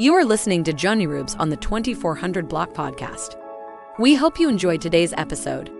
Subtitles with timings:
[0.00, 3.36] You are listening to Jonnyroobs on the 2400 Block Podcast.
[3.98, 5.70] We hope you enjoyed today's episode.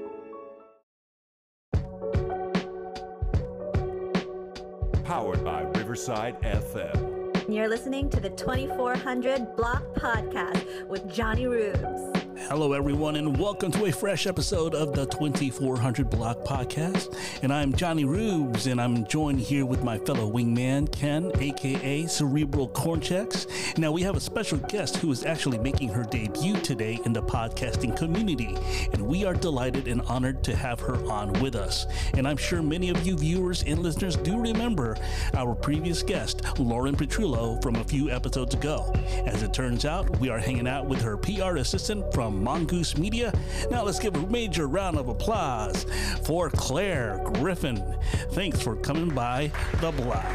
[5.04, 7.48] Powered by Riverside FM.
[7.48, 12.09] You're listening to the 2400 Block Podcast with Jonnyroobs.
[12.50, 17.16] Hello, everyone, and welcome to a fresh episode of the 2400 Block Podcast.
[17.44, 23.78] And I'm Jonnyroobs, and I'm joined here with my fellow wingman, Ken, aka Cerebral Cornchex.
[23.78, 27.22] Now, we have a special guest who is actually making her debut today in the
[27.22, 28.56] podcasting community,
[28.92, 31.86] and we are delighted and honored to have her on with us.
[32.14, 34.96] And I'm sure many of you viewers and listeners do remember
[35.34, 38.92] our previous guest, Lauren Petrullo, from a few episodes ago.
[39.24, 43.32] As it turns out, we are hanging out with her PR assistant from Mongoose Media.
[43.70, 45.86] Now let's give a major round of applause
[46.24, 47.96] for Claire Griffin.
[48.30, 50.26] Thanks for coming by the block.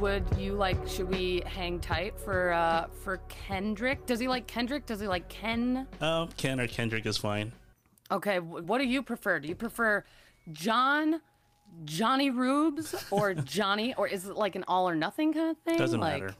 [0.00, 0.76] Would you like?
[0.86, 4.06] Should we hang tight for uh for Kendrick?
[4.06, 4.86] Does he like Kendrick?
[4.86, 5.88] Does he like Ken?
[6.00, 7.50] Oh, Ken or Kendrick is fine.
[8.10, 9.40] Okay, what do you prefer?
[9.40, 10.04] Do you prefer
[10.52, 11.20] John,
[11.84, 15.78] Jonnyroobs, or Johnny, or is it like an all or nothing kind of thing?
[15.78, 16.34] Doesn't like, matter.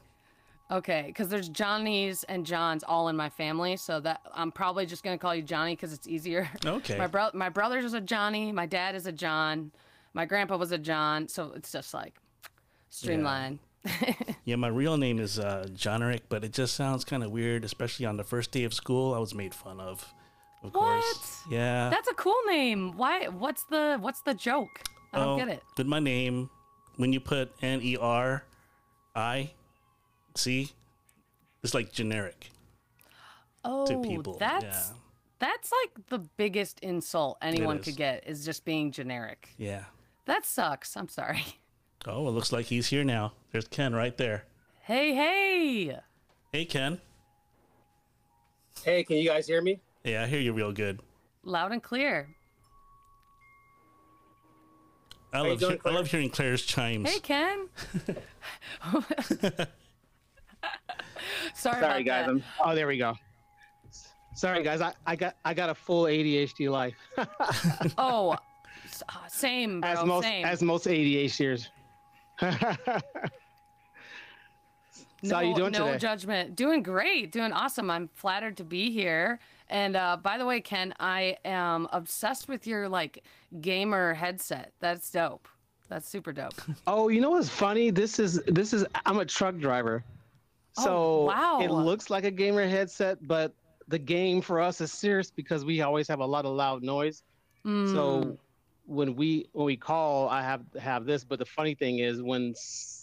[0.71, 5.03] Okay, because there's Johnnies and Johns all in my family, so that I'm probably just
[5.03, 6.49] gonna call you Johnny because it's easier.
[6.65, 6.97] Okay.
[6.97, 9.71] My bro, my brother's is a Johnny, my dad is a John,
[10.13, 12.15] my grandpa was a John, so it's just like
[12.89, 13.59] streamlined.
[14.45, 17.63] Yeah, my real name is uh, John Eric, but it just sounds kind of weird,
[17.63, 19.13] especially on the first day of school.
[19.13, 20.13] I was made fun of.
[20.63, 21.05] Of course.
[21.45, 21.53] What?
[21.53, 21.89] Yeah.
[21.89, 22.97] That's a cool name.
[22.97, 23.27] Why?
[23.27, 24.81] What's the What's the joke?
[25.13, 25.63] I don't Oh, get it.
[25.77, 26.49] With my name,
[26.97, 28.43] when you put N E R
[29.15, 29.51] I
[30.35, 30.71] C,
[31.63, 32.51] it's like generic
[33.65, 34.37] Oh, to people.
[34.37, 34.83] that's yeah.
[35.39, 39.49] that's like the biggest insult anyone could get is just being generic.
[39.57, 39.85] Yeah.
[40.25, 40.95] That sucks.
[40.95, 41.43] I'm sorry.
[42.07, 43.33] Oh, it looks like he's here now.
[43.51, 44.45] There's Ken right there.
[44.83, 45.97] Hey, hey.
[46.53, 47.01] Hey, Ken.
[48.85, 49.81] Hey, can you guys hear me?
[50.05, 51.01] Yeah, I hear you real good.
[51.43, 52.29] Loud and clear.
[55.31, 57.09] I love, doing, hear- I love hearing Claire's chimes.
[57.09, 57.67] Hey, Ken.
[59.41, 59.67] sorry,
[61.53, 62.05] Sorry, about guys.
[62.05, 62.29] that.
[62.29, 63.13] I'm, oh, there we go.
[64.35, 64.81] Sorry, guys.
[64.81, 66.95] I, I got I got a full ADHD life,
[67.97, 68.37] Oh, uh,
[69.27, 69.89] same, bro.
[69.89, 70.45] as most same.
[70.45, 71.67] as most ADHDers.
[75.21, 75.97] So how you doing no today?
[75.97, 76.55] judgment.
[76.55, 77.33] Doing great.
[77.33, 77.91] Doing awesome.
[77.91, 79.41] I'm flattered to be here.
[79.69, 83.23] And uh, by the way, Ken, I am obsessed with your like
[83.61, 84.73] gamer headset.
[84.79, 85.47] That's dope.
[85.89, 86.59] That's super dope.
[86.87, 87.89] oh, you know what's funny?
[87.89, 90.03] This is this is I'm a truck driver,
[90.77, 91.59] Oh, so wow.
[91.61, 93.53] it looks like a gamer headset, but
[93.87, 97.23] the game for us is serious because we always have a lot of loud noise.
[97.65, 97.91] Mm.
[97.91, 98.37] So
[98.85, 101.23] when we when we call, I have have this.
[101.23, 102.53] But the funny thing is, when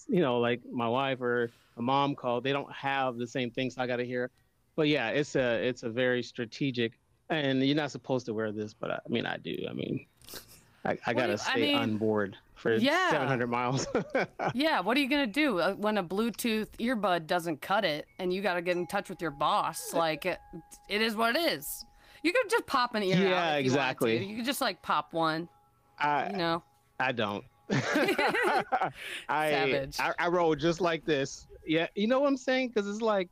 [0.09, 3.71] you know, like my wife or a mom call, they don't have the same thing,
[3.71, 4.31] so I got to hear.
[4.76, 6.92] But yeah, it's a it's a very strategic,
[7.31, 9.56] and you're not supposed to wear this, but I, I mean, I do.
[9.69, 10.06] I mean,
[10.84, 13.10] I, I gotta you- I stay mean, on board for yeah.
[13.10, 13.86] 700 miles.
[14.54, 18.32] yeah, what are you gonna do uh, when a Bluetooth earbud doesn't cut it, and
[18.32, 19.94] you got to get in touch with your boss?
[19.94, 20.38] Like, it,
[20.88, 21.84] it is what it is.
[22.22, 23.16] You could just pop an ear.
[23.16, 24.19] Yeah, you want exactly.
[24.19, 24.25] to.
[24.25, 25.48] You could just like pop one.
[25.98, 26.62] I You know.
[27.00, 27.44] I don't.
[27.70, 28.91] I,
[29.28, 29.97] Savage.
[29.98, 31.47] I I roll just like this.
[31.66, 32.69] Yeah, you know what I'm saying?
[32.69, 33.28] Because it's like,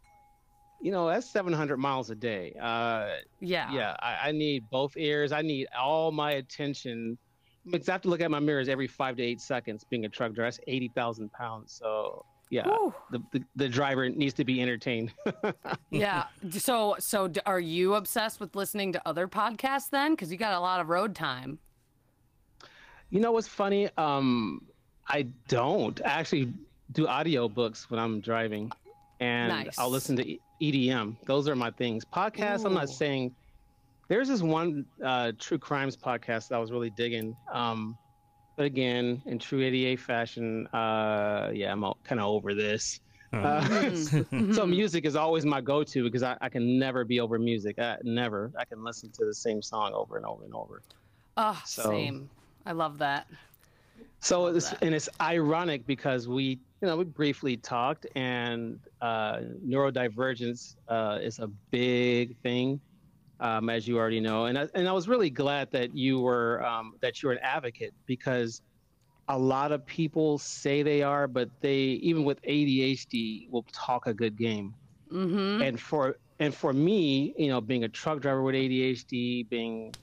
[0.84, 2.52] you know, that's 700 miles a day.
[2.60, 3.08] Uh,
[3.40, 3.72] Yeah.
[3.72, 5.32] yeah, I, I need both ears.
[5.32, 7.16] I need all my attention.
[7.70, 9.82] Because I have to look at my mirrors every five to eight seconds.
[9.88, 11.72] Being a truck driver, that's 80,000 pounds.
[11.72, 12.66] So yeah,
[13.10, 15.14] the, the the driver needs to be entertained.
[15.90, 16.24] Yeah.
[16.50, 20.12] So, so are you obsessed with listening to other podcasts then?
[20.12, 21.58] Because you got a lot of road time.
[23.08, 23.88] You know what's funny?
[23.96, 24.66] Um,
[25.08, 26.52] I don't I actually
[26.92, 28.70] do audio books when I'm driving,
[29.24, 29.78] and Nice.
[29.78, 31.16] I'll listen to EDM.
[31.26, 32.04] Those are my things.
[32.04, 32.64] Podcasts.
[32.64, 33.34] I'm not saying.
[34.08, 37.34] There's this one uh, true crimes podcast that I was really digging.
[37.52, 37.96] Um,
[38.56, 43.00] but again, in true 88 fashion, uh, yeah, I'm kind of over this.
[43.32, 44.52] Uh, Mm-hmm.
[44.58, 47.78] so music is always my go-to because I, I can never be over music.
[47.80, 48.52] I, never.
[48.58, 50.82] I can listen to the same song over and over and over.
[51.36, 52.28] Oh, So- same.
[52.66, 53.26] I love that.
[54.24, 54.82] So it's that.
[54.82, 61.40] and it's ironic because we you know we briefly talked and uh, neurodivergence uh, is
[61.40, 62.80] a big thing,
[63.40, 66.64] um, as you already know, and I, and I was really glad that you were
[66.64, 68.62] um, that you're an advocate because
[69.28, 74.14] a lot of people say they are, but they even with ADHD will talk a
[74.14, 74.74] good game.
[75.12, 75.60] Mm-hmm.
[75.60, 79.94] And for and for me, you know, being a truck driver with ADHD, being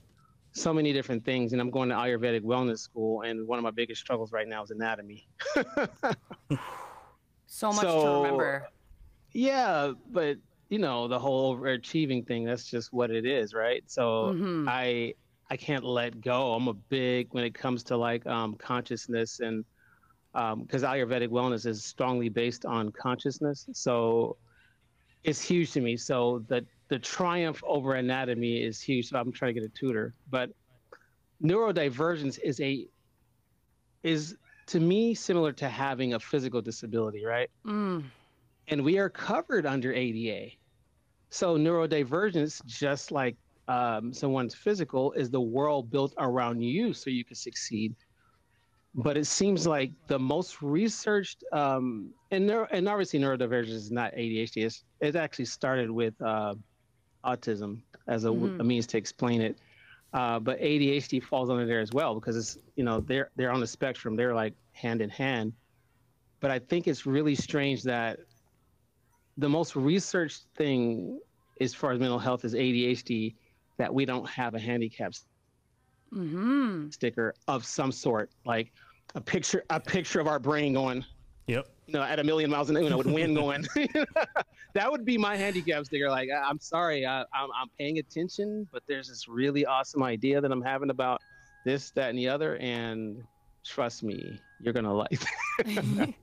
[0.54, 1.54] so many different things.
[1.54, 4.64] And I'm going to Ayurvedic wellness school, and one of my biggest struggles right now
[4.64, 5.28] is anatomy.
[7.54, 8.68] So much to remember.
[9.34, 10.38] yeah, but
[10.70, 12.46] you know the whole overachieving thing.
[12.46, 13.84] That's just what it is, right?
[13.90, 14.66] So Mhm.
[14.70, 15.16] I
[15.50, 16.54] I can't let go.
[16.54, 19.66] I'm a big when it comes to like um, consciousness and
[20.34, 24.38] because Ayurvedic wellness is strongly based on consciousness, so
[25.26, 25.98] it's huge to me.
[25.98, 29.08] So the the triumph over anatomy is huge.
[29.08, 30.50] So I'm trying to get a tutor, but
[31.42, 32.86] neurodivergence is a
[34.04, 34.36] is
[34.68, 37.50] to me similar to having a physical disability, right?
[37.66, 38.04] Mm.
[38.68, 40.52] and we are covered under ADA.
[41.30, 43.38] So neurodivergence, just like
[43.70, 47.96] um, someone's physical, is the world built around you so you can succeed.
[48.96, 54.14] But it seems like the most researched, um, and neuro, and obviously neurodivergence is not
[54.14, 54.66] ADHD.
[54.66, 56.56] It's, it actually started with uh,
[57.24, 58.60] autism as a, Mhm.
[58.60, 59.58] a means to explain it.
[60.14, 63.62] Uh, but ADHD falls under there as well because it's you know they're they're on
[63.62, 64.16] the spectrum.
[64.16, 65.54] They're like hand in hand.
[66.42, 68.20] But I think it's really strange that
[69.38, 71.20] the most researched thing
[71.62, 73.36] as far as mental health is ADHD
[73.78, 75.14] that we don't have a handicap
[76.12, 78.74] hmm sticker of some sort, like
[79.16, 81.06] a picture a picture of our brain going,
[81.48, 81.68] Yep.
[81.92, 83.66] Know, at a million miles an hour, you know, with wind going.
[84.74, 85.42] that would be my handicaps.
[85.68, 86.10] handicap sticker.
[86.10, 90.52] Like, I'm sorry, I, I'm, I'm paying attention, but there's this really awesome idea that
[90.52, 91.22] I'm having about
[91.66, 93.24] this, that, and the other, and
[93.64, 95.22] trust me, you're gonna like.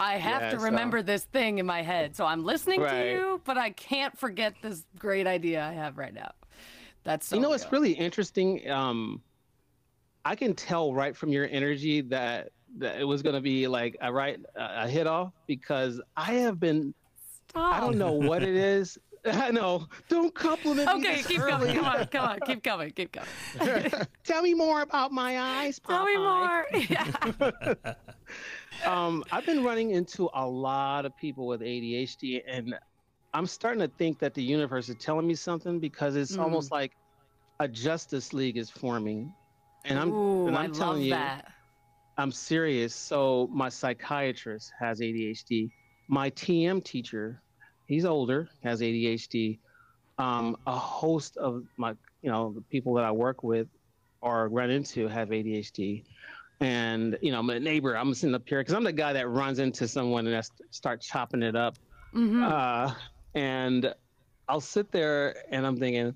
[0.00, 2.14] I have Yeah, to so- remember this thing in my head.
[2.14, 6.14] So I'm listening to you, but I can't forget this great idea I have right
[6.14, 6.30] now.
[7.04, 8.68] That's so you know, it's really interesting.
[8.70, 9.22] Um,
[10.24, 13.96] I can tell right from your energy that that it was going to be like
[14.00, 16.94] a right a hit off because I have been.
[17.54, 18.98] I don't know what it is.
[19.24, 19.86] I know.
[20.08, 21.08] Don't compliment me.
[21.08, 21.72] Okay, keep early.
[21.72, 21.74] going.
[21.76, 23.90] Come on, come on, keep going, keep going.
[24.24, 25.78] Tell me more about my eyes.
[25.78, 25.94] Please.
[25.96, 26.66] Tell me more.
[26.88, 27.94] Yeah.
[28.86, 32.74] um, I've been running into a lot of people with ADHD, and
[33.34, 36.42] I'm starting to think that the universe is telling me something because it's Mm.
[36.42, 36.92] almost like
[37.60, 39.32] a Justice League is forming,
[39.84, 41.46] and I'm Ooh, and I I'm love telling you, that.
[42.18, 42.94] I'm serious.
[42.94, 45.70] So my psychiatrist has ADHD.
[46.08, 47.40] My TM teacher,
[47.86, 49.58] he's older, has ADHD.
[50.18, 53.68] Um, a host of my, you know, the people that I work with
[54.20, 56.02] or run into have ADHD.
[56.60, 59.60] And you know, my neighbor, I'm sitting up here because I'm the guy that runs
[59.60, 61.76] into someone and I st- start chopping it up.
[62.12, 62.42] Mhm.
[62.42, 62.92] Uh,
[63.34, 63.94] and
[64.48, 66.14] I'll sit there and I'm thinking,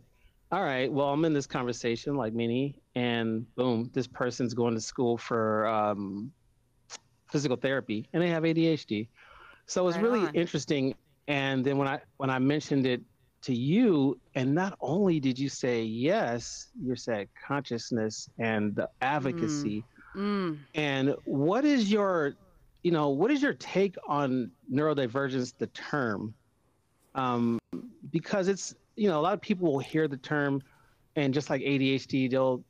[0.50, 4.80] all right, well, I'm in this conversation like many, and boom, this person's going to
[4.80, 6.32] school for um,
[7.30, 9.08] physical therapy, and they have ADHD.
[9.66, 10.34] So it's Right really on.
[10.34, 10.94] interesting.
[11.28, 13.00] And then when I when I mentioned it
[13.42, 19.84] to you, and not only did you say yes, you said consciousness and the advocacy.
[20.14, 20.58] Mm.
[20.74, 22.34] And what is your,
[22.82, 26.34] you know, what is your take on neurodivergence, the term?
[27.14, 27.58] Um,
[28.10, 30.62] because it's, you know, a lot of people will hear the term,
[31.16, 32.62] and just like ADHD, they'll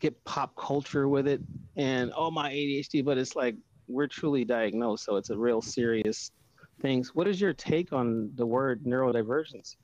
[0.00, 1.40] get pop culture with it,
[1.76, 3.54] and oh my ADHD, but it's like
[3.88, 6.32] we're truly diagnosed, so it's a real serious
[6.80, 7.04] thing.
[7.14, 9.76] What is your take on the word neurodivergence?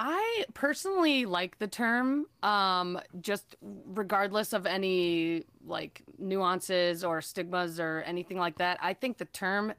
[0.00, 8.04] I personally like the term, um, just regardless of any like nuances or stigmas or
[8.06, 8.78] anything like that.
[8.80, 9.72] I think the term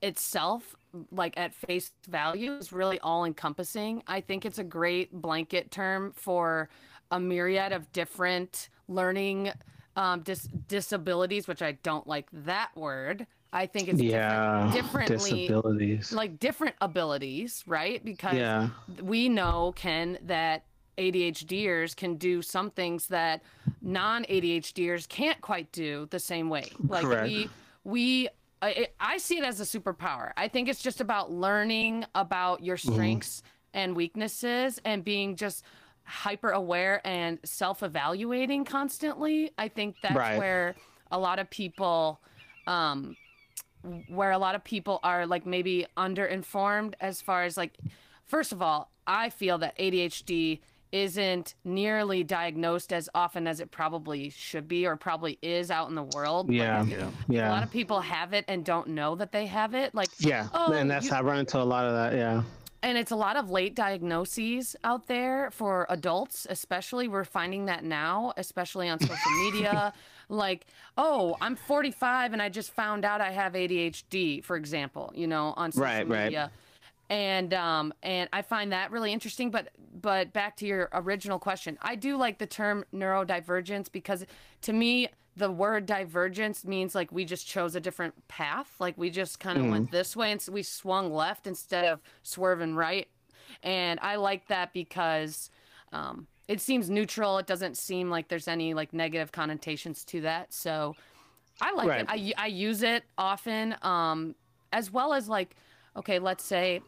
[0.00, 0.74] itself,
[1.12, 4.02] like at face value, is really all encompassing.
[4.06, 6.70] I think it's a great blanket term for
[7.10, 9.52] a myriad of different learning
[9.96, 13.26] um, dis- disabilities, which I don't like that word.
[13.52, 16.12] I think it's yeah, different, differently disabilities.
[16.12, 18.04] like different abilities, right?
[18.04, 18.68] Because yeah,
[19.02, 20.64] we know Ken that
[20.98, 23.42] ADHDers can do some things that
[23.82, 26.68] non-ADHDers can't quite do the same way.
[26.86, 27.24] Like Correct.
[27.24, 27.48] we
[27.84, 28.28] we
[28.62, 30.32] I, I see it as a superpower.
[30.36, 32.92] I think it's just about learning about your Mm-hmm.
[32.92, 35.64] strengths and weaknesses and being just
[36.10, 39.52] hyper aware and self-evaluating constantly.
[39.56, 40.38] I think that's Right.
[40.38, 40.74] where
[41.10, 42.20] a lot of people
[42.66, 43.16] um
[44.08, 47.72] where a lot of people are like maybe underinformed as far as like
[48.26, 50.60] first of all i feel that adhd
[50.92, 55.94] isn't nearly diagnosed as often as it probably should be or probably is out in
[55.94, 57.10] the world Like, yeah, Yeah.
[57.28, 57.48] yeah.
[57.48, 60.48] a lot of people have it and don't know that they have it like Yeah,
[60.52, 62.14] Oh, and that's you- I run into a lot of that.
[62.18, 62.42] Yeah,
[62.82, 67.84] and it's a lot of late diagnoses out there for adults especially we're finding that
[67.84, 69.92] now especially on social media
[70.28, 75.26] like oh i'm 45 and i just found out i have adhd for example you
[75.26, 76.24] know on social Right, right.
[76.24, 76.50] media
[77.10, 79.50] and um and I find that really interesting.
[79.50, 79.70] But
[80.00, 84.24] but back to your original question, I do like the term neurodivergence because
[84.62, 85.08] to me
[85.40, 89.58] the word divergence means like we just chose a different path, like we just kind
[89.58, 89.70] of Mm.
[89.70, 93.08] went this way and so we swung left instead of swerving right.
[93.62, 95.50] And I like that because
[95.92, 97.38] um, it seems neutral.
[97.38, 100.52] It doesn't seem like there's any like negative connotations to that.
[100.52, 100.94] So
[101.60, 102.00] I like Right.
[102.02, 102.34] it.
[102.38, 104.34] I, I use it often, um,
[104.72, 105.56] as well as like,
[105.96, 106.82] okay, let's say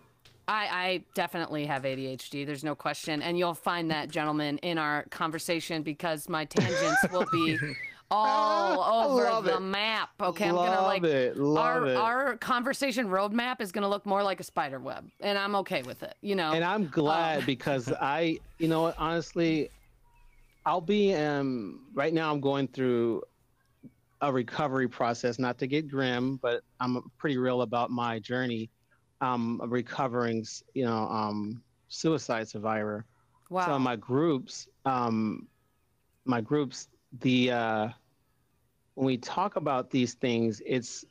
[0.46, 2.44] I, I definitely have ADHD.
[2.46, 7.26] There's no question, and you'll find that, gentlemen, in our conversation because my tangents will
[7.32, 7.60] be
[8.78, 9.60] all over love the it.
[9.60, 10.10] map.
[10.20, 11.96] Okay, I'm gonna like it, love our it.
[11.96, 16.02] our conversation roadmap is gonna look more like a spider web, and I'm okay with
[16.02, 16.14] it.
[16.20, 19.70] You know, and I'm glad Um, because I, you know, honestly,
[20.66, 22.32] I'll be um right now.
[22.32, 23.22] I'm going through
[24.20, 25.38] a recovery process.
[25.38, 28.70] Not to get grim, but I'm pretty real about my journey.
[29.20, 33.04] I'm a recovering, you know, um, suicide survivor.
[33.50, 33.66] wow.
[33.66, 35.48] So my groups, um,
[36.24, 36.88] my groups,
[37.20, 37.88] the uh,
[38.94, 41.04] when we talk about these things, it's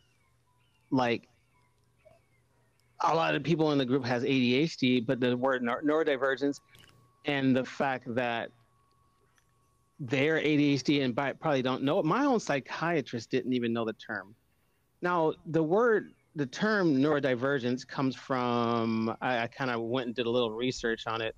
[0.92, 1.28] like
[3.02, 6.60] a lot of people in the group has ADHD, but the word neur- neurodivergence
[7.26, 8.50] and the fact that
[10.00, 12.06] they're ADHD and probably don't know it.
[12.06, 14.36] My own psychiatrist didn't even know the term.
[15.02, 20.26] Now, the word, the term neurodivergence comes from, I, I kind of went and did
[20.26, 21.36] a little research on it.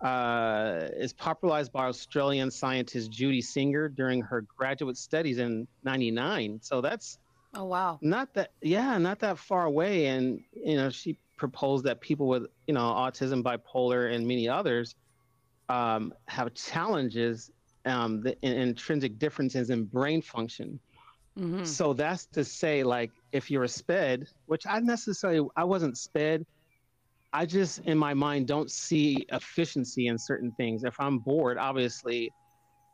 [0.00, 6.60] Uh, is popularized by Australian scientist Judy Singer during her graduate studies in 99.
[6.62, 7.18] So that's
[7.56, 7.98] oh wow.
[8.02, 12.46] not that yeah not that far away and you know she proposed that people with
[12.66, 14.94] you know autism bipolar and many others
[15.68, 17.50] um, have challenges
[17.84, 20.78] um, the in, intrinsic differences in brain function
[21.36, 25.96] hmm so that's to say like if you're a sped which i necessarily i wasn't
[25.96, 26.46] sped
[27.36, 30.84] i just in my mind don't see efficiency in certain things.
[30.84, 32.32] If i'm bored obviously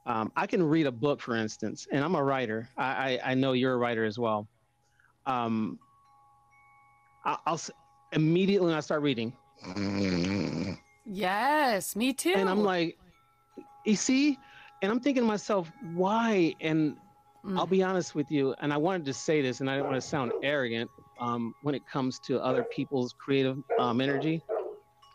[0.04, 2.68] um, i can read a book for instance and i'm a writer.
[2.76, 2.90] I
[3.22, 4.48] i, I know you're a writer as well.
[5.26, 5.78] Um,
[7.24, 7.60] I, i'll
[8.12, 9.32] immediately when i start reading.
[11.06, 12.34] Yes, me too.
[12.34, 12.98] and i'm like
[13.84, 14.38] you see?
[14.80, 16.56] And i'm thinking to myself why?
[16.60, 16.96] And
[17.44, 17.58] Mm.
[17.58, 20.00] I'll be honest with you, and I wanted to say this, and I don't want
[20.00, 20.88] to sound arrogant
[21.22, 24.42] um, when it comes to other people's creative um, energy.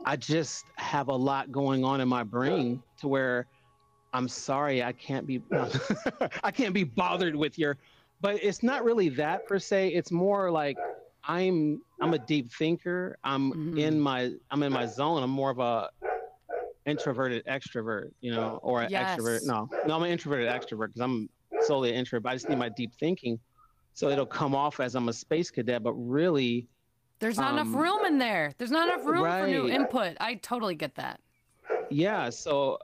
[0.06, 3.48] I just have a lot going on in my brain to where
[4.14, 5.42] I'm sorry I can't be
[6.44, 7.78] I can't be bothered with your,
[8.22, 9.90] but it's not really that per se.
[9.94, 10.78] It's more like
[11.26, 13.18] I'm I'm a deep thinker.
[13.24, 13.78] I'm Mhm.
[13.78, 15.24] in my I'm in my zone.
[15.24, 15.90] I'm more of a
[16.86, 19.18] introverted extrovert, you know, or an Yes.
[19.18, 19.42] extrovert.
[19.44, 22.24] No, no, I'm an introverted extrovert because I'm solely an introvert.
[22.24, 23.40] But I just need my deep thinking,
[23.98, 25.82] so it'll come off as I'm a space cadet.
[25.82, 26.68] But really,
[27.20, 28.54] There's not enough um, room in there.
[28.60, 30.16] There's not enough room for new input.
[30.20, 31.20] I totally get that.
[31.90, 32.30] yeah.
[32.30, 32.78] So,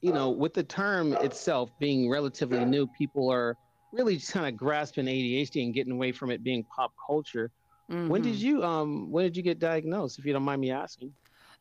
[0.00, 3.56] you know, with the term itself being relatively new, people are
[3.92, 7.52] really just kind of grasping ADHD and getting away from it being pop culture.
[7.86, 8.38] When did Mhm.
[8.40, 10.18] you um when did you get diagnosed?
[10.18, 11.12] If you don't mind me asking.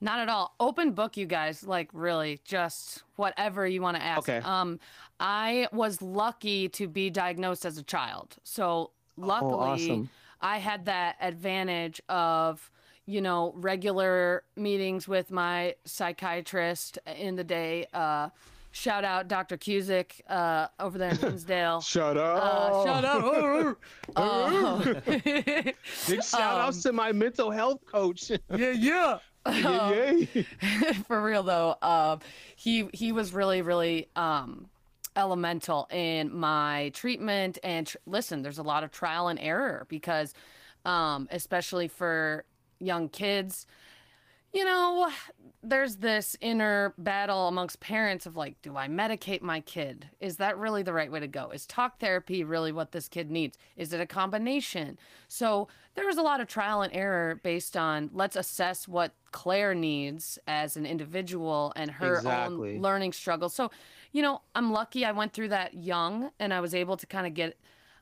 [0.01, 0.53] Not at all.
[0.59, 1.63] Open book, you guys.
[1.63, 4.19] Like really, just whatever you want to ask.
[4.29, 4.37] Okay.
[4.45, 4.79] Um,
[5.19, 8.35] I was lucky to be diagnosed as a child.
[8.43, 10.09] So luckily, Oh, awesome.
[10.41, 12.69] I had that advantage of
[13.07, 17.85] you know regular meetings with my psychiatrist in the day.
[17.93, 18.29] Uh,
[18.71, 19.57] shout out Dr.
[19.57, 21.81] Cusick uh, over there in Hinsdale.
[21.81, 23.77] Shut Uh, shut up.
[24.15, 28.29] Uh, Big shout outs to my mental health coach.
[28.55, 29.17] yeah, yeah.
[29.47, 30.43] Yay, yay.
[31.07, 32.19] for real though um
[32.55, 34.67] he he was really really um
[35.15, 40.33] elemental in my treatment and tr- listen there's a lot of trial and error because
[40.85, 42.43] um especially for
[42.79, 43.65] young kids
[44.53, 45.09] you know
[45.63, 50.09] there's this inner battle amongst parents of like do i medicate my kid?
[50.19, 51.49] Is that really the right way to go?
[51.51, 53.57] Is talk therapy really what this kid needs?
[53.75, 54.97] Is it a combination?
[55.27, 59.73] So there was a lot of trial and error based on let's assess what claire
[59.73, 62.75] needs as an individual and her Exactly.
[62.75, 63.71] own learning struggles so
[64.11, 67.25] you know i'm lucky i went through that young and i was able to kind
[67.27, 67.57] of get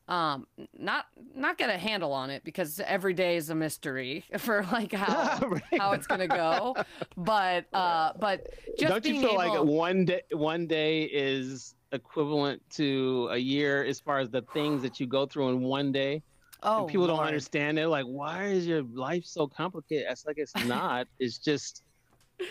[0.09, 0.45] um
[0.77, 4.91] not not get a handle on it because every day is a mystery for like
[4.91, 5.63] how Right.
[5.79, 6.75] how it's gonna go
[7.15, 8.41] but uh but
[8.77, 13.99] just Don't you feel like one day one day is equivalent to a year as
[13.99, 16.21] far as the things that you go through in one day?
[16.63, 17.27] Oh and people don't Lord.
[17.27, 17.87] understand it.
[17.87, 20.07] Like, why is your life so complicated?
[20.09, 21.07] It's like it's not.
[21.19, 21.83] it's just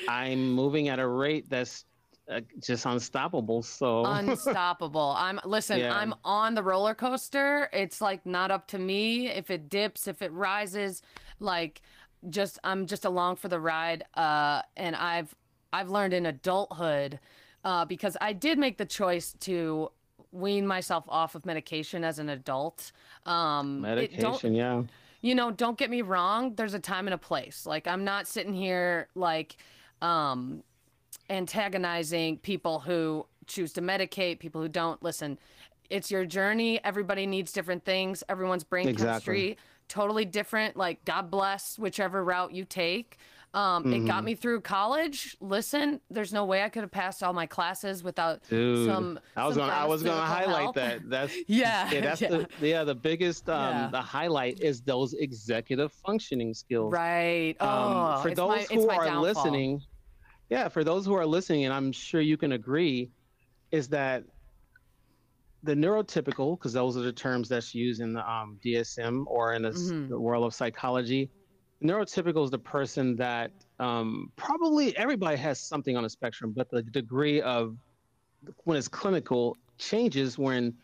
[0.08, 1.84] I'm moving at a rate that's
[2.30, 3.62] uh, just unstoppable.
[3.64, 5.92] So unstoppable i'm listen Yeah.
[5.98, 10.22] i'm on the roller coaster it's like not up to me if it dips if
[10.22, 11.02] it rises
[11.40, 11.82] like
[12.30, 14.04] just I'm just along for the ride.
[14.14, 15.34] Uh, and I've
[15.72, 17.18] I've learned in adulthood
[17.64, 19.90] uh, because I did make the choice to
[20.32, 22.92] wean myself off of medication as an adult.
[23.26, 24.82] Um, Medication, yeah.
[25.20, 27.66] you know, don't get me wrong, there's a time and a place.
[27.66, 29.56] Like I'm not sitting here like
[30.00, 30.62] um
[31.30, 35.02] antagonizing people who choose to medicate, people who don't.
[35.02, 35.38] Listen,
[35.90, 36.80] it's your journey.
[36.84, 38.24] Everybody needs different things.
[38.28, 39.34] Everyone's brain Exactly.
[39.34, 39.58] chemistry
[39.92, 40.74] totally different.
[40.74, 43.18] Like God bless whichever route you take.
[43.54, 44.06] Um, It Mm-hmm.
[44.06, 45.36] got me through college.
[45.40, 49.20] Listen, there's no way I could have passed all my classes without Dude, some.
[49.36, 50.74] I was some gonna I was gonna highlight help.
[50.76, 51.00] that.
[51.10, 52.28] That's Yeah, yeah, that's yeah.
[52.28, 53.88] the yeah the biggest um Yeah.
[53.90, 56.92] the highlight is those executive functioning skills.
[56.94, 57.54] Right.
[57.60, 59.22] Oh, Um, for those my, who are downfall.
[59.22, 59.80] listening,
[60.48, 63.10] yeah, for those who are listening, and I'm sure you can agree,
[63.70, 64.24] is that
[65.62, 69.62] the neurotypical, because those are the terms that's used in the um, DSM or in
[69.62, 70.08] the, Mhm.
[70.08, 71.30] the world of psychology.
[71.82, 76.82] Neurotypical is the person that um, probably everybody has something on the spectrum, but the
[76.82, 77.76] degree of
[78.64, 80.74] when it's clinical changes when,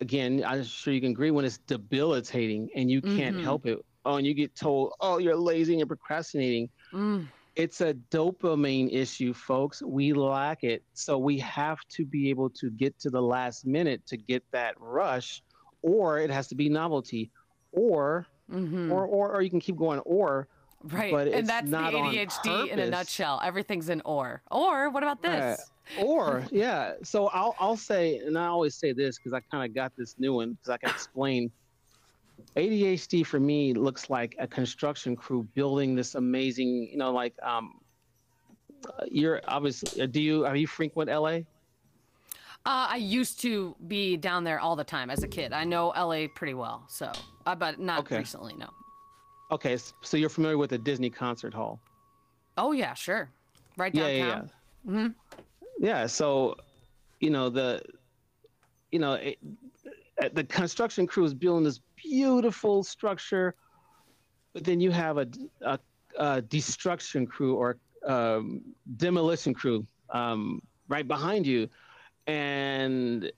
[0.00, 3.42] again, I'm sure you can agree when it's debilitating and you can't Mhm.
[3.42, 3.78] help it.
[4.04, 7.28] Oh, and you get told, oh, you're lazy and you're procrastinating Mm.
[7.56, 9.82] it's a dopamine issue, folks.
[9.82, 10.84] We lack it.
[10.94, 14.74] So we have to be able to get to the last minute to get that
[14.78, 15.42] rush,
[15.82, 17.30] or it has to be novelty,
[17.72, 18.90] or Mhm.
[18.90, 20.48] or, or or you can keep going, or
[20.82, 21.12] Right.
[21.12, 23.40] but and that's the ADHD in a nutshell.
[23.44, 24.42] Everything's an or.
[24.50, 25.68] Or what about this?
[25.96, 26.04] Right.
[26.04, 26.94] or yeah.
[27.02, 30.14] So I'll I'll say, and I always say this because I kind of got this
[30.18, 31.50] new one because I can explain.
[32.56, 37.74] ADHD for me looks like a construction crew building this amazing, you know, like um,
[38.86, 40.06] uh, you're obviously.
[40.06, 41.40] Do you are you frequent LA?
[42.66, 45.52] Uh, I used to be down there all the time as a kid.
[45.54, 47.10] I know LA pretty well, so
[47.46, 48.18] uh, but not Okay.
[48.18, 48.54] recently.
[48.54, 48.68] No.
[49.50, 51.80] Okay, so you're familiar with the Disney Concert Hall?
[52.58, 53.30] Oh yeah, sure.
[53.78, 54.50] Right Yeah, downtown.
[54.84, 55.06] yeah, yeah.
[55.06, 55.14] Mhm.
[55.78, 56.06] Yeah.
[56.06, 56.54] So,
[57.20, 57.82] you know the,
[58.92, 59.38] you know, it,
[60.22, 63.54] uh, the construction crew is building this beautiful structure,
[64.52, 65.26] but then you have a,
[65.62, 65.78] a,
[66.18, 68.60] a destruction crew or um,
[68.98, 71.68] demolition crew um, right behind you,
[72.30, 73.32] and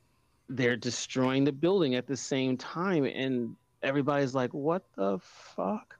[0.50, 5.98] they're destroying the building at the same time, and everybody's like, "What the fuck?"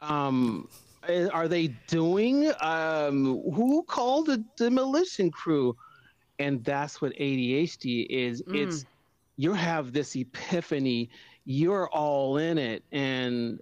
[0.00, 0.68] Um,
[1.32, 2.52] are they doing?
[2.60, 5.76] Um, who called the demolition crew?
[6.38, 8.42] And that's what ADHD is.
[8.48, 8.84] It's
[9.36, 11.10] you have this epiphany.
[11.44, 13.58] You're all in it, and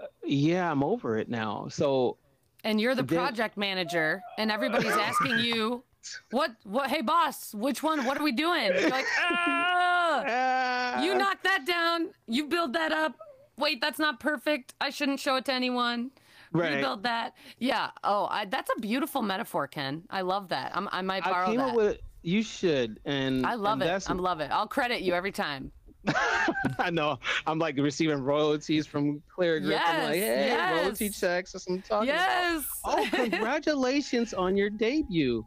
[0.00, 1.68] uh, yeah, I'm over it now.
[1.68, 2.18] So
[2.64, 5.84] And you're the project manager, and everybody's asking you,
[6.30, 6.52] "What?
[6.64, 6.90] What?
[6.90, 8.04] Hey, boss, which one?
[8.04, 12.08] What are we doing?" You're like, "Ah, you uh, knocked that down.
[12.26, 13.16] You build that up.
[13.56, 14.74] Wait, that's not perfect.
[14.80, 16.10] I shouldn't show it to anyone.
[16.52, 16.74] Right.
[16.76, 17.34] Rebuild that.
[17.58, 17.90] Yeah.
[18.04, 20.04] Oh, I, that's a beautiful metaphor, Ken.
[20.10, 20.72] I love that.
[20.74, 21.70] I'm, I might borrow I came that.
[21.70, 24.10] up with you should, and I love and it.
[24.10, 24.50] I love it.
[24.50, 25.72] I'll credit you every time.
[26.78, 27.18] I know.
[27.46, 29.80] I'm like receiving royalties from Clear Grip.
[29.84, 30.82] I'm like, Yes, hey, yes.
[30.82, 31.54] royalty checks.
[31.54, 32.20] What I'm talking about.
[32.20, 32.64] Yes.
[32.84, 35.44] Oh, congratulations on your debut.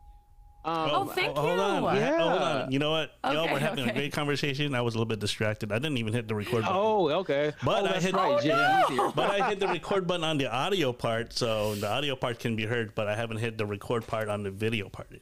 [0.68, 1.84] Um, Oh, thank Hold on.
[1.84, 1.88] you.
[1.90, 2.72] I ha- Hold on.
[2.72, 3.12] You know what?
[3.24, 4.76] Y'all Okay, were having a great conversation.
[4.76, 5.72] I was a little bit distracted.
[5.72, 6.78] I didn't even hit the record button.
[6.78, 7.54] Oh, okay.
[7.64, 8.44] But oh, I hit- right.
[8.90, 9.12] Oh, no.
[9.16, 12.58] But I hit the record button on the audio part, so the audio part can
[12.58, 15.22] be heard, but I haven't hit the record part on the video part yet.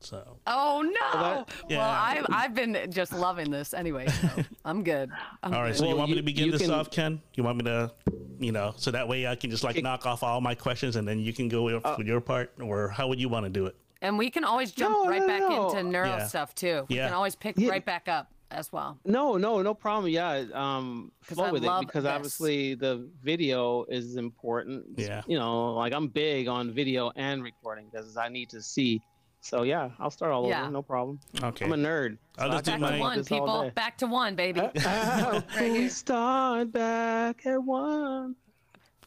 [0.00, 1.20] So Oh no!
[1.22, 1.78] that- Yeah.
[1.78, 4.28] Well, I've I've been just loving this anyway, so
[4.64, 5.10] I'm good.
[5.44, 5.76] I'm all right, good.
[5.78, 7.22] so you Well, want me to begin this can- off, Ken?
[7.34, 7.92] You want me to,
[8.40, 10.96] you know, so that way I can just like Kick- knock off all my questions
[10.96, 13.50] and then you can go Uh, with your part, or how would you want to
[13.50, 13.76] do it?
[14.02, 15.70] And we can always jump No, right no, back no.
[15.70, 16.26] into neuro Yeah.
[16.26, 16.84] stuff too.
[16.90, 17.06] We Yeah.
[17.06, 17.70] can always pick Yeah.
[17.70, 18.98] right back up as well.
[19.06, 20.12] No, no, no problem.
[20.12, 22.12] Yeah, um, 'Cause flow I with it love because this.
[22.12, 24.84] obviously the video is important.
[24.98, 25.22] Yeah.
[25.26, 29.00] You know, like I'm big on video and recording because I need to see.
[29.40, 30.62] So yeah, I'll start all Yeah.
[30.64, 30.70] over.
[30.70, 31.18] No problem.
[31.42, 31.64] Okay.
[31.64, 32.18] I'm a nerd.
[32.38, 33.70] I'll so I just do Back my- to one, people.
[33.74, 34.60] Back to one, baby.
[34.78, 35.72] How here.
[35.72, 38.36] we start back at one.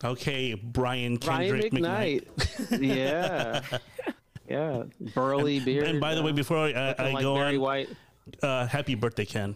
[0.03, 2.25] Okay, Brian Brian Kendrick McKnight.
[2.35, 2.83] McKnight.
[2.83, 3.61] yeah.
[4.49, 4.83] Yeah.
[5.13, 5.87] Burly beard.
[5.87, 7.89] And by the way, before I, looking I like go Barry on, White.
[8.43, 9.55] uh, happy birthday, Ken,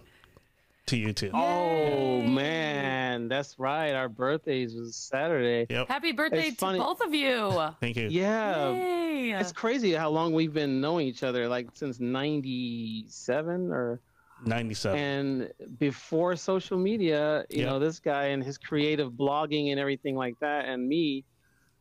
[0.87, 1.29] to you too.
[1.33, 3.91] Oh man, that's right.
[3.91, 5.67] Our birthdays was Saturday.
[5.69, 5.87] Yep.
[5.87, 6.79] Happy birthday It's to funny.
[6.79, 7.51] both of you.
[7.79, 8.07] Thank you.
[8.09, 8.71] Yeah.
[8.73, 9.31] Yay.
[9.31, 13.99] It's crazy how long we've been knowing each other, like since '97 or.
[14.45, 14.97] 97.
[14.97, 17.67] And before social media, you Yep.
[17.69, 21.25] know, this guy and his creative blogging and everything like that, and me,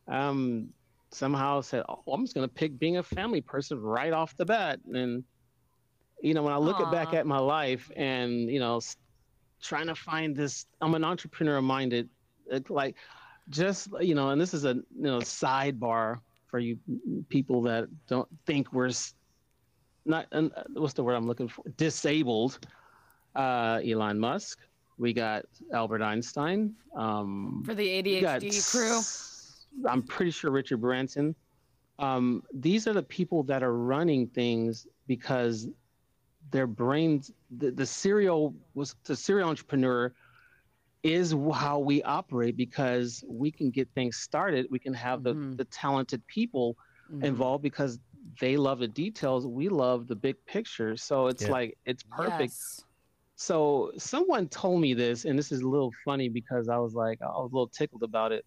[0.09, 0.67] um,
[1.11, 4.79] somehow said, "Oh, I'm just gonna pick being a family person right off the bat."
[4.93, 5.23] And
[6.21, 8.97] you know, when I look at back at my life and you know, s-
[9.61, 12.09] trying to find this, I'm an entrepreneur minded,
[12.69, 12.97] like
[13.49, 16.77] just you know, and this is a you know sidebar for you
[17.29, 19.13] people that don't think we're s-
[20.05, 20.27] not.
[20.31, 21.63] Uh, what's the word I'm looking for?
[21.77, 22.59] Disabled.
[23.35, 24.59] Uh, Elon Musk.
[24.97, 26.75] We got Albert Einstein.
[26.95, 28.99] Um, For the ADHD crew.
[29.77, 31.35] S- I'm pretty sure Richard Branson.
[31.97, 35.67] Um, these are the people that are running things because
[36.51, 40.13] their brains, the, the serial was the serial entrepreneur
[41.03, 44.67] is how we operate because we can get things started.
[44.69, 45.57] We can have the, Mhm.
[45.57, 46.77] the talented people
[47.09, 47.23] Mhm.
[47.25, 47.99] involved because
[48.39, 49.47] they love the details.
[49.47, 50.95] We love the big picture.
[50.97, 51.51] So it's Yeah.
[51.51, 52.53] like, it's perfect.
[52.53, 52.85] Yes.
[53.35, 57.21] So someone told me this, and this is a little funny because I was like,
[57.21, 58.45] I was a little tickled about it.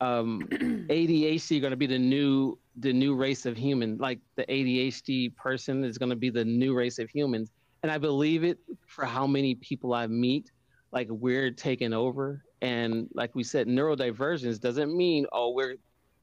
[0.00, 3.96] Um, ADHD going to be the new the new race of human.
[3.98, 7.50] Like the ADHD person is going to be the new race of humans,
[7.82, 10.52] and I believe it for how many people I meet.
[10.92, 15.76] Like we're taking over, and like we said, neurodivergence doesn't mean oh we're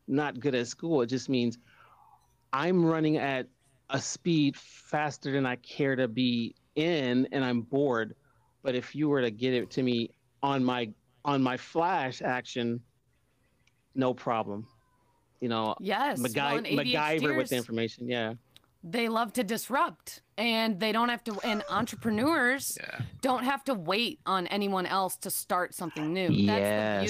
[0.07, 1.01] not good at school.
[1.01, 1.57] It just means
[2.51, 3.47] I'm running at
[3.89, 8.15] a speed faster than I care to be in and I'm bored.
[8.63, 10.89] But if you were to get it to me on my
[11.25, 12.81] on my flash action,
[13.95, 14.67] no problem.
[15.39, 16.19] You know, Yes.
[16.19, 18.07] well, MacGy- and MacGyver with the information.
[18.07, 18.35] Yeah.
[18.85, 21.39] They love to disrupt, and they don't have to.
[21.41, 22.77] And entrepreneurs
[23.21, 26.45] don't have to wait on anyone else to start something new.
[26.45, 27.03] That's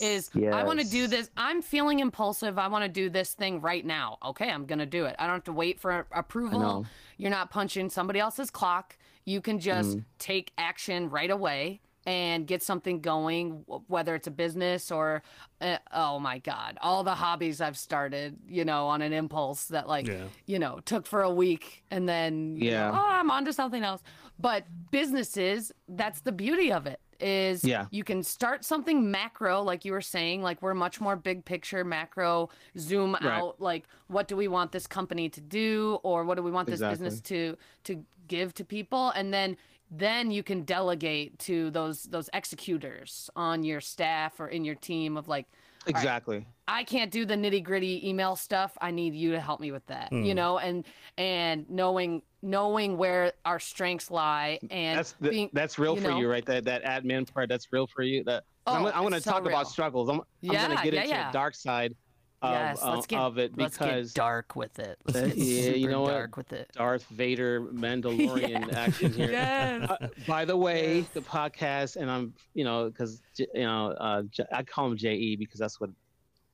[0.00, 0.14] the beauty.
[0.14, 1.30] Is I want to do this.
[1.36, 2.58] I'm feeling impulsive.
[2.58, 4.16] I want to do this thing right now.
[4.24, 5.14] Okay, I'm gonna do it.
[5.18, 6.86] I don't have to wait for approval.
[7.18, 8.96] You're not punching somebody else's clock.
[9.26, 10.04] You can just Mm.
[10.18, 15.22] take action right away and get something going, whether it's a business or,
[15.60, 19.86] uh, oh my God, all the hobbies I've started, you know, on an impulse that
[19.86, 20.24] like, Yeah.
[20.46, 22.90] you know, took for a week and then, you know, Yeah.
[22.92, 24.02] oh, I'm on to something else.
[24.40, 27.86] But businesses, that's the beauty of it is Yeah.
[27.92, 31.84] you can start something macro like you were saying like we're much more big picture
[31.84, 33.24] macro zoom Right.
[33.24, 36.66] out like what do we want this company to do or what do we want
[36.66, 37.04] this Exactly.
[37.04, 39.58] business to to give to people and then
[39.90, 45.16] then you can delegate to those those executors on your staff or in your team
[45.16, 45.46] of like
[45.86, 45.96] right.
[45.96, 46.46] Exactly.
[46.68, 48.76] I can't do the nitty gritty email stuff.
[48.80, 50.12] I need you to help me with that.
[50.12, 50.34] You hmm.
[50.34, 50.84] know, and
[51.18, 56.08] and knowing knowing where our strengths lie and That's the, being, that's real you for
[56.08, 56.18] know?
[56.18, 56.44] you, right?
[56.46, 57.48] That that admin part.
[57.48, 58.24] That's real for you.
[58.24, 59.48] That I'm, Oh, I'm going to so talk real.
[59.48, 60.08] about struggles.
[60.08, 61.26] I'm, yeah, I'm going to get yeah, into yeah.
[61.26, 61.94] the dark side
[62.42, 64.98] of, yes, let's get, of it let's get dark with it.
[65.06, 66.10] Let's get yeah, super you know what?
[66.12, 66.70] dark with it.
[66.72, 69.30] Darth Vader Mandalorian action here.
[69.32, 69.90] Yes.
[69.90, 71.08] Uh, by the way, Yes.
[71.12, 75.36] the podcast, and I'm, you know, because you know, uh, J- I call him Je
[75.36, 75.90] because that's what,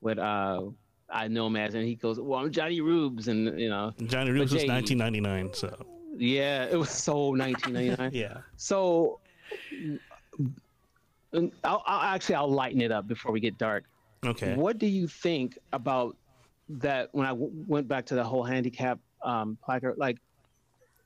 [0.01, 0.63] what uh,
[1.09, 4.65] I know him as, and he goes, "Well, I'm Jonnyroobs," and you know, Jonnyroobs was
[4.65, 8.11] 1999, so yeah, it was so 1999.
[8.13, 8.39] yeah.
[8.57, 9.21] So,
[11.33, 13.85] I'll, I'll actually I'll lighten it up before we get dark.
[14.25, 14.55] Okay.
[14.55, 16.17] What do you think about
[16.69, 17.11] that?
[17.13, 20.19] When I w- went back to the whole handicap um, placard, like,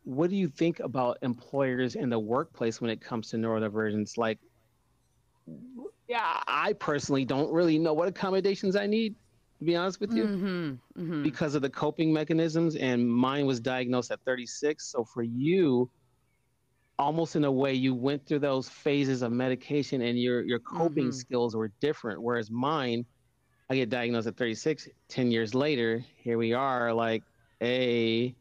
[0.04, 4.16] what do you think about employers in the workplace when it comes to neurodivergence?
[4.16, 4.38] Like,
[6.08, 9.14] yeah, I personally don't really know what accommodations I need.
[9.58, 11.02] To be honest with you, Mm-hmm.
[11.02, 11.22] Mm-hmm.
[11.22, 14.90] because of the coping mechanisms, and mine was diagnosed at 36.
[14.90, 15.90] So for you,
[17.00, 21.08] almost in a way, you went through those phases of medication, and your your coping
[21.08, 21.14] Mhm.
[21.14, 22.22] skills were different.
[22.22, 23.04] Whereas mine,
[23.70, 24.88] I get diagnosed at 36.
[25.08, 26.92] Ten years later, here we are.
[26.92, 27.24] Like,
[27.58, 28.36] hey,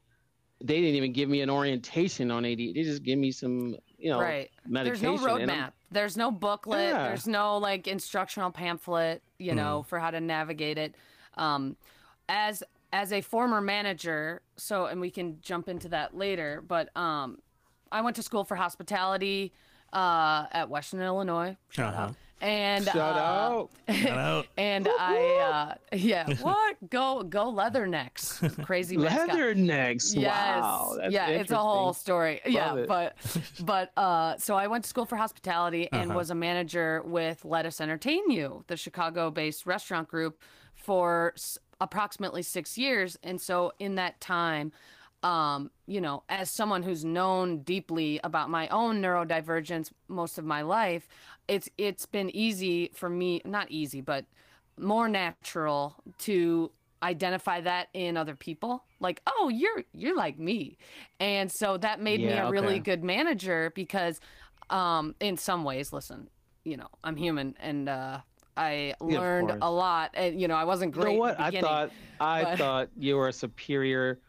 [0.61, 2.73] they didn't even give me an orientation on AD.
[2.73, 4.51] They just give me some, you know, right.
[4.65, 5.71] There's no roadmap.
[5.91, 6.89] There's no booklet.
[6.89, 7.07] Yeah.
[7.07, 10.95] There's no like instructional pamphlet, you know, for how to navigate it.
[11.35, 11.77] Um,
[12.27, 17.39] as as a former manager, so and we can jump into that later, but um,
[17.91, 19.53] I went to school for hospitality
[19.93, 21.57] uh, at Western Illinois.
[21.69, 22.03] Shout Uh-huh.
[22.03, 22.15] out.
[22.41, 23.69] And Shout uh, out.
[23.93, 24.45] Shout out.
[24.57, 28.95] and I uh, yeah, what go go leathernecks, crazy.
[28.95, 30.15] Leathernecks.
[30.15, 30.61] Yes.
[30.61, 30.95] Wow.
[30.97, 32.39] That's yeah, it's a whole story.
[32.45, 32.87] yeah, it.
[32.87, 33.17] but
[33.59, 36.17] but uh so I went to school for hospitality and Uh-huh.
[36.17, 40.39] was a manager with Lettuce Entertain You, the Chicago-based restaurant group
[40.75, 44.71] for s- approximately 6 years and so in that time
[45.23, 50.61] um you know as someone who's known deeply about my own neurodivergence most of my
[50.61, 51.07] life
[51.47, 54.25] it's it's been easy for me not easy but
[54.77, 56.71] more natural to
[57.03, 60.77] identify that in other people like oh you're you're like me
[61.19, 64.19] and so that made me Yeah, a really good manager because
[64.69, 66.29] um in some ways listen
[66.63, 68.19] you know i'm human and uh
[68.57, 69.59] i learned course.
[69.61, 71.11] a lot and you know i wasn't great.
[71.13, 71.39] You know what?
[71.39, 74.19] I thought I but- thought you were a superior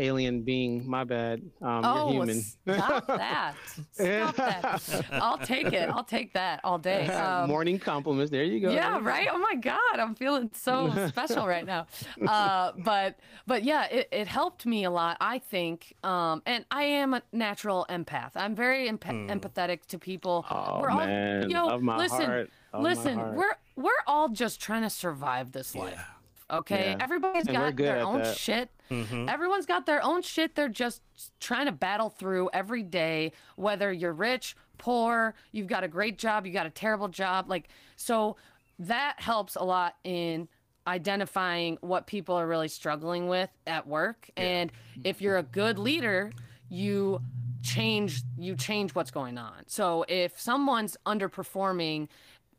[0.00, 0.88] alien being.
[0.88, 1.42] My bad.
[1.62, 2.40] Um, oh, you're human.
[2.42, 3.54] stop that!
[3.92, 5.04] Stop that!
[5.12, 5.88] I'll take it.
[5.90, 7.06] I'll take that all day.
[7.20, 8.30] Um, Morning compliments.
[8.30, 8.70] There you go.
[8.70, 9.28] yeah, right.
[9.30, 11.86] Oh my God, I'm feeling so special right now.
[12.26, 15.16] Uh, but but yeah, it, it helped me a lot.
[15.20, 18.30] I think, um, and I am a natural empath.
[18.36, 20.46] I'm very emp- empathetic to people.
[20.50, 23.18] Oh, we're all, man, yo, of my listen, heart, my listen.
[23.18, 23.34] heart.
[23.36, 26.00] We're we're all just trying to survive this life.
[26.50, 27.04] Okay, Yeah.
[27.04, 28.36] everybody's And got their own that.
[28.36, 28.70] shit.
[28.90, 29.28] Mm-hmm.
[29.28, 30.54] Everyone's got their own shit.
[30.54, 31.02] They're just
[31.38, 36.46] trying to battle through every day, whether you're rich, poor, you've got a great job,
[36.46, 37.48] you got a terrible job.
[37.48, 38.36] Like, so
[38.80, 40.48] that helps a lot in
[40.86, 44.28] identifying what people are really struggling with at work.
[44.36, 44.72] And
[45.04, 46.32] if you're a good leader,
[46.68, 47.20] you
[47.62, 49.64] change you change what's going on.
[49.66, 52.08] So if someone's underperforming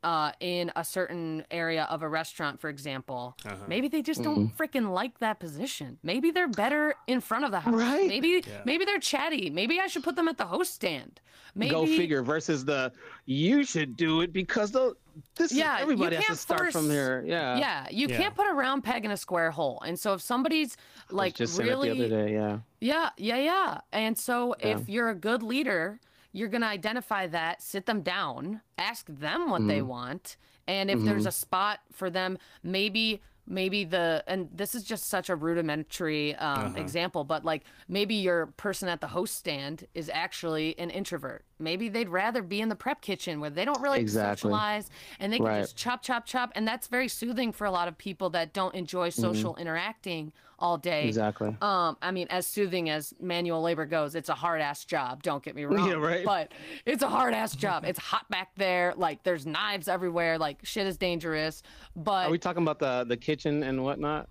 [0.04, 3.38] uh, in a certain area of a restaurant, for example,
[3.68, 5.98] maybe they just don't freaking like that position.
[6.04, 7.76] Maybe they're better in front of the house.
[7.76, 8.08] Right.
[8.08, 9.50] Maybe maybe they're chatty.
[9.50, 11.22] Maybe I should put them at the host stand.
[11.54, 12.24] Maybe Go figure.
[12.24, 12.92] Versus the
[13.26, 14.96] you should do it because the
[15.36, 17.24] this Yeah, is, you everybody has to can't start from force- there.
[17.28, 17.58] Yeah.
[17.58, 18.18] Yeah, you Yeah.
[18.18, 19.82] can't put a round peg in a square hole.
[19.86, 22.34] And so if somebody's I was like just saying really it the other day.
[22.34, 22.60] Yeah.
[22.80, 23.82] Yeah, yeah, yeah.
[23.92, 24.68] And so Yeah.
[24.78, 26.00] if you're a good leader,
[26.32, 29.68] you're going to identify that, sit them down, ask them what Mm-hmm.
[29.68, 34.84] they want, and if there's a spot for them, maybe maybe the and this is
[34.84, 36.78] just such a rudimentary um, Uh-huh.
[36.78, 41.90] example but like maybe your person at the host stand is actually an introvert maybe
[41.90, 44.52] they'd rather be in the prep kitchen where they don't really Exactly.
[44.52, 44.90] socialize
[45.20, 45.62] and they can Right.
[45.62, 48.76] just chop chop chop and that's very soothing for a lot of people that don't
[48.76, 51.08] enjoy social interacting all day.
[51.08, 51.56] Exactly.
[51.62, 55.24] um, I mean, as soothing as manual labor goes, it's a hard ass job.
[55.24, 55.90] Don't get me wrong.
[55.90, 56.24] Yeah, right.
[56.24, 56.54] But
[56.86, 57.84] it's a hard ass job.
[57.86, 58.94] It's hot back there.
[58.96, 60.38] Like there's knives everywhere.
[60.38, 61.64] Like shit is dangerous.
[61.96, 64.30] But Are we talking about the the kitchen and whatnot?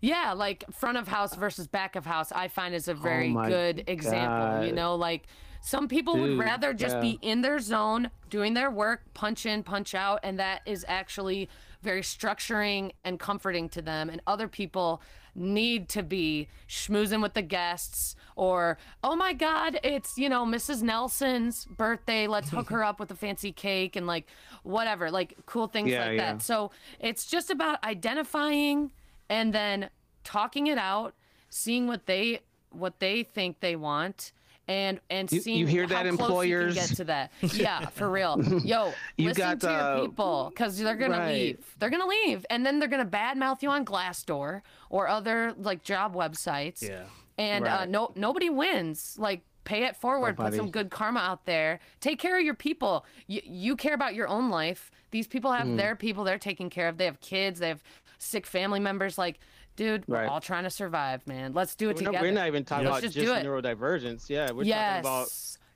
[0.00, 3.48] yeah, like front of house versus back of house, I find is a very Oh
[3.48, 4.64] good example.
[4.64, 5.26] You know, like
[5.60, 7.00] some people would rather just yeah.
[7.00, 11.48] be in their zone, doing their work, punch in, punch out, and that is actually
[11.82, 14.10] very structuring and comforting to them.
[14.10, 15.02] And other people
[15.34, 20.82] need to be schmoozing with the guests or oh my god it's you know mrs
[20.82, 24.26] nelson's birthday let's hook her up with a fancy cake and like
[24.62, 26.32] whatever like cool things Yeah, like yeah.
[26.32, 28.90] that so it's just about identifying
[29.30, 29.88] and then
[30.24, 31.14] talking it out,
[31.48, 32.40] seeing what they
[32.70, 34.32] what they think they want,
[34.68, 36.74] and and You- seeing you hear how that, close employers?
[36.76, 37.32] you can get to that.
[37.54, 38.40] Yeah, for real.
[38.64, 41.32] Yo, You listen got, to your uh, people because they're gonna right.
[41.34, 41.74] leave.
[41.78, 46.14] They're gonna leave, and then they're gonna badmouth you on Glassdoor or other like job
[46.14, 46.82] websites.
[46.82, 47.04] Yeah.
[47.38, 49.16] And uh, no nobody wins.
[49.18, 51.80] Like pay it forward, put some good karma out there.
[52.00, 53.04] Take care of your people.
[53.26, 54.90] You you care about your own life.
[55.10, 55.76] These people have Mm.
[55.76, 56.98] their people they're taking care of.
[56.98, 57.60] They have kids.
[57.60, 57.82] They have
[58.18, 59.18] sick family members.
[59.18, 59.38] Like,
[59.76, 60.28] dude, we're Right.
[60.28, 61.52] all trying to survive, man.
[61.52, 62.26] Let's do it We're not, together.
[62.26, 64.28] we're not even talking Let's about just just, neurodivergence.
[64.28, 64.78] Yeah, we're yes.
[64.78, 65.28] talking about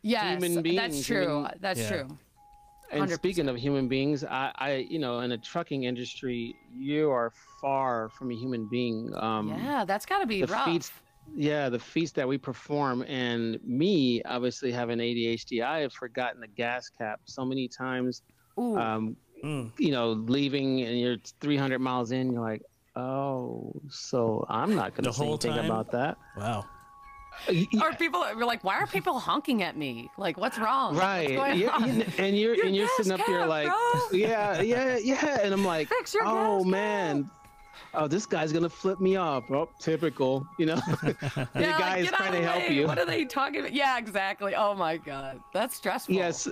[0.03, 0.77] yes, human beings.
[0.77, 1.23] that's true.
[1.27, 1.89] human- That's Yeah.
[1.89, 2.19] true.
[2.93, 3.15] And 100%.
[3.17, 8.11] speaking of human beings, I, I, you know, in the trucking industry, you are far
[8.11, 9.13] from a human being.
[9.17, 10.65] Um, yeah, that's got to be the rough.
[10.67, 10.93] feats,
[11.35, 16.47] yeah, the feats that we perform, and me, obviously having ADHD, I have forgotten the
[16.47, 18.23] gas cap so many times.
[18.59, 19.71] Ooh, Um, Mm.
[19.79, 22.63] you know, leaving and you're 300 miles in, you're like,
[22.97, 25.65] oh, so I'm not going to say anything time?
[25.67, 26.17] about that.
[26.37, 26.65] Wow.
[27.51, 30.09] Y- y- are people we're like, why are people honking at me?
[30.17, 30.95] Like, what's wrong?
[30.95, 31.87] What's Right, going yeah, on?
[32.01, 34.19] you- and you're Your and you're sitting gas up here like, bro.
[34.19, 37.31] yeah, yeah, yeah, and I'm like, oh gas cap." man,
[37.93, 39.51] oh this guy's gonna flip me off.
[39.51, 40.77] Oh, typical, you know.
[41.03, 42.73] the Yeah, guy like, is trying to the help way.
[42.75, 42.87] you.
[42.87, 43.75] What are they talking about?
[43.75, 44.55] Yeah, exactly.
[44.55, 46.15] Oh my god, that's stressful.
[46.15, 46.49] Yes.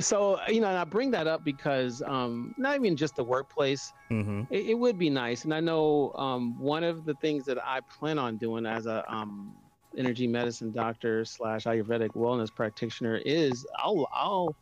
[0.00, 3.92] So you know, and I bring that up because um, not even just the workplace.
[4.10, 4.42] Mm-hmm.
[4.50, 7.80] It, it would be nice, and I know um, one of the things that I
[7.80, 9.54] plan on doing as a um,
[9.96, 14.54] energy medicine doctor slash Ayurvedic wellness practitioner is I'll I'll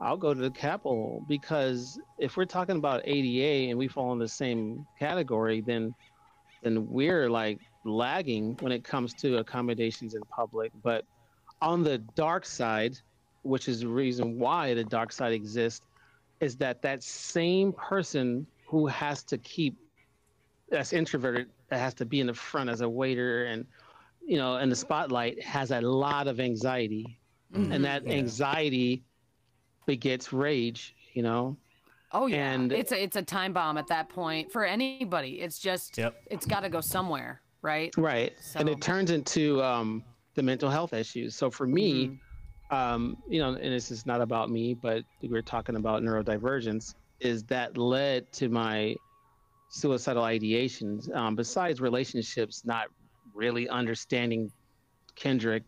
[0.00, 4.18] I'll go to the capital because if we're talking about ADA and we fall in
[4.18, 5.94] the same category, then
[6.62, 10.72] then we're like lagging when it comes to accommodations in public.
[10.82, 11.04] But
[11.60, 12.98] on the dark side,
[13.42, 15.86] which is the reason why the dark side exists,
[16.40, 19.76] is that that same person who has to keep
[20.70, 23.66] that's introverted that has to be in the front as a waiter and
[24.24, 27.18] you know in the spotlight has a lot of anxiety
[27.52, 27.74] Mhm.
[27.74, 28.12] and that Yeah.
[28.12, 29.02] anxiety
[29.86, 31.56] begets rage you know
[32.12, 35.40] Oh yeah, and- it's a it's a time bomb at that point for anybody.
[35.40, 36.20] It's just Yep.
[36.28, 37.96] it's got to go somewhere, right?
[37.96, 40.02] right and it turns into um,
[40.34, 42.14] the mental health issues so for me Mm-hmm.
[42.70, 47.44] Um, you know and this is not about me but we're talking about neurodivergence is
[47.44, 48.94] that led to my
[49.68, 52.86] suicidal ideations um, besides relationships not
[53.34, 54.50] really understanding
[55.14, 55.64] Kendrick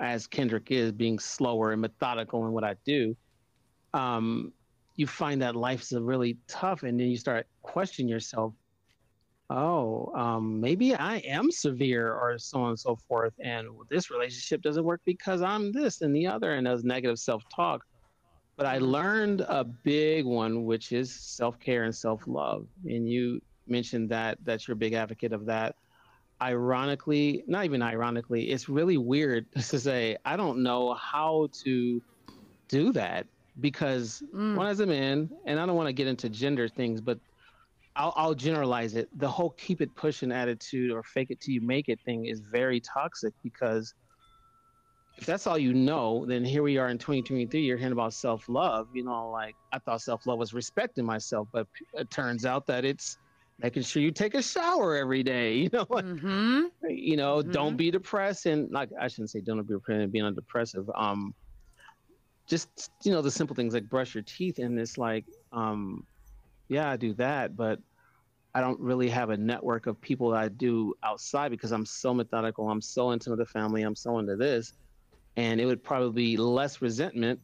[0.00, 3.16] as Kendrick is, being slower and methodical in what I do,
[3.94, 4.52] um,
[4.96, 8.52] you find that life's really tough, and then you start questioning yourself.
[9.48, 14.60] Oh, um, maybe I am severe, or so on and so forth, and this relationship
[14.62, 17.82] doesn't work because I'm this and the other, and there's negative self-talk.
[18.56, 24.38] But I learned a big one, which is self-care and self-love, and you mentioned that
[24.44, 25.76] that you're a big advocate of that
[26.42, 32.02] ironically, not even ironically, it's really weird to say, I don't know how to
[32.68, 33.26] do that
[33.60, 34.56] because Mm.
[34.56, 37.18] when as a man, and I don't want to get into gender things, but
[37.96, 39.08] I'll, I'll generalize it.
[39.18, 42.40] The whole keep it pushing attitude or fake it till you make it thing is
[42.40, 43.94] very toxic because
[45.16, 48.48] if that's all you know, then here we are in 2023, you're hearing about self
[48.50, 48.88] love.
[48.92, 52.84] You know, like I thought self love was respecting myself, but it turns out that
[52.84, 53.16] it's
[53.58, 55.54] making sure you take a shower every day.
[55.62, 56.62] You know, Mm-hmm.
[56.88, 57.50] you know, Mhm.
[57.52, 60.88] don't be depressed and like I shouldn't say don't be depressed and being undepressive.
[60.94, 61.34] Um,
[62.46, 66.06] just you know the simple things like brush your teeth and it's like, um,
[66.68, 67.78] yeah, I do that, but
[68.54, 72.14] I don't really have a network of people that I do outside because I'm so
[72.14, 72.70] methodical.
[72.70, 73.82] I'm so into the family.
[73.82, 74.72] I'm so into this,
[75.36, 77.40] and it would probably be less resentment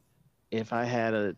[0.51, 1.37] if I had a,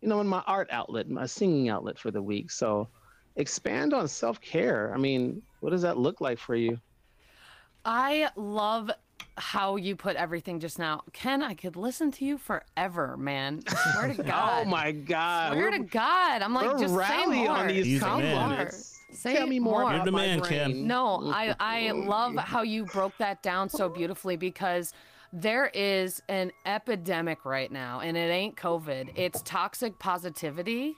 [0.00, 2.50] you know, in my art outlet, my singing outlet for the week.
[2.50, 2.88] So
[3.36, 4.92] expand on self care.
[4.94, 6.78] I mean, what does that look like for you?
[7.84, 8.90] I love
[9.38, 11.02] how you put everything just now.
[11.12, 13.62] Ken, I could listen to you forever, man.
[13.68, 14.66] I swear to oh God.
[14.66, 15.52] Oh my God.
[15.52, 16.42] Swear We're- to God.
[16.42, 17.50] I'm like, just say rallying more.
[17.56, 18.34] on these He's a man.
[18.36, 18.92] compliments.
[19.12, 19.94] Say Tell me more more.
[19.94, 20.40] You're the my man.
[20.42, 20.86] Ken.
[20.86, 24.92] No, I I love how you broke that down so beautifully because
[25.32, 29.12] there is an epidemic right now, and it ain't COVID.
[29.16, 30.94] It's toxic positivity.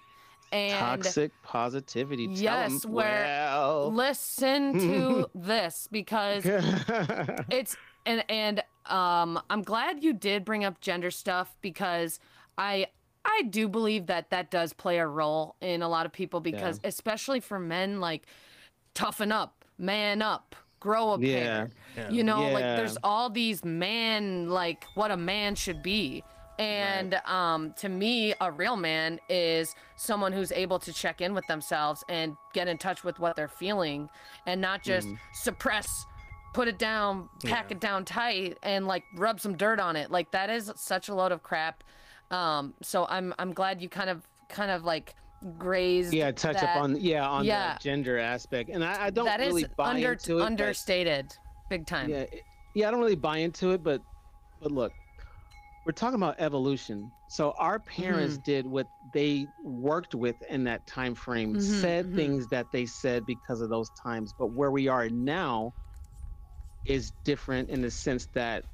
[0.51, 2.27] And Toxic positivity.
[2.29, 3.93] Tell 'em, Yes, where- well.
[3.93, 6.43] listen to this because
[7.51, 12.21] it's and and um I'm glad you did bring up gender stuff because
[12.57, 12.87] I
[13.25, 16.81] I do believe that that does play a role in a lot of people because
[16.85, 18.27] especially for men like
[18.95, 21.71] toughen up, man up, grow a pair.
[21.97, 22.11] Yeah.
[22.11, 26.25] You know, like there's all these man like what a man should be.
[26.59, 31.47] And um, to me, a real man is someone who's able to check in with
[31.47, 34.09] themselves and get in touch with what they're feeling
[34.45, 36.05] and not just suppress,
[36.59, 40.11] put it down, pack it down tight, and like rub some dirt on it.
[40.11, 41.85] Like that is such a load of crap.
[42.33, 45.15] Um, so I'm I'm glad you kind of kind of like
[45.57, 46.13] grazed.
[46.13, 46.77] yeah, touch that.
[46.77, 47.75] up on yeah on Yeah.
[47.75, 50.41] the gender aspect, and I, I don't that is really buy under, into it.
[50.41, 51.33] but- understated,
[51.71, 52.11] big time.
[52.11, 52.25] yeah,
[52.75, 54.03] yeah, I don't really buy into it, but
[54.61, 54.91] but look,
[55.87, 57.09] we're talking about evolution.
[57.29, 58.43] So our parents Mm-hmm.
[58.51, 62.17] did what they worked with in that time frame, Mhm, said mhm.
[62.17, 64.35] things that they said because of those times.
[64.37, 65.73] But where we are now
[66.89, 68.65] is different in the sense that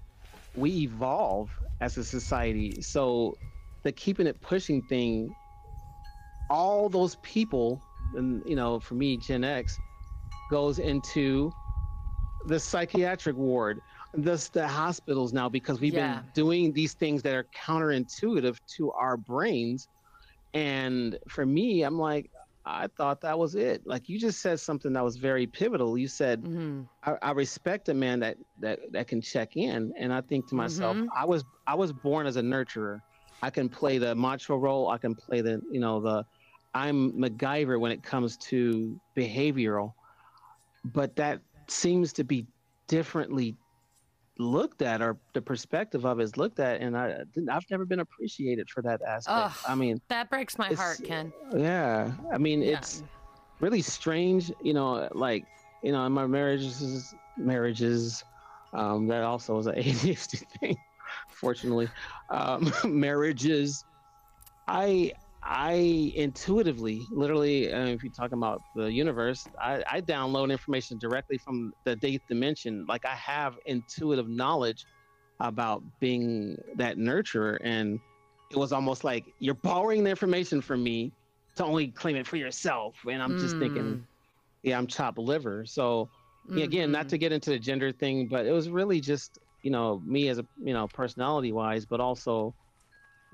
[0.54, 1.50] we evolve
[1.80, 2.80] as a society.
[2.80, 3.38] So
[3.84, 5.36] the keeping it pushing thing,
[6.50, 7.82] all those people,
[8.14, 9.80] and you know, for me, Gen X,
[10.50, 11.52] goes into
[12.44, 15.94] the psychiatric ward, the, the hospitals now because we've Yeah.
[15.94, 19.88] been doing these things that are counterintuitive to our brains.
[20.54, 22.30] And for me, I'm like,
[22.64, 23.86] I thought that was it.
[23.86, 25.98] Like you just said something that was very pivotal.
[25.98, 30.12] You said, hmm I, I respect a man that, that that can check in, and
[30.12, 31.08] I think to myself, Mhm.
[31.14, 33.00] I was I was born as a nurturer.
[33.42, 34.88] I can play the macho role.
[34.88, 36.24] I can play the you know the
[36.74, 39.92] I'm MacGyver when it comes to behavioral,
[40.84, 42.46] but that seems to be
[42.88, 43.56] differently
[44.38, 48.68] looked at, or the perspective of is looked at, and I I've never been appreciated
[48.70, 49.36] for that aspect.
[49.36, 49.52] Ugh.
[49.68, 51.32] I mean, That breaks my heart, Ken.
[51.56, 52.78] yeah, I mean Yeah.
[52.78, 53.02] it's
[53.60, 55.44] really strange, you know, like
[55.82, 58.24] you know, in my marriages, marriages,
[58.72, 60.76] um, that also was an ADHD thing.
[61.28, 61.88] Fortunately,
[62.30, 63.84] um, marriages,
[64.66, 65.12] I
[65.44, 71.38] I intuitively, literally, uh, if you're talking about the universe, I, I download information directly
[71.38, 72.86] from the eighth dimension.
[72.88, 74.86] Like I have intuitive knowledge
[75.40, 78.00] about being that nurturer, and
[78.50, 81.14] it was almost like you're borrowing the information from me
[81.56, 82.98] to only claim it for yourself.
[83.10, 83.58] And I'm just Mm.
[83.58, 84.00] thinking,
[84.62, 85.66] yeah, I'm chopped liver.
[85.66, 86.10] So
[86.54, 89.70] yeah, again, not to get into the gender thing, but it was really just you
[89.70, 92.54] know me as a you know personality wise, but also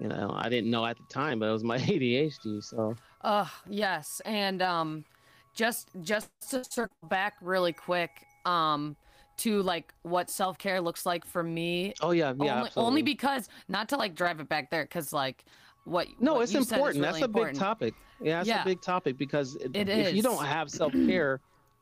[0.01, 2.61] you know I didn't know at the time, but it was my ADHD.
[2.62, 5.05] So Ugh, yes, and um,
[5.53, 8.96] just just to circle back really quick, um,
[9.38, 11.94] to like what self care looks like for me.
[12.01, 15.44] oh yeah, yeah, only, only because not to like drive it back there, because like
[15.84, 17.03] what no, what it's is important.
[17.03, 17.96] really That's a big topic.
[18.18, 18.62] Yeah, that's Yeah.
[18.62, 21.40] a big topic because it, It if you don't have self care,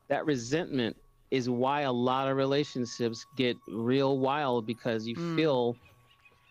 [0.08, 0.96] that resentment
[1.30, 5.36] is why a lot of relationships get real wild because you Mm.
[5.36, 5.78] feel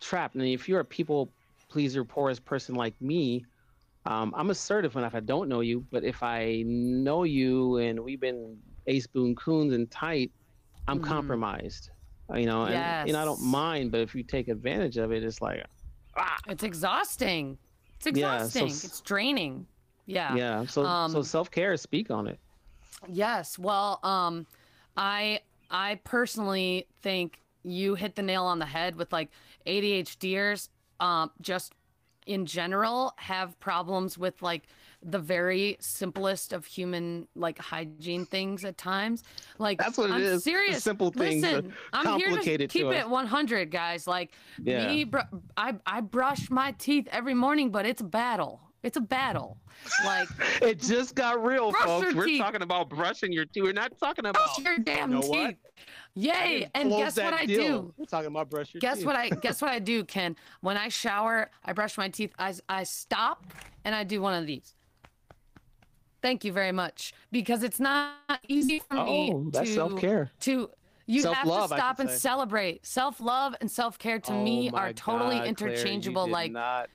[0.01, 0.35] trapped.
[0.35, 1.33] And if you're a people
[1.69, 3.45] pleaser, porous person like me,
[4.05, 7.99] um, I'm assertive when if I don't know you, but if I know you and
[7.99, 8.57] we've been
[8.87, 10.31] ace boon coons and tight,
[10.87, 11.03] I'm Mhm.
[11.03, 11.89] compromised.
[12.31, 15.11] Uh, You know, and you know I don't mind, but if you take advantage of
[15.11, 15.63] it, it's like,
[16.15, 17.57] ah, It's exhausting.
[17.97, 18.89] It's Yeah, so exhausting.
[18.89, 19.67] it's draining.
[20.05, 20.35] Yeah.
[20.35, 20.65] yeah.
[20.65, 22.39] So so Um, self care, speak on it.
[23.09, 23.59] Yes.
[23.59, 24.47] Well, um,
[24.95, 29.29] I I personally think you hit the nail on the head with like
[29.65, 30.69] ADHDers.
[30.99, 31.73] Um, just
[32.25, 34.63] in general have problems with like
[35.03, 39.23] the very simplest of human like hygiene things at times.
[39.59, 40.43] Like That's what it I'm is.
[40.43, 40.83] The Serious.
[40.83, 44.07] simple things Listen, I'm here to complicated to keep it 100, guys.
[44.07, 44.31] Like
[44.61, 44.87] Yeah.
[44.87, 45.19] me, br-
[45.55, 48.59] I I brush my teeth every morning, but it's a battle.
[48.83, 49.57] It's a battle.
[50.03, 50.27] Like
[50.61, 52.13] It just got real, folks.
[52.13, 52.41] We're teeth.
[52.41, 53.63] talking about brushing your teeth.
[53.63, 55.29] We're not talking about brush your damn know teeth.
[55.31, 55.55] what?
[56.17, 56.67] Yay!
[56.73, 57.61] And guess what I deal.
[57.83, 57.93] do?
[57.97, 59.05] We're talking about brush your Guess teeth.
[59.05, 60.35] what I guess what I do, Ken?
[60.61, 62.33] When I shower, I brush my teeth.
[62.39, 63.45] I I stop
[63.85, 64.73] and I do one of these.
[66.21, 68.15] Thank you very much because it's not
[68.47, 70.31] easy for me Oh, that's to self-care.
[70.41, 70.69] To
[71.05, 72.15] you have to Self-love, stop and say.
[72.17, 72.85] celebrate.
[72.85, 76.25] Self love and self care to oh me Oh my are totally God, Claire, interchangeable.
[76.25, 76.87] did like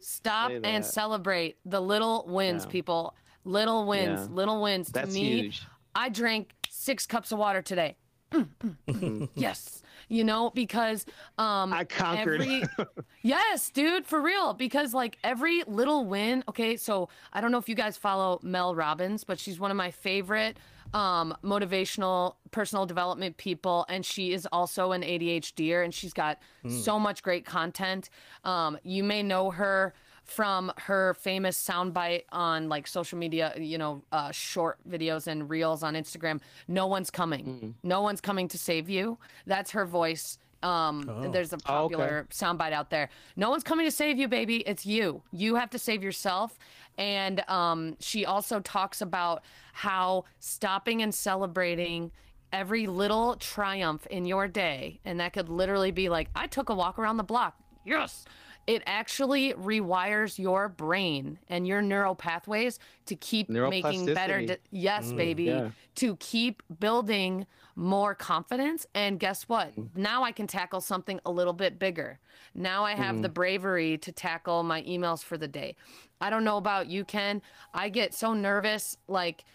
[0.00, 2.70] stop and celebrate the little wins, Yeah.
[2.70, 3.14] people.
[3.44, 4.34] Little wins, Yeah.
[4.34, 4.88] little wins.
[4.88, 5.62] That's to me, huge.
[5.96, 7.96] I drank six cups of water today.
[8.32, 9.28] Mm, mm, mm.
[9.34, 11.06] yes, you know because
[11.38, 12.40] um I conquered.
[12.42, 12.62] every-
[13.22, 14.52] yes, dude, for real.
[14.52, 16.44] Because like every little win.
[16.48, 19.76] Okay, so I don't know if you guys follow Mel Robbins, but she's one of
[19.76, 20.58] my favorite
[20.94, 26.38] um motivational personal development people and she is also an ADHDer and she's got
[26.82, 28.08] so much great content
[28.44, 29.92] um you may know her
[30.30, 35.82] from her famous soundbite on like social media you know uh short videos and reels
[35.82, 41.28] on Instagram no one's coming no one's coming to save you that's her voice um
[41.32, 41.94] there's a Oh, okay.
[41.94, 43.08] popular soundbite out there.
[43.36, 44.56] No one's coming to save you, baby.
[44.66, 45.22] It's you.
[45.30, 46.58] You have to save yourself.
[46.98, 52.10] And um, she also talks about how stopping and celebrating
[52.52, 56.74] every little triumph in your day, and that could literally be like, I took a
[56.74, 57.54] walk around the block.
[57.84, 58.24] Yes.
[58.68, 64.44] It actually rewires your brain and your neural pathways to keep making better.
[64.44, 65.44] De- yes, baby.
[65.44, 65.70] yeah.
[65.96, 67.46] To keep building
[67.76, 68.84] more confidence.
[68.94, 69.74] And guess what?
[69.74, 69.88] Mm.
[69.96, 72.18] Now I can tackle something a little bit bigger.
[72.54, 73.22] Now I have Mm.
[73.22, 75.74] the bravery to tackle my emails for the day.
[76.20, 77.40] I don't know about you, Ken.
[77.72, 79.46] I get so nervous, like,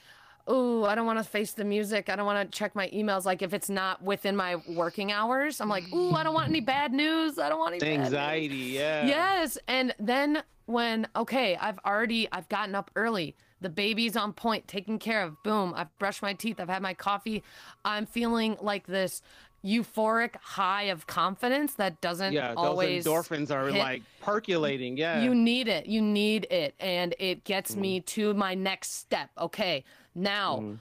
[0.47, 2.09] oh, I don't want to face the music.
[2.09, 3.23] I don't want to check my emails.
[3.25, 6.59] Like, if it's not within my working hours, I'm like, ooh, I don't want any
[6.61, 7.39] bad news.
[7.39, 9.05] I don't want any bad news." Anxiety, yeah.
[9.05, 13.35] Yes, and then when okay, I've already I've gotten up early.
[13.61, 15.41] The baby's on point, taken care of.
[15.43, 17.43] Boom, I've brushed my teeth, I've had my coffee.
[17.85, 19.21] I'm feeling like this
[19.65, 23.79] euphoric high of confidence that doesn't Yeah, those always endorphins are hit.
[23.79, 24.97] like percolating.
[24.97, 25.21] Yeah.
[25.21, 25.85] You need it.
[25.85, 26.75] You need it.
[26.81, 28.05] And it gets me Mm.
[28.07, 29.29] to my next step.
[29.37, 29.85] Okay.
[30.16, 30.78] Now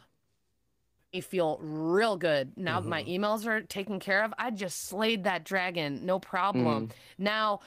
[1.15, 2.53] I feel real good.
[2.57, 2.89] Now Mm-hmm.
[2.89, 4.33] my emails are taken care of.
[4.39, 6.07] I just slayed that dragon.
[6.07, 6.89] No problem.
[6.89, 6.91] Mm.
[7.19, 7.61] Now,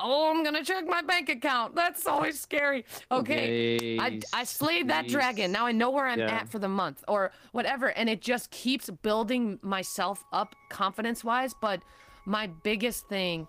[0.00, 1.74] oh, I'm gonna check my bank account.
[1.76, 2.84] That's always scary.
[3.12, 3.98] Okay.
[4.00, 5.52] I, I Yes, slayed that dragon.
[5.52, 6.38] Now I know where I'm Yeah.
[6.38, 7.88] at for the month or whatever.
[7.90, 11.54] And it just keeps building myself up confidence wise.
[11.60, 11.82] But
[12.26, 13.46] my biggest thing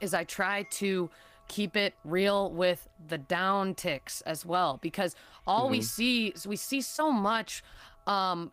[0.00, 1.10] is I try to
[1.56, 5.14] keep it real with the down ticks as well because
[5.46, 5.70] all Mm-hmm.
[5.72, 7.62] we see is we see so much
[8.06, 8.50] um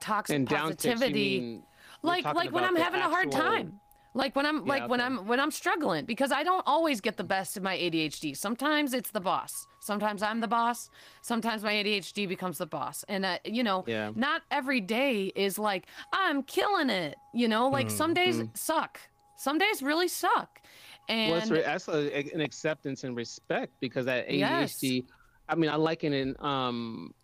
[0.00, 1.62] toxic and down ticks, positivity mean
[2.02, 3.80] like like when I'm having a hard time
[4.14, 5.00] like when I'm like when.
[5.00, 8.36] I'm when I'm struggling because I don't always get the best of my ADHD.
[8.36, 9.66] Sometimes it's the boss.
[9.80, 10.90] Sometimes I'm the boss.
[11.22, 13.04] Sometimes my ADHD becomes the boss.
[13.08, 14.10] And uh, you know, Yeah.
[14.16, 17.16] not every day is like I'm killing it.
[17.34, 18.54] You know, like some days Mm-hmm.
[18.54, 18.98] suck.
[19.36, 20.60] Some days really suck.
[21.08, 24.74] And Well, it's re- that's a, an acceptance and respect because that Yes.
[24.78, 25.04] ADHD.
[25.48, 27.14] I mean, I liken it um,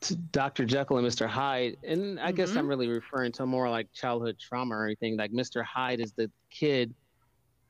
[0.00, 0.64] to Dr.
[0.64, 1.26] Jekyll and Mr.
[1.26, 2.58] Hyde, and I guess Mm-hmm.
[2.58, 5.16] I'm really referring to more like childhood trauma or anything.
[5.16, 5.62] Like Mr.
[5.64, 6.94] Hyde is the kid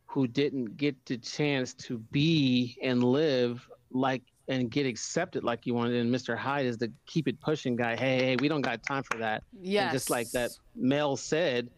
[0.06, 5.74] who didn't get the chance to be and live like and get accepted like you
[5.74, 5.96] wanted.
[5.96, 6.36] And Mr.
[6.36, 7.94] Hyde is the keep it pushing guy.
[7.96, 9.42] Hey, hey, we don't got time for that.
[9.60, 9.92] Yeah.
[9.92, 11.68] Just like that Mel said,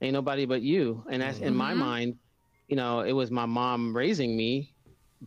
[0.00, 1.04] ain't nobody but you.
[1.10, 1.78] And that's in my Mhm.
[1.78, 2.14] mind,
[2.70, 4.72] you know, it was my mom raising me,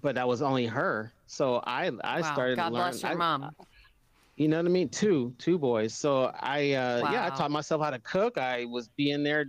[0.02, 1.14] but that was only her.
[1.28, 2.88] So I I Wow, started God to learn.
[2.90, 3.52] bless your I- mom.
[4.38, 4.90] you know what I mean?
[4.90, 5.94] Two, two boys.
[5.94, 8.38] So I, uh, yeah, I taught myself how to cook.
[8.38, 9.46] I was being there.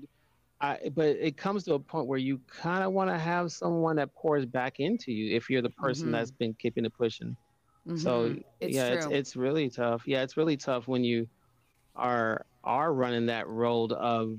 [0.60, 3.96] I, but it comes to a point where you kind of want to have someone
[3.96, 6.12] that pours back into you if you're the person Mhm.
[6.12, 7.36] that's been keeping it pushing.
[7.96, 8.44] So Mhm.
[8.60, 10.06] It's yeah, it's it's really tough.
[10.06, 11.28] Yeah, it's really tough when you
[11.94, 14.38] are are running that road of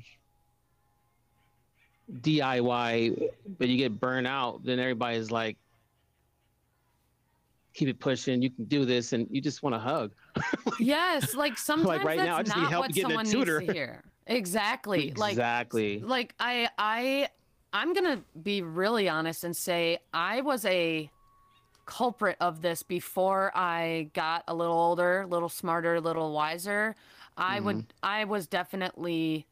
[2.22, 5.58] DIY, but you get burned out, then everybody's like,
[7.74, 8.42] keep it pushing.
[8.42, 10.12] You can do this, and you just want to hug.
[10.80, 13.26] yes, like sometimes right that's now, I just need not help what getting a someone
[13.26, 13.60] tutor.
[13.60, 14.04] needs to hear.
[14.28, 15.14] Exactly.
[15.16, 16.00] Like exactly.
[16.00, 17.30] like I I
[17.74, 21.10] I'm gonna be really honest and say I was a
[21.86, 26.96] culprit of this before I got a little older, a little smarter, a little wiser.
[27.38, 27.88] I would Mm-hmm.
[28.02, 29.46] I was definitely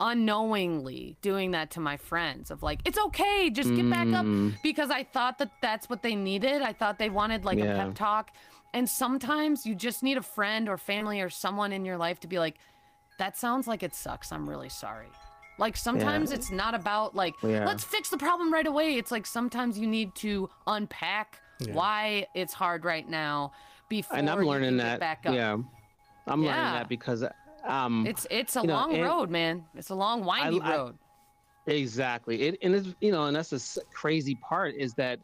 [0.00, 4.54] unknowingly doing that to my friends of like it's okay just get back up Mm.
[4.62, 7.94] because i thought that that's what they needed i thought they wanted like a pep
[7.94, 8.30] talk
[8.74, 12.26] and sometimes you just need a friend or family or someone in your life to
[12.28, 12.56] be like
[13.18, 15.08] that sounds like it sucks i'm really sorry
[15.58, 17.64] like sometimes it's not about like Yeah.
[17.66, 21.40] let's fix the problem right away it's like sometimes you need to unpack
[21.72, 23.52] why it's hard right now
[23.88, 25.00] before and I'm learning can that.
[25.00, 25.34] back up.
[25.34, 25.54] Yeah,
[26.26, 26.50] I'm Yeah.
[26.50, 27.24] learning that because
[27.64, 29.64] um, It's it's a You know, long road, man.
[29.74, 30.98] It's a long windy I- road.
[31.66, 32.42] Exactly.
[32.42, 35.20] It and it's you know, and that's the crazy part is that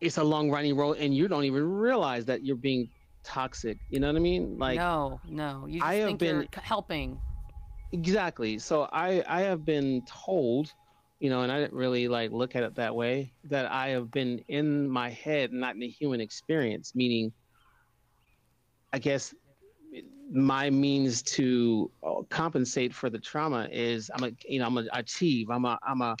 [0.00, 2.88] it's a long running road, and you don't even realize that you're being
[3.22, 3.78] toxic.
[3.90, 4.58] You know what I mean?
[4.58, 5.66] Like no, no.
[5.68, 7.20] You just I have think you're been- helping.
[7.92, 8.58] exactly.
[8.58, 10.72] So I I have been told,
[11.20, 14.10] you know, and I didn't really like look at it that way that I have
[14.10, 16.92] been in my head, not in the human experience.
[16.96, 17.32] Meaning,
[18.92, 19.32] I guess
[20.30, 24.88] my means to uh, compensate for the trauma is I'm a you know I'm gonna
[24.92, 25.50] achieve.
[25.50, 26.16] I'm a I'm a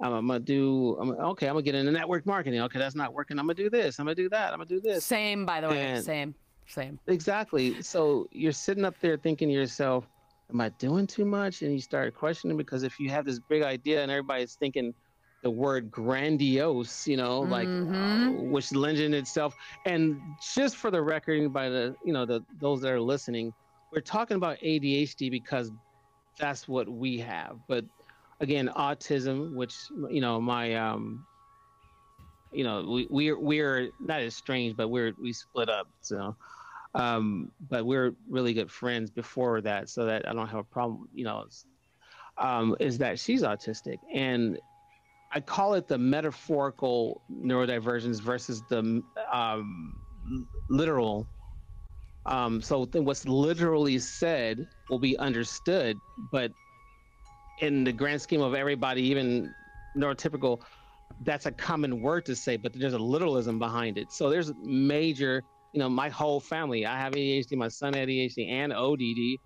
[0.00, 0.96] I'm, I'm gonna do.
[1.00, 2.60] I'm, okay, I'm gonna get into network marketing.
[2.62, 3.38] Okay, that's not working.
[3.38, 3.98] I'm gonna do this.
[3.98, 4.52] I'm gonna do that.
[4.52, 5.04] I'm gonna do this.
[5.04, 5.80] Same, by the way.
[5.92, 6.34] And- Same,
[6.66, 6.98] same.
[7.06, 7.80] Exactly.
[7.82, 10.06] So you're sitting up there thinking to yourself,
[10.50, 13.62] "Am I doing too much?" And you start questioning because if you have this big
[13.62, 14.94] idea and everybody's thinking
[15.42, 18.50] the word grandiose, you know, like uh, Mhm.
[18.50, 19.54] which lends in itself.
[19.84, 23.54] And just for the record, by the you know the those that are listening,
[23.92, 25.72] we're talking about ADHD because
[26.38, 27.58] that's what we have.
[27.66, 27.84] But
[28.40, 29.76] again, autism, which
[30.10, 31.26] you know my um,
[32.52, 35.88] you know we we're we're not as strange, but we're we split up.
[36.00, 36.36] So,
[36.94, 41.08] um, but we're really good friends before that, so that I don't have a problem.
[41.12, 41.46] You know,
[42.38, 44.58] um, is that she's autistic and.
[45.32, 49.02] I call it the metaphorical neurodivergence versus the
[49.32, 49.94] um,
[50.68, 51.28] literal.
[52.26, 56.52] Um, so what's literally said will be understood, but
[57.58, 59.54] in the grand scheme of everybody, even
[59.96, 60.62] neurotypical,
[61.20, 64.12] that's a common word to say, but there's a literalism behind it.
[64.12, 66.86] So there's major, you know, my whole family.
[66.86, 69.40] I have ADHD, my son had ADHD and ODD,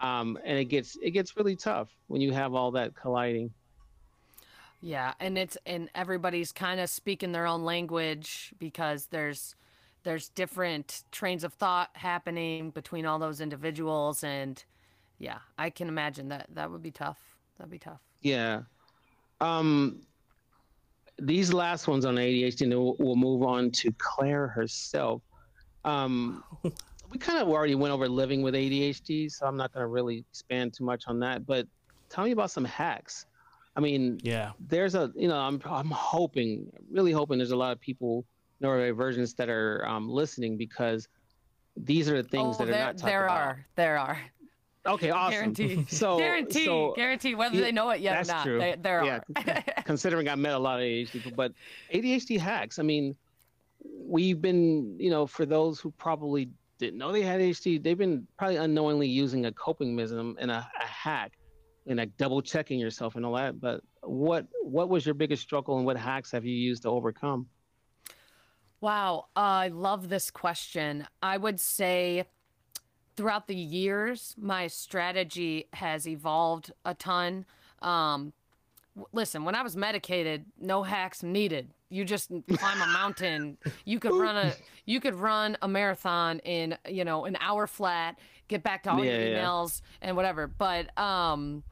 [0.00, 3.54] um, and it gets it gets really tough when you have all that colliding.
[4.86, 9.56] Yeah, and it's and everybody's kind of speaking their own language because there's
[10.04, 14.62] there's different trains of thought happening between all those individuals and
[15.18, 17.18] yeah, I can imagine that that would be tough.
[17.58, 17.98] That'd be tough.
[18.20, 18.62] Yeah.
[19.40, 20.02] Um,
[21.18, 25.20] these last ones on ADHD, and we'll, we'll move on to Claire herself.
[25.84, 26.44] Um,
[27.10, 30.24] we kind of already went over living with ADHD, so I'm not going to really
[30.30, 31.44] expand too much on that.
[31.44, 31.66] But
[32.08, 33.26] tell me about some hacks.
[33.76, 34.52] I mean, Yeah.
[34.58, 38.24] there's a, you know, I'm, I'm hoping, really hoping there's a lot of people,
[38.62, 41.08] neurodivergents, that are um, listening because
[41.76, 43.36] these are the things oh, that are there, not talked there about.
[43.38, 43.66] are.
[43.76, 44.18] There are.
[44.86, 45.52] Okay, awesome.
[45.52, 45.84] Guarantee.
[45.88, 46.64] So, guarantee.
[46.64, 48.44] so guarantee whether yeah, they know it yet that's or not.
[48.44, 48.58] true.
[48.60, 49.20] They, there Yeah.
[49.36, 49.82] are.
[49.84, 51.52] considering I met a lot of ADHD people, but
[51.92, 52.78] ADHD hacks.
[52.78, 53.14] I mean,
[53.98, 56.48] we've been, you know, for those who probably
[56.78, 60.66] didn't know they had ADHD, they've been probably unknowingly using a coping mechanism and a,
[60.80, 61.32] a hack,
[61.86, 63.60] and like double checking yourself and all that.
[63.60, 67.46] But what what was your biggest struggle, and what hacks have you used to overcome?
[68.80, 71.06] Wow, uh, I love this question.
[71.22, 72.24] I would say
[73.16, 77.46] throughout the years, my strategy has evolved a ton.
[77.80, 78.32] Um,
[79.12, 81.70] listen, when I was medicated, no hacks needed.
[81.88, 83.56] You just climb a mountain.
[83.84, 84.52] You could run a
[84.84, 88.18] you could run a marathon in you know an hour flat.
[88.48, 89.44] Get back to all your Yeah, yeah.
[89.44, 90.46] emails and whatever.
[90.48, 91.62] But um,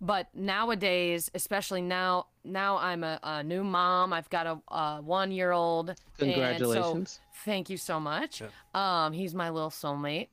[0.00, 4.12] but nowadays, especially now, now I'm a, a new mom.
[4.12, 5.94] I've got a, a one year old.
[6.18, 7.20] Congratulations.
[7.44, 8.42] thank you so much.
[8.74, 10.28] Um, he's my little soulmate.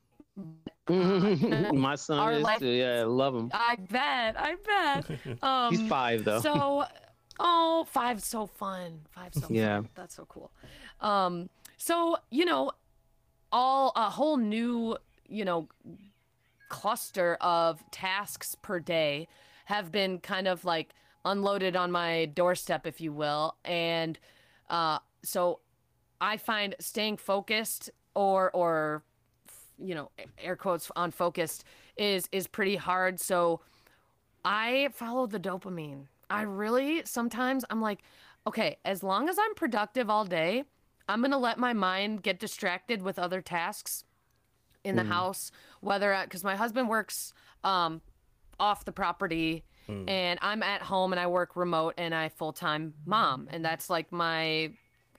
[0.88, 2.68] My son Our is life- too.
[2.68, 3.50] Yeah, I love him.
[3.52, 4.36] I bet.
[4.40, 5.18] I bet.
[5.42, 6.40] Um, He's five though.
[6.40, 6.84] so,
[7.38, 9.00] oh, five's so fun.
[9.10, 9.76] Five's so Yeah.
[9.82, 9.88] fun.
[9.94, 10.50] That's so cool.
[11.00, 12.70] Um, so you know,
[13.52, 14.96] all a whole new
[15.28, 15.68] you know
[16.68, 19.26] cluster of tasks per day
[19.68, 20.94] have been kind of like
[21.26, 24.18] unloaded on my doorstep, if you will, and
[24.70, 25.60] uh, so
[26.22, 29.02] I find staying focused or or
[29.78, 31.64] you know, air quotes on focused
[31.98, 33.20] is is pretty hard.
[33.20, 33.60] So
[34.42, 36.06] I follow the dopamine.
[36.30, 38.00] I really sometimes I'm like,
[38.46, 40.64] okay, as long as I'm productive all day,
[41.10, 44.04] I'm going to let my mind get distracted with other tasks
[44.82, 45.52] in the house,
[45.82, 48.00] whether because my husband works um,
[48.60, 49.64] off the property
[50.06, 53.88] and I'm at home and I work remote and I full time mom, and that's
[53.88, 54.72] like my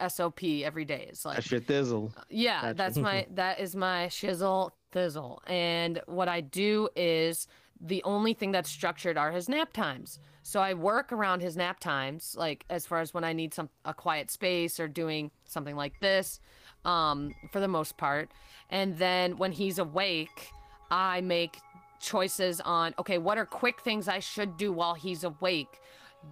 [0.07, 1.07] SOP every day.
[1.09, 2.11] It's like That's your thizzle.
[2.29, 2.73] yeah, Gotcha.
[2.75, 5.39] that's my that is my shizzle thizzle.
[5.47, 7.47] And what I do is
[7.81, 10.19] the only thing that's structured are his nap times.
[10.43, 13.69] So I work around his nap times, like as far as when I need some
[13.85, 16.39] a quiet space or doing something like this,
[16.85, 18.29] um, for the most part.
[18.69, 20.49] And then when he's awake,
[20.91, 21.57] I make
[21.99, 25.79] choices on okay, what are quick things I should do while he's awake?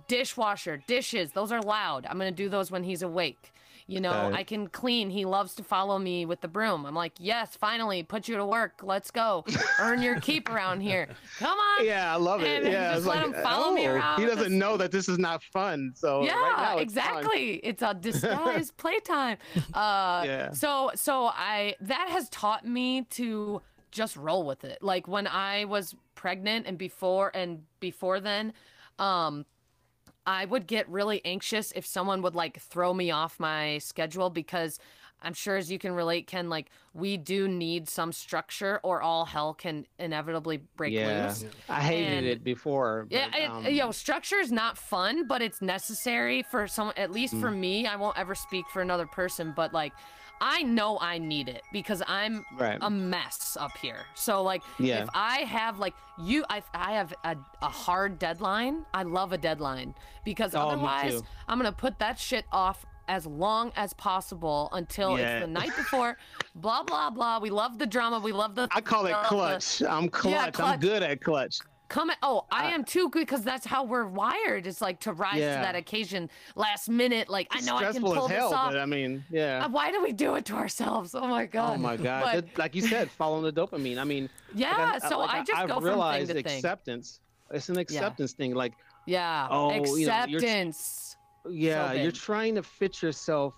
[0.07, 2.05] Dishwasher, dishes, those are loud.
[2.05, 3.53] I'm gonna do those when he's awake.
[3.89, 4.31] You know.
[4.33, 5.09] I can clean.
[5.09, 6.85] He loves to follow me with the broom.
[6.85, 8.81] I'm like, yes, finally, put you to work.
[8.83, 9.45] Let's go.
[9.79, 11.07] Earn your keep around here.
[11.39, 11.85] Come on.
[11.85, 12.63] Yeah, I love it.
[12.63, 15.07] And yeah, just let like, him follow me oh, around He doesn't know that this
[15.07, 15.93] is not fun.
[15.95, 17.05] So Yeah, right it's fun.
[17.05, 17.53] exactly.
[17.63, 19.37] It's a disguised playtime.
[19.73, 20.51] Uh, Yeah.
[20.51, 23.61] So so I that has taught me to
[23.91, 24.81] just roll with it.
[24.81, 28.53] Like when I was pregnant and before and before then,
[28.99, 29.45] um,
[30.25, 34.77] I would get really anxious if someone would like throw me off my schedule because
[35.21, 39.25] I'm sure as you can relate, Ken, like we do need some structure or all
[39.25, 41.45] hell can inevitably break Yeah, loose.
[41.69, 43.07] I hated And- it before.
[43.09, 46.91] Yeah, it, um, yo, structure is not fun, but it's necessary for some.
[46.97, 47.57] At least for Mm.
[47.57, 49.93] me, I won't ever speak for another person, but like,
[50.41, 52.77] I know I need it because I'm Right.
[52.81, 54.05] a mess up here.
[54.15, 55.03] So like, Yeah.
[55.03, 58.85] if I have like you, I I have a, a hard deadline.
[58.93, 61.21] I love a deadline because Oh, otherwise.
[61.47, 65.37] I'm gonna put that shit off as long as possible until Yeah.
[65.37, 66.17] it's the night before.
[66.55, 67.39] blah blah blah.
[67.39, 68.19] We love the drama.
[68.19, 68.67] We love the.
[68.71, 69.81] I call it love the- clutch.
[69.81, 70.59] I'm clutch.
[70.59, 71.59] I'm good at clutch.
[71.89, 74.67] Come at, oh, I am too good because that's how we're wired.
[74.67, 75.55] It's like to rise Yeah.
[75.55, 77.29] to that occasion, last minute.
[77.29, 78.71] Like I know I can pull as hell, this off.
[78.73, 79.65] but I mean, yeah.
[79.65, 81.15] Uh, Why do we do it to ourselves?
[81.15, 81.75] Oh my god.
[81.75, 82.45] Oh my god!
[82.53, 83.99] But- like you said, following the dopamine.
[83.99, 84.75] I mean, yeah.
[84.93, 86.57] like so like I just I've go from realized thing to thing.
[86.57, 87.21] acceptance.
[87.51, 88.53] It's an acceptance thing.
[88.53, 88.73] Like,
[89.05, 89.47] Yeah.
[89.49, 91.15] Oh, you know, Acceptance.
[91.49, 93.53] yeah, you're trying to fit yourself,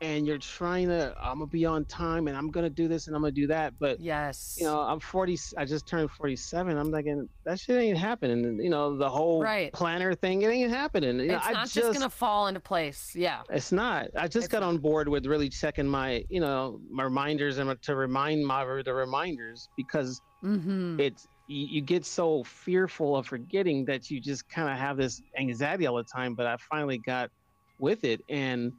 [0.00, 1.14] and you're trying to.
[1.20, 3.74] I'm gonna be on time, and I'm gonna do this, and I'm gonna do that.
[3.78, 4.56] But yes.
[4.58, 5.38] you know, I'm 40.
[5.56, 6.76] I just turned 47.
[6.76, 8.58] I'm thinking that shit ain't happening.
[8.62, 9.72] You know, the whole Right.
[9.72, 11.20] planner thing, it ain't happening.
[11.20, 13.12] You know, it's I not just, just gonna fall into place.
[13.14, 13.42] Yeah.
[13.50, 14.08] It's not.
[14.16, 14.68] I just It's got not.
[14.68, 18.92] on board with really checking my, you know, my reminders and to remind my the
[18.94, 21.00] reminders because Mm-hmm.
[21.00, 25.20] it's you, you get so fearful of forgetting that you just kind of have this
[25.38, 26.34] anxiety all the time.
[26.34, 27.30] But I finally got
[27.78, 28.72] with it, and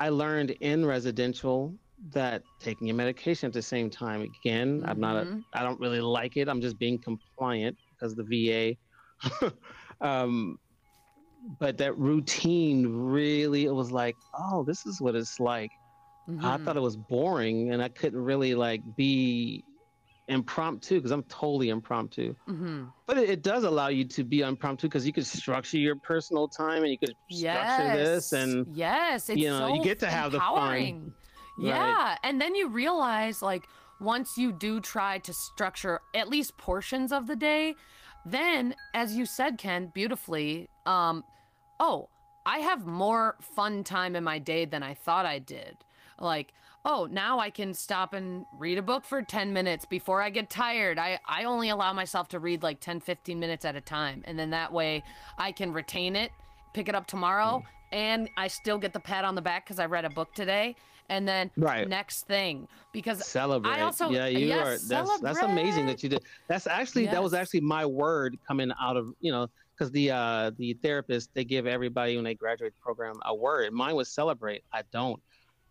[0.00, 1.78] I learned in residential
[2.10, 4.22] that taking your medication at the same time.
[4.22, 5.26] Again, I'm not a.
[5.26, 5.44] Mhm.
[5.54, 6.48] I don't really like it.
[6.48, 8.76] I'm just being compliant because the VA.
[10.06, 10.58] um,
[11.58, 15.70] but that routine really, it was like, oh, this is what it's like.
[16.42, 16.64] I Mhm.
[16.64, 19.64] thought it was boring, and I couldn't really like be
[20.28, 22.34] impromptu because I'm totally impromptu.
[22.48, 22.92] Mhm.
[23.06, 26.48] But it, it does allow you to be impromptu because you could structure your personal
[26.48, 30.06] time and you could structure this and yes, it's you know, you so get to
[30.06, 30.48] have the fun.
[30.48, 31.12] empowering.
[31.58, 31.66] Right.
[31.66, 33.68] Yeah, and then you realize like
[34.00, 37.74] once you do try to structure at least portions of the day,
[38.26, 41.22] then as you said, Ken, beautifully, um,
[41.78, 42.08] oh,
[42.46, 45.76] I have more fun time in my day than I thought I did.
[46.18, 46.52] Like,
[46.84, 50.50] oh, now I can stop and read a book for 10 minutes before I get
[50.50, 50.98] tired.
[50.98, 54.22] I, I only allow myself to read like 10, 15 minutes at a time.
[54.26, 55.02] And then that way
[55.38, 56.30] I can retain it,
[56.74, 57.94] pick it up tomorrow, Hmm.
[57.94, 60.76] and I still get the pat on the back because I read a book today.
[61.10, 61.86] And then Right.
[61.86, 63.78] next thing, because celebrate.
[63.80, 64.88] also- yeah, you yes, are.
[64.88, 66.24] That's that's amazing that you did.
[66.48, 70.50] That's actually that was actually my word coming out of you know because the uh
[70.56, 73.70] the therapist they give everybody when they graduate the program a word.
[73.74, 74.64] Mine was celebrate.
[74.72, 75.20] I don't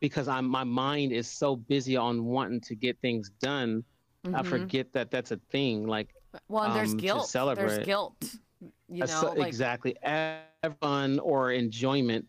[0.04, 3.86] because I'm my mind is so busy on wanting to get things done.
[4.26, 4.46] I Mhm.
[4.46, 5.88] forget that that's a thing.
[5.88, 6.10] Like
[6.50, 7.32] well, and there's um, to guilt.
[7.56, 8.16] There's guilt.
[8.90, 9.96] You know, like, exactly
[10.82, 12.26] fun or enjoyment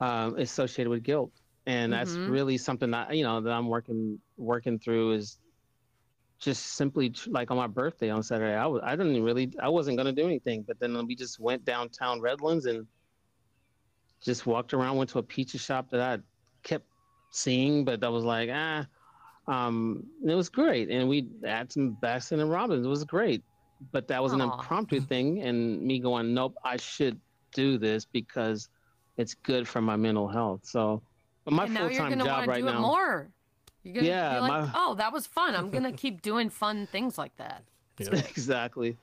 [0.00, 1.32] um, associated with guilt
[1.66, 2.30] and that's Mhm.
[2.30, 5.38] really something that you know that i'm working working through is
[6.38, 9.68] just simply tr- like on my birthday on saturday i, was, I didn't really i
[9.68, 12.86] wasn't going to do anything but then we just went downtown redlands and
[14.22, 16.18] just walked around went to a pizza shop that i
[16.62, 16.86] kept
[17.30, 18.86] seeing but that was like ah
[19.46, 23.42] um, it was great and we had some baskin and robbins it was great
[23.92, 24.52] but that was an Aw.
[24.52, 27.18] impromptu thing and me going nope i should
[27.54, 28.68] do this because
[29.16, 31.00] it's good for my mental health so
[31.44, 33.30] but my and now you're full-time job right do now it more.
[33.84, 35.54] You're gonna Yeah, be like, my- oh, that was fun.
[35.54, 37.62] I'm gonna keep doing fun things like that.
[37.98, 38.14] Yeah.
[38.28, 38.98] exactly.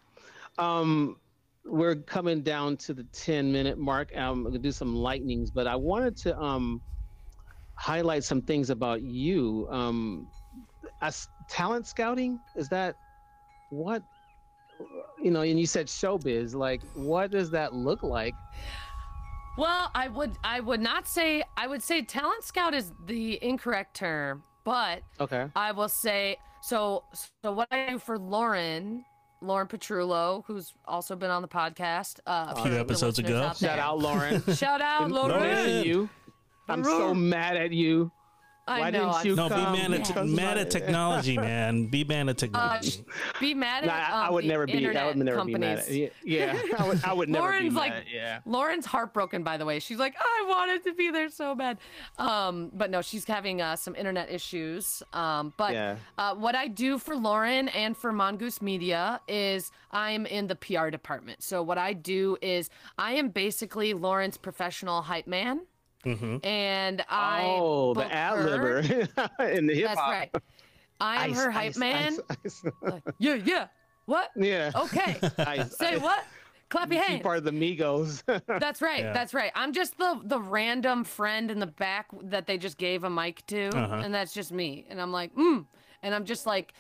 [0.59, 1.17] Um,
[1.63, 4.11] we're coming down to the 10 minute mark.
[4.15, 6.81] I'm going to do some lightnings, but I wanted to um,
[7.75, 9.67] highlight some things about you.
[9.69, 10.27] Um,
[11.01, 12.95] as talent scouting, is that
[13.69, 14.01] what,
[15.21, 18.33] you know, and you said showbiz, like, what does that look like?
[19.57, 23.95] Well, I would I would not say I would say talent scout is the incorrect
[23.95, 25.47] term, but Okay.
[25.55, 27.05] I will say so.
[27.43, 29.05] So what I do for Lauren,
[29.41, 33.49] Lauren Petrullo, who's also been on the podcast uh, A few episodes ago.
[33.57, 34.43] Shout out, Lauren.
[34.55, 35.85] Shout out, Been Lauren.
[35.85, 36.09] you.
[36.67, 38.11] I'm so mad at you.
[38.67, 39.11] I Why know.
[39.11, 41.85] didn't you No, be mad at, Because mad at technology, man.
[41.85, 43.05] Be mad at Uh, technology.
[43.39, 44.87] be mad at Nah, I, I um, would the never be.
[44.97, 45.85] I would never companies.
[45.85, 46.09] be mad.
[46.09, 47.03] At, yeah, yeah, I would.
[47.03, 48.03] I would never Lauren's be like, mad.
[48.11, 48.39] Yeah.
[48.47, 49.77] Lauren's heartbroken, by the way.
[49.77, 51.77] She's like, I wanted to be there so bad.
[52.17, 55.03] Um, but no, she's having uh, some internet issues.
[55.13, 55.97] Um, but Yeah.
[56.17, 60.89] uh, what I do for Lauren and for Mongoose Media is I'm in the PR
[60.89, 61.43] department.
[61.43, 65.67] So what I do is I am basically Lauren's professional hype man.
[66.05, 69.95] And I oh, the book ad libber in the hip hop.
[69.97, 69.99] That's
[70.33, 70.43] right.
[71.01, 72.17] I am her hype man.
[73.19, 73.67] Yeah, yeah.
[74.05, 74.29] What?
[74.35, 74.71] yeah.
[74.75, 75.17] Okay.
[75.39, 76.01] Ice, Say Ice.
[76.01, 76.23] what?
[76.69, 77.21] Clap your hands.
[77.21, 78.23] part of the Migos.
[78.59, 78.99] That's right.
[79.03, 79.13] Yeah.
[79.13, 79.51] That's right.
[79.55, 83.45] I'm just the the random friend in the back that they just gave a mic
[83.47, 84.01] to, Uh-huh.
[84.03, 84.85] and that's just me.
[84.89, 85.65] And I'm like, mm,
[86.03, 86.73] and I'm just like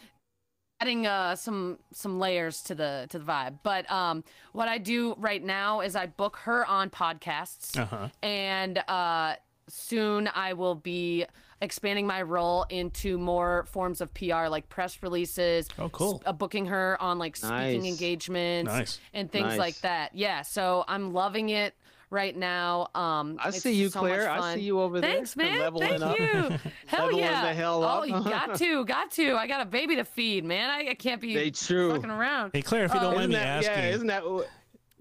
[0.81, 3.59] adding uh, some some layers to the to the vibe.
[3.63, 4.23] But um,
[4.53, 8.09] what I do right now is I book her on podcasts, Uh-huh.
[8.21, 9.35] and uh,
[9.67, 11.25] soon I will be
[11.61, 15.69] expanding my role into more forms of PR, like press releases.
[15.79, 16.15] Oh, cool.
[16.15, 17.85] s- Uh, booking her on like speaking Nice.
[17.91, 18.99] engagements Nice.
[19.13, 19.57] and things Nice.
[19.59, 20.13] like that.
[20.13, 21.73] Yeah, so I'm loving it
[22.09, 22.89] right now.
[22.95, 24.29] Um, I it's see you, so Claire.
[24.29, 25.11] I see you over there.
[25.13, 25.59] Thanks, man.
[25.59, 26.19] leveling Thank up.
[26.19, 26.25] you.
[26.87, 27.41] Hell Leveling yeah.
[27.41, 29.35] the hell Oh, you got to, got to.
[29.35, 30.69] I got a baby to feed, man.
[30.69, 31.91] I, I can't be They true.
[31.93, 32.51] fucking around.
[32.53, 34.23] Hey, Claire, if you don't Oh, mind me that, asking, yeah, isn't that?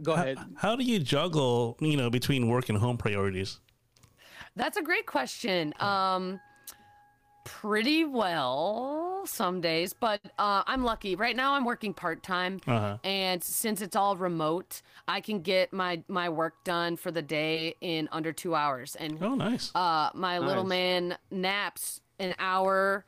[0.03, 0.39] Go ahead.
[0.57, 3.61] how do you juggle, you know, between work and home priorities?
[4.57, 5.73] That's a great question.
[5.81, 6.41] Um,
[7.45, 11.17] pretty well some days, but uh, I'm lucky.
[11.17, 12.99] Right now, I'm working part time, Uh-huh.
[13.05, 17.77] and since it's all remote, I can get my my work done for the day
[17.81, 18.97] in under two hours.
[18.97, 19.71] And Oh, nice.
[19.75, 23.05] uh, my little man naps an hour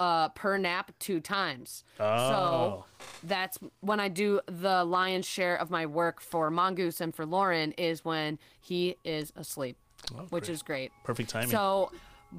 [0.00, 1.84] uh, per nap two times.
[2.00, 2.28] Oh.
[2.28, 2.84] So
[3.22, 7.70] that's when I do the lion's share of my work for Mongoose and for Lauren
[7.72, 9.76] is when he is asleep,
[10.30, 10.90] which is great.
[11.04, 11.50] Perfect timing.
[11.50, 11.92] So,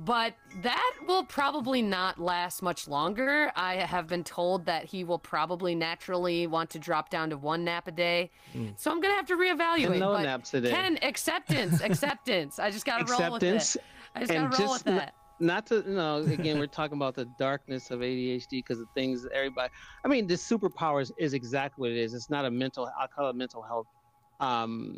[0.04, 3.50] but that will probably not last much longer.
[3.56, 7.64] I have been told that he will probably naturally want to drop down to one
[7.64, 8.30] nap a day.
[8.76, 9.98] So I'm gonna have to reevaluate.
[9.98, 10.70] no but naps a day.
[10.72, 12.60] Ken, acceptance, acceptance.
[12.60, 13.78] I just gotta roll with it.
[14.16, 15.14] I just gotta and roll just with that.
[15.39, 19.28] not to you know again we're talking about the darkness of adhd because the things
[19.34, 19.70] everybody
[20.06, 23.30] i mean the superpowers is exactly what it is it's not a mental i call
[23.30, 23.88] it mental health
[24.39, 24.98] um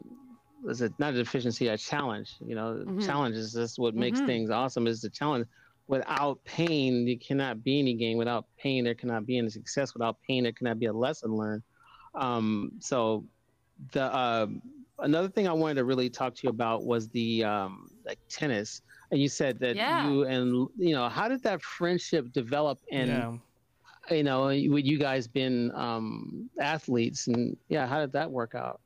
[0.65, 2.99] is it not a deficiency a challenge you know Mhm.
[2.99, 4.25] challenge is just what makes Mhm.
[4.25, 5.45] things awesome is the challenge
[5.87, 10.17] without pain there cannot be any gain without pain there cannot be any success without
[10.27, 11.63] pain there cannot be a lesson learned
[12.15, 13.27] um so
[13.93, 14.47] the uh,
[14.99, 18.81] another thing I wanted to really talk to you about was the um, like tennis,
[19.11, 20.09] and you said that Yeah.
[20.11, 22.79] you and you know how did that friendship develop?
[22.91, 23.37] And yeah.
[24.09, 28.81] you know, with you guys being um, athletes, and yeah, how did that work out?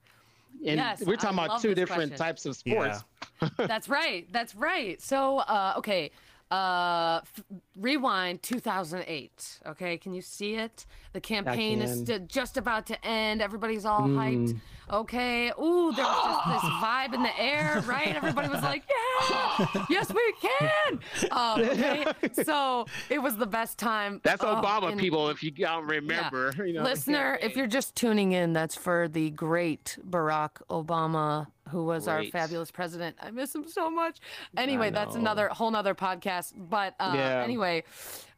[0.66, 2.18] And Yes, we're talking I about two different question.
[2.18, 3.04] types of sports.
[3.58, 4.28] That's right.
[4.32, 5.02] That's right.
[5.02, 6.12] So, uh, okay.
[6.52, 7.44] Uh, f-
[7.78, 9.60] rewind 2008.
[9.68, 10.86] Okay, can you see it?
[11.14, 13.42] The campaign is st- just about to end.
[13.42, 14.16] Everybody's all Mm.
[14.16, 14.60] hyped.
[14.92, 15.50] Okay.
[15.52, 18.14] Ooh, there was just this vibe in the air, right?
[18.14, 21.00] Everybody was like, "Yeah, yes, we can."
[21.32, 22.06] Um, okay.
[22.44, 24.20] So it was the best time.
[24.24, 25.30] That's Oh, Obama, in- people.
[25.30, 29.30] If you don't remember, you know, Listener, if you're just tuning in, that's for the
[29.30, 33.16] great Barack Obama, who was our fabulous president.
[33.22, 34.20] I miss him so much.
[34.58, 36.54] Anyway, that's another whole nother podcast.
[36.56, 37.42] But uh, Yeah.
[37.44, 37.84] anyway,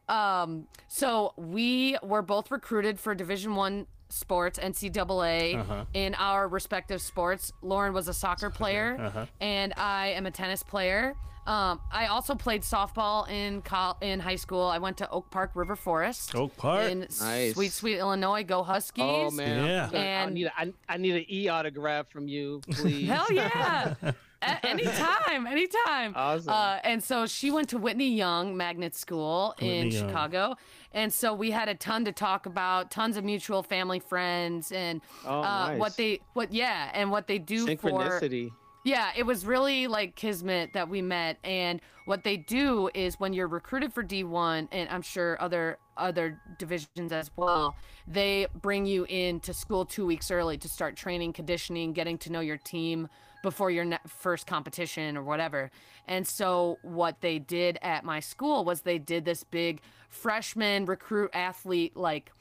[0.10, 5.86] um, so we were both recruited for Division One sports, NCAA, Uh-huh.
[5.94, 7.52] in our respective sports.
[7.64, 9.26] Lauren was a soccer player, Uh-huh.
[9.42, 11.16] and I am a tennis player.
[11.46, 14.64] Um, I also played softball in col- in high school.
[14.64, 16.90] I went to Oak Park River Forest Oak Park.
[16.90, 17.54] in Nice.
[17.54, 18.44] sweet, sweet Illinois.
[18.44, 19.04] Go Huskies!
[19.06, 19.90] Oh man, Yeah.
[20.24, 23.08] I'm I need a, I, I need an e autograph from you, please.
[23.10, 23.96] Hell yeah!
[24.46, 26.14] A- anytime, anytime.
[26.16, 26.50] Awesome.
[26.54, 30.08] Uh, and so she went to Whitney Young Magnet School in Whitney Young.
[30.10, 30.56] Chicago,
[30.94, 35.02] and so we had a ton to talk about, tons of mutual family friends, and
[35.26, 38.52] Oh, uh, what they, what yeah, and what they do for Synchronicity.
[38.84, 41.38] Yeah, it was really like kismet that we met.
[41.44, 46.40] And what they do is when you're recruited for D1, and I'm sure other other
[46.58, 47.76] divisions as well,
[48.08, 52.40] they bring you into school two weeks early to start training, conditioning, getting to know
[52.40, 53.08] your team
[53.44, 55.70] before your ne- first competition or whatever.
[56.08, 61.30] And so what they did at my school was they did this big freshman recruit
[61.34, 62.32] athlete like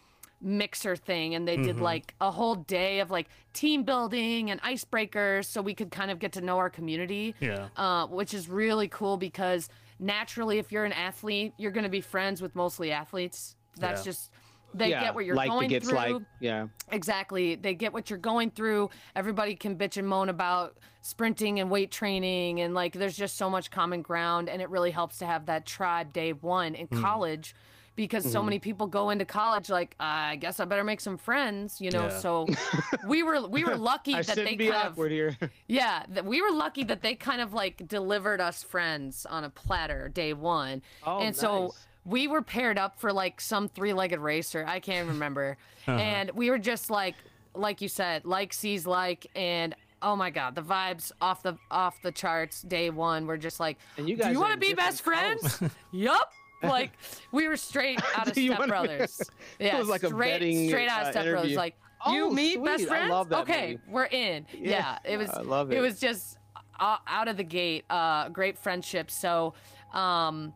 [0.42, 5.44] mixer thing and they did like a whole day of like team building and icebreakers
[5.44, 7.68] so we could kind of get to know our community Yeah.
[7.76, 9.68] uh, which is really cool because
[10.00, 14.04] naturally if you're an athlete you're going to be friends with mostly athletes that's Yeah.
[14.12, 14.30] just
[14.74, 16.66] they yeah, get what you're like going gets through like yeah.
[16.90, 17.56] Exactly.
[17.56, 18.88] They get what you're going through.
[19.14, 23.50] Everybody can bitch and moan about sprinting and weight training and like there's just so
[23.50, 27.02] much common ground and it really helps to have that tribe day 1 in Hmm.
[27.02, 27.54] college
[27.94, 28.62] because so many mm-hmm.
[28.62, 32.04] people go into college like I guess I better make some friends, you know.
[32.04, 32.18] Yeah.
[32.18, 32.46] So
[33.06, 35.36] we were we were lucky that they be kind awkward of here.
[35.68, 39.50] yeah, that we were lucky that they kind of like delivered us friends on a
[39.50, 40.82] platter day 1.
[41.06, 41.74] Oh, and so
[42.04, 44.64] we were paired up for like some three-legged racer.
[44.66, 45.56] I can't remember.
[45.84, 45.98] Uh-huh.
[45.98, 47.16] And we were just like
[47.56, 52.00] like you said, like sees like and oh my god, the vibes off the off
[52.02, 54.74] the charts day 1 We're just like And you guys Do you want to be
[54.74, 55.58] best friends?
[55.60, 55.68] Oh.
[55.90, 56.32] yup.
[56.62, 56.92] Like
[57.32, 59.20] we were straight out of Step Brothers.
[59.58, 61.54] It Yeah, was like a straight, betting, straight out of uh, Step Brothers.
[61.56, 62.86] Like Oh, you, me, best sweet.
[62.90, 63.10] I friends.
[63.10, 63.80] love that okay, movie.
[63.88, 64.44] we're in.
[64.58, 65.30] Yeah, it was.
[65.30, 65.80] I love It it.
[65.80, 66.36] was just
[66.80, 67.84] uh, out of the gate.
[67.88, 69.08] Uh, great friendship.
[69.08, 69.54] So,
[69.92, 70.52] um,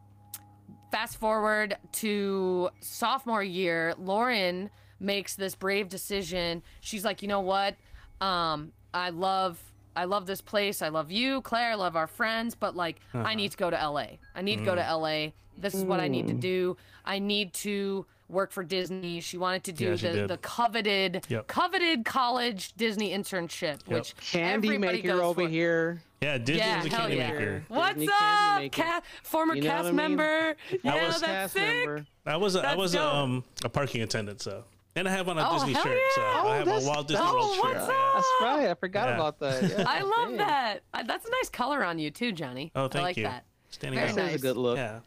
[0.91, 6.65] fast forward to sophomore year, Lauren makes this brave decision.
[6.81, 7.77] She's like, you know what?
[8.21, 9.63] Um, I love.
[9.95, 10.83] I love this place.
[10.83, 11.71] I love you, Claire.
[11.71, 14.07] I love our friends, but like, I need to go to LA.
[14.35, 15.29] I need to go to LA.
[15.59, 16.77] This is what I need to do.
[17.05, 19.21] I need to work for Disney.
[19.21, 20.29] She wanted to do Yeah, she the, did.
[20.29, 21.47] the coveted, Yep.
[21.47, 25.49] coveted college Disney internship, which Candy everybody maker goes over for.
[25.49, 26.03] here.
[26.21, 27.31] Yeah, Disney Yeah, was a hell candy yeah.
[27.33, 27.65] maker.
[27.69, 28.83] What's Disney candy up, maker.
[28.83, 30.17] ca- former You know cast what I mean?
[30.17, 30.57] member?
[30.83, 31.63] Yeah, was that's Cast sick.
[31.87, 32.07] member.
[32.27, 33.15] I was a, I That's was a, dope.
[33.15, 34.65] um a parking attendant, so
[34.97, 36.27] and I have on a Oh, Disney hell shirt, so yeah.
[36.43, 37.65] I have a that's- Walt Disney oh, World shirt.
[37.65, 38.11] what's yeah.
[38.15, 38.71] That's right.
[38.71, 39.15] I forgot Yeah.
[39.15, 39.63] about that.
[39.71, 40.37] Yeah, I love dang.
[40.39, 40.81] that.
[40.93, 42.73] Uh, That's a nice color on you too, Johnny.
[42.75, 43.23] Oh, thank I like you.
[43.25, 43.45] that.
[43.71, 44.17] Standing Very out.
[44.17, 44.41] That is nice.
[44.41, 44.79] a good look.
[44.79, 45.01] Yeah.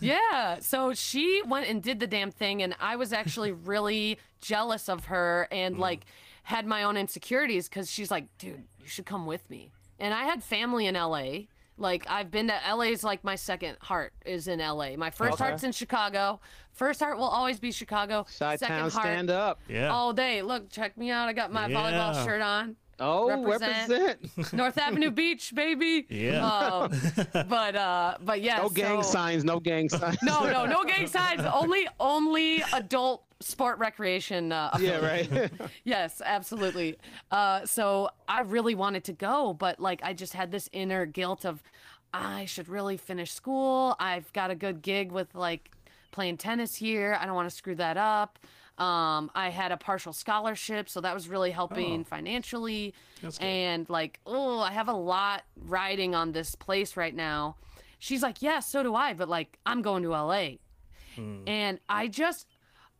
[0.00, 0.58] Yeah.
[0.60, 5.06] So she went and did the damn thing, and I was actually really jealous of
[5.06, 5.80] her and mm.
[5.80, 6.06] like
[6.44, 9.70] had my own insecurities because she's like, dude, you should come with me.
[9.98, 11.46] And I had family in LA.
[11.76, 14.96] Like I've been to LA's like my second heart is in LA.
[14.96, 15.44] My first Okay.
[15.44, 16.40] heart's in Chicago.
[16.72, 18.24] First heart will always be Chicago.
[18.24, 19.60] Chi second Town, heart stand up.
[19.68, 19.92] Yeah.
[19.92, 20.42] all day.
[20.42, 21.28] Look, check me out.
[21.28, 22.76] I got my volleyball shirt on.
[23.00, 23.90] Oh, Represent.
[23.90, 24.52] represent.
[24.52, 26.06] North Avenue Beach, baby.
[26.08, 26.44] Yeah.
[26.46, 26.92] Um,
[27.48, 28.58] but uh, but yeah.
[28.58, 29.44] No gang so- signs.
[29.44, 30.18] No gang signs.
[30.22, 31.42] No, no, no gang signs.
[31.42, 34.50] Only, only adult sport recreation.
[34.50, 35.50] Uh, yeah, right.
[35.84, 36.96] yes, absolutely.
[37.30, 41.44] Uh, so I really wanted to go, but like I just had this inner guilt
[41.44, 41.62] of
[42.12, 43.94] I should really finish school.
[44.00, 45.70] I've got a good gig with like
[46.10, 47.16] playing tennis here.
[47.20, 48.38] I don't want to screw that up.
[48.78, 52.94] Um, I had a partial scholarship, so that was really helping oh, financially.
[53.40, 57.56] And like, oh, I have a lot riding on this place right now.
[57.98, 60.50] She's like, yeah, so do I, but like, I'm going to LA.
[61.16, 61.42] Hmm.
[61.48, 62.46] And I just,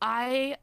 [0.02, 0.56] I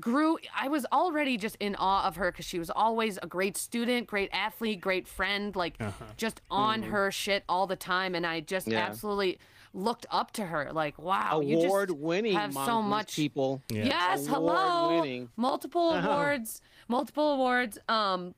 [0.00, 3.56] grew i was already just in awe of her because she was always a great
[3.56, 6.04] student great athlete great friend like uh-huh.
[6.16, 6.56] just hmm.
[6.56, 8.84] on her shit all the time and i just Yeah.
[8.84, 9.38] absolutely
[9.76, 12.34] looked up to her like wow you just Award winning.
[12.34, 13.62] have so much people.
[13.68, 13.84] Yeah.
[13.84, 15.28] yes hello Award-winning.
[15.36, 18.34] multiple awards multiple awards um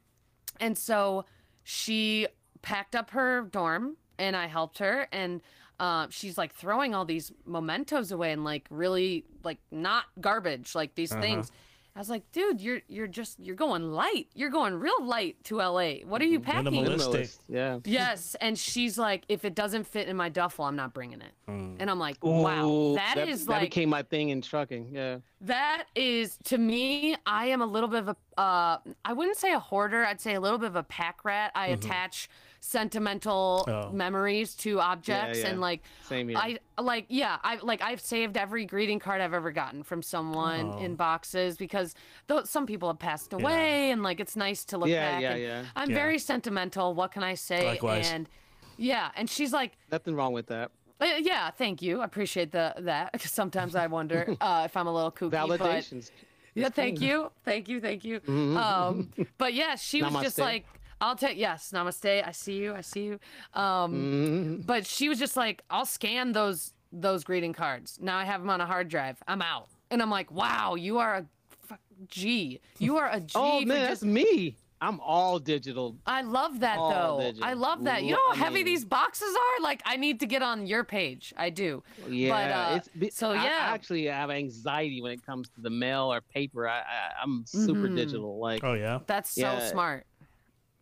[0.61, 1.24] and so
[1.62, 2.26] she
[2.61, 5.41] packed up her dorm and i helped her and
[5.80, 10.97] uh, she's like throwing all these mementos away and like really like not garbage like
[10.97, 11.53] these things
[11.95, 15.57] i was like dude you're you're just you're going light you're going real light to
[15.57, 16.51] la what are you mm-hmm.
[16.51, 17.09] packing Minimalist.
[17.09, 17.39] Minimalist.
[17.49, 17.78] Yeah.
[17.84, 21.32] yes and she's like if it doesn't fit in my duffel i'm not bringing it
[21.49, 21.76] mm.
[21.78, 24.91] and i'm like wow Ooh, that is that like became my thing in trucking.
[24.93, 25.18] Yeah.
[25.43, 27.16] that is to me.
[27.26, 28.41] I am a little bit of a.
[28.41, 30.05] Uh, I wouldn't say a hoarder.
[30.05, 31.53] I'd say a little bit of a pack rat.
[31.55, 31.74] I mm-hmm.
[31.74, 32.28] attach
[32.61, 33.90] sentimental Oh.
[33.92, 35.48] memories to objects, yeah.
[35.48, 36.38] and like Same here.
[36.38, 37.38] I like yeah.
[37.42, 40.78] I like I've saved every greeting card I've ever gotten from someone Oh.
[40.78, 41.94] in boxes because
[42.26, 45.22] though some people have passed away, and like it's nice to look Yeah, back.
[45.22, 45.64] yeah, and yeah.
[45.76, 45.96] I'm Yeah.
[45.96, 46.94] very sentimental.
[46.94, 47.66] What can I say?
[47.66, 48.11] Likewise.
[48.11, 48.28] And
[48.76, 49.72] yeah, and she's like.
[49.90, 50.70] Nothing wrong with that.
[51.00, 52.00] Uh, yeah, thank you.
[52.00, 53.12] I appreciate the that.
[53.20, 55.30] 'cause Sometimes I wonder uh, if I'm a little kooky.
[55.30, 56.11] But Validations.
[56.54, 58.20] yeah, thank you, thank you, thank you.
[58.56, 60.64] Um, but yeah, she was just like,
[61.01, 62.26] "I'll take yes, namaste.
[62.26, 63.20] I see you, I see you."
[63.61, 67.99] Um, But she was just like, "I'll scan those those greeting cards.
[68.01, 69.16] Now I have them on a hard drive.
[69.26, 71.26] I'm out." And I'm like, "Wow, you are a
[71.66, 72.61] fuck G.
[72.78, 73.32] You are a G.
[73.34, 74.57] Oh man, just that's me.
[74.80, 75.96] I'm all digital.
[76.07, 77.24] I love that All though.
[77.24, 77.49] digital.
[77.49, 78.05] I love that.
[78.05, 79.62] You know how heavy mean- these boxes are?
[79.62, 81.34] Like I need to get on your page.
[81.36, 81.82] I do.
[82.09, 83.59] Yeah, But, uh, it's be- so I- I yeah.
[83.74, 86.68] actually have anxiety when it comes to the mail or paper.
[86.68, 87.96] I, I I'm super Mhm.
[87.96, 88.38] digital.
[88.38, 89.01] Like Oh yeah.
[89.09, 89.68] That's so Yeah.
[89.68, 90.07] smart.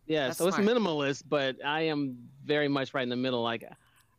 [0.06, 3.42] Yeah, that's so it's minimalist, but I am very much right in the middle.
[3.42, 3.64] Like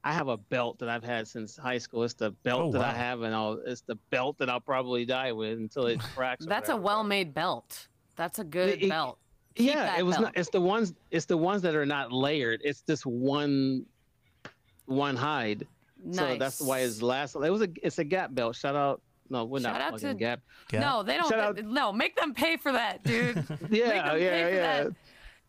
[0.04, 2.04] I have a belt that I've had since high school.
[2.04, 5.06] It's the belt Oh, that I have, and I'll it's the belt that I'll probably
[5.06, 6.46] die with until it cracks.
[6.46, 7.88] That's a well-made belt.
[8.16, 9.18] That's a good it- belt.
[9.56, 10.26] Keep yeah, it was belt.
[10.26, 10.38] not.
[10.38, 10.94] It's the ones.
[11.10, 12.62] It's the ones that are not layered.
[12.64, 13.88] It's just one,
[14.86, 15.66] one hide.
[16.04, 16.16] Nice.
[16.34, 17.36] So that's why it's last.
[17.36, 17.70] It was a.
[17.82, 18.56] It's a Gap belt.
[18.56, 19.02] Shout out.
[19.30, 20.42] No, we're Shout not out fucking to- Gap.
[20.72, 20.80] Yeah.
[20.82, 21.28] No, they don't.
[21.30, 23.36] Shout out- no, make them pay for that, dude.
[23.70, 24.84] Make Yeah, them yeah, pay for yeah.
[24.84, 24.94] that.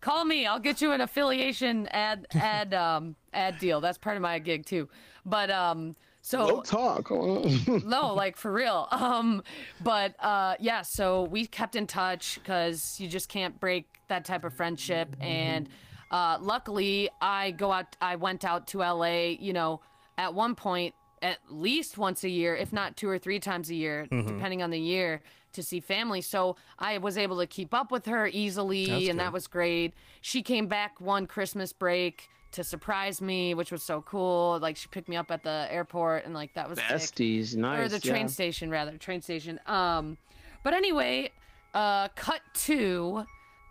[0.01, 0.47] Call me.
[0.47, 3.81] I'll get you an affiliation ad ad um ad deal.
[3.81, 4.89] That's part of my gig too.
[5.25, 7.11] But um so talk.
[7.87, 8.87] no, like for real.
[8.99, 9.43] Um,
[9.83, 14.45] but uh, yeah, so we kept in touch because you just can't break that type
[14.45, 15.17] of friendship.
[15.21, 15.69] And
[16.11, 17.97] uh, luckily, I go out.
[18.01, 19.37] I went out to LA.
[19.41, 19.81] You know,
[20.19, 23.75] at one point, at least once a year, if not two or three times a
[23.75, 25.23] year, depending on the year,
[25.59, 26.21] to see family.
[26.21, 29.19] So I was able to keep up with her easily, That's and good.
[29.21, 29.93] that was great.
[30.21, 32.29] She came back one Christmas break.
[32.53, 34.59] To surprise me, which was so cool.
[34.63, 37.79] Like she picked me up at the airport, and like that was sick Besties, nice.
[37.79, 38.27] or the train yeah.
[38.29, 40.17] station rather train station um
[40.65, 41.31] but anyway
[41.75, 43.25] uh cut to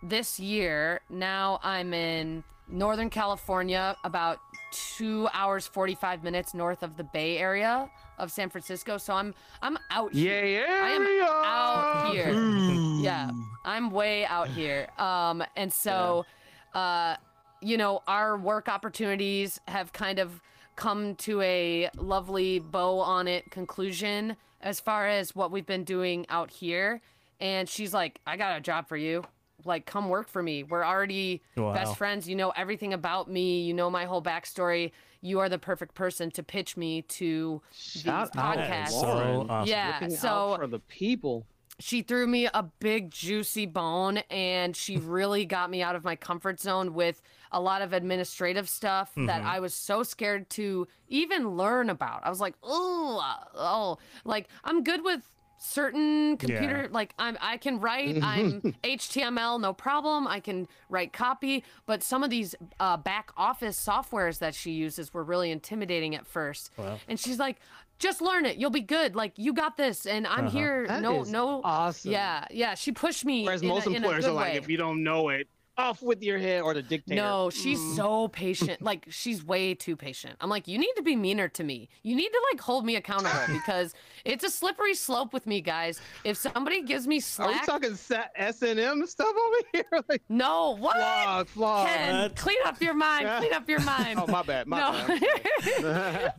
[0.04, 4.38] this year now i'm in northern california about
[4.70, 9.78] two hours 45 minutes north of the bay area of san francisco so i'm i'm
[9.90, 10.66] out Yeah, here yeah.
[10.68, 10.84] yeah.
[10.84, 12.26] I am out here.
[12.34, 13.02] Mm.
[13.02, 13.30] Yeah,
[13.64, 14.88] I'm way out here.
[14.98, 16.26] Um, and so,
[16.74, 17.16] uh,
[17.60, 20.40] you know, our work opportunities have kind of
[20.76, 26.26] come to a lovely bow on it conclusion as far as what we've been doing
[26.28, 27.00] out here.
[27.40, 29.24] And she's like, I got a job for you.
[29.64, 30.62] Like, come work for me.
[30.64, 31.72] We're already Wow.
[31.74, 32.28] best friends.
[32.28, 33.62] You know everything about me.
[33.62, 34.92] You know my whole backstory.
[35.20, 39.00] You are the perfect person to pitch me to Shout these out, podcasts.
[39.00, 39.68] So awesome.
[39.68, 41.46] Yeah, Looking so out for the people.
[41.80, 46.16] she threw me a big juicy bone and she really got me out of my
[46.16, 49.46] comfort zone with a lot of administrative stuff that mm-hmm.
[49.46, 52.20] I was so scared to even learn about.
[52.24, 53.22] I was like, "Oh,
[53.54, 55.22] oh, like I'm good with
[55.58, 56.88] certain computer Yeah.
[56.90, 60.26] like I'm I can write I'm HTML no problem.
[60.26, 61.64] I can write copy.
[61.86, 66.26] But some of these uh, back office softwares that she uses were really intimidating at
[66.26, 66.70] first.
[66.76, 66.98] Wow.
[67.08, 67.56] and she's like
[67.98, 68.58] just learn it.
[68.58, 69.16] You'll be good.
[69.16, 70.06] Like you got this.
[70.06, 72.12] And I'm here That no is no awesome.
[72.12, 72.74] yeah yeah.
[72.74, 74.58] She pushed me Whereas in most a, in a employers good are like, way.
[74.58, 75.48] if you don't know it,
[75.78, 77.20] off with your head or the dictator.
[77.20, 77.96] no, she's mm.
[77.96, 78.82] so patient.
[78.82, 80.36] Like she's way too patient.
[80.40, 81.88] I'm like, you need to be meaner to me.
[82.02, 86.00] You need to like hold me accountable because it's a slippery slope with me, guys.
[86.24, 90.02] If somebody gives me slack, Are we slack, talking S and M stuff over here?
[90.08, 90.96] like, no, what?
[90.96, 91.86] flog, flog.
[91.86, 93.28] Ken, clean up your mind.
[93.38, 94.18] Clean up your mind.
[94.18, 94.66] Oh, my bad.
[94.66, 95.18] My no,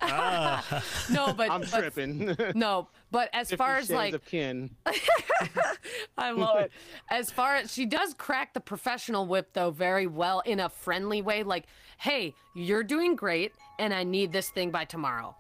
[0.02, 0.64] bad.
[1.10, 2.36] No, but I'm but- tripping.
[2.56, 4.70] No, but as far as like of Ken.
[6.18, 6.72] I love it.
[7.10, 11.22] As far as she does crack the professional whip though very well in a friendly
[11.22, 11.66] way, like,
[11.98, 15.36] hey, you're doing great and I need this thing by tomorrow.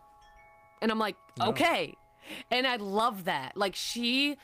[0.81, 1.95] And I'm like, okay.
[2.51, 3.55] And I love that.
[3.55, 4.37] Like she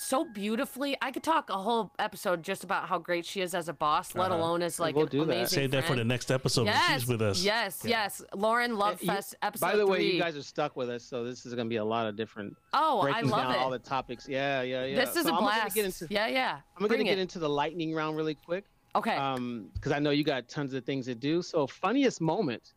[0.00, 3.68] so beautifully I could talk a whole episode just about how great she is as
[3.68, 5.32] a boss, let alone as like We'll an do that.
[5.32, 7.42] amazing save that for the next episode when Yes, she's with us.
[7.42, 8.22] yes, yes.
[8.34, 10.12] Lauren Love You- Fest episode By the way, three.
[10.14, 12.14] you guys are stuck with us, so this is going to be a lot of
[12.16, 13.58] different oh, I love down it.
[13.58, 14.28] all the topics.
[14.28, 15.04] Yeah, yeah, yeah.
[15.04, 15.60] This is So a I'm blast.
[15.60, 16.58] Gonna get into, yeah, yeah.
[16.78, 17.22] I'm going to get it.
[17.22, 18.64] into the lightning round really quick.
[18.94, 19.16] Okay.
[19.16, 21.42] Um, because I know you got tons of things to do.
[21.42, 22.72] So funniest moment,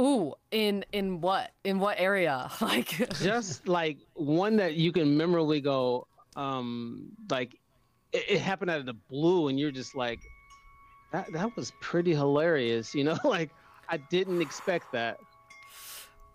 [0.00, 1.50] Ooh, in in what?
[1.64, 2.50] In what area?
[2.60, 2.88] Like
[3.20, 7.54] just like one that you can memorably go, um, like
[8.12, 10.20] it, it happened out of the blue, and you're just like,
[11.12, 13.18] that that was pretty hilarious, you know?
[13.24, 13.50] like
[13.88, 15.18] I didn't expect that.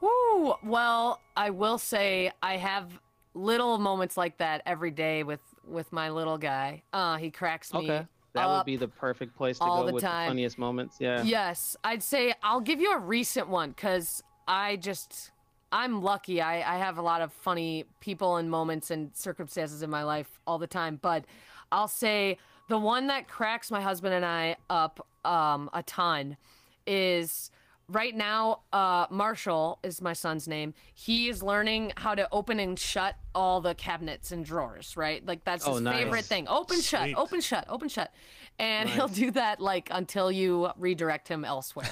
[0.02, 0.56] Woo!
[0.64, 3.00] Well, I will say I have
[3.34, 6.84] little moments like that every day with with my little guy.
[6.94, 7.80] Uh, he cracks me.
[7.80, 10.26] Okay, that would be the perfect place to all go the with time.
[10.26, 10.98] the funniest moments.
[11.00, 11.24] Yeah.
[11.24, 15.32] Yes, I'd say I'll give you a recent one because I just
[15.72, 16.42] I'm lucky.
[16.42, 20.40] I I have a lot of funny people and moments and circumstances in my life
[20.48, 21.00] all the time.
[21.02, 21.26] But
[21.72, 22.38] I'll say
[22.70, 26.38] the one that cracks my husband and I up um, a ton
[26.86, 27.52] is
[27.90, 32.78] right now uh, marshall is my son's name he is learning how to open and
[32.78, 36.04] shut all the cabinets and drawers right like that's Oh, his nice.
[36.04, 38.14] favorite thing open shut open shut open shut
[38.60, 41.90] and he'll do that like until you redirect him elsewhere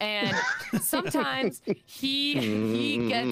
[0.00, 0.36] and
[0.80, 3.30] sometimes he he gets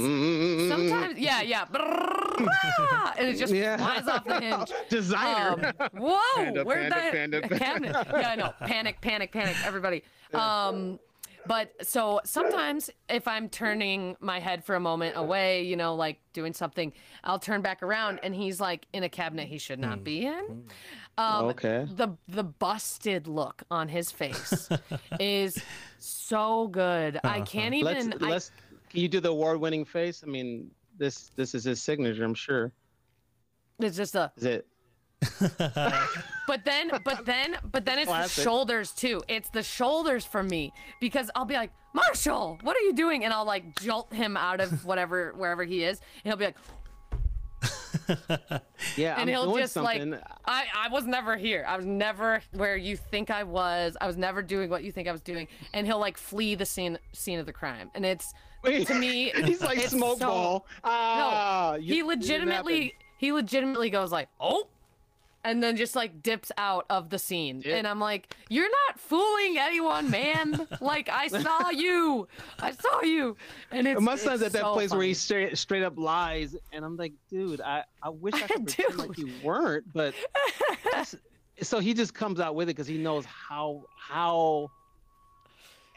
[0.71, 1.65] sometimes yeah yeah
[3.19, 3.77] and it just Yeah.
[3.77, 4.73] flies off the hinge.
[4.89, 5.73] Designer.
[5.79, 7.93] Um, whoa, Panda, where'd panda, that panda, cabinet?
[8.11, 8.53] Yeah, I know.
[8.67, 10.03] Panic, panic, panic, everybody.
[10.33, 10.99] Um,
[11.47, 16.19] but so sometimes if I'm turning my head for a moment away, you know, like
[16.33, 16.93] doing something,
[17.23, 20.05] I'll turn back around and he's like in a cabinet he should not hmm.
[20.05, 20.45] be in.
[20.45, 20.61] Hmm.
[21.17, 21.87] Um, Okay.
[21.95, 24.69] The the busted look on his face
[25.21, 25.63] is
[25.99, 27.21] so good.
[27.23, 27.45] I uh-huh.
[27.45, 28.25] can't let's even.
[28.25, 28.51] I, let's.
[28.91, 30.23] Can you do the award-winning face?
[30.25, 32.25] I mean, this this is his signature.
[32.25, 32.73] I'm sure.
[33.79, 34.33] it's just a.
[34.37, 34.67] Is it?
[36.47, 39.23] But then, but then, but then it's the shoulders too.
[39.29, 43.25] It's the shoulders for me because I'll be like, Marshall, what are you doing?
[43.25, 46.57] And I'll like jolt him out of whatever wherever he is, and he'll be like,
[48.97, 49.13] Yeah.
[49.15, 50.11] and I'm he'll just something.
[50.11, 51.65] like, I, I was never here.
[51.67, 53.97] I was never where you think I was.
[54.01, 55.49] I was never doing what you think I was doing.
[55.73, 59.33] And he'll like flee the scene scene of the crime, and it's Wait, to me,
[59.45, 60.67] he's like smoke so- ball.
[60.85, 64.69] Ah, you- he legitimately he legitimately goes like oh
[65.45, 67.77] and then just like dips out of the scene Yeah.
[67.77, 72.27] and i'm like you're not fooling anyone man like i saw you
[72.61, 73.37] i saw you
[73.71, 76.85] and it's My son's at that so place where he straight straight up lies, and
[76.85, 80.15] I'm like, dude, I, I wish I could I pretend like you weren't, but
[80.85, 81.15] that's-
[81.63, 84.71] so he just comes out with it because he knows how how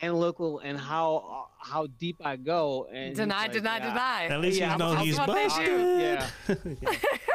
[0.01, 2.87] analytical and how how deep I go.
[2.93, 5.47] And deny like, deny yeah, deny At least Yeah, you know that's he's what they
[5.65, 6.27] do.
[6.47, 6.77] busted.
[6.81, 6.91] Yeah.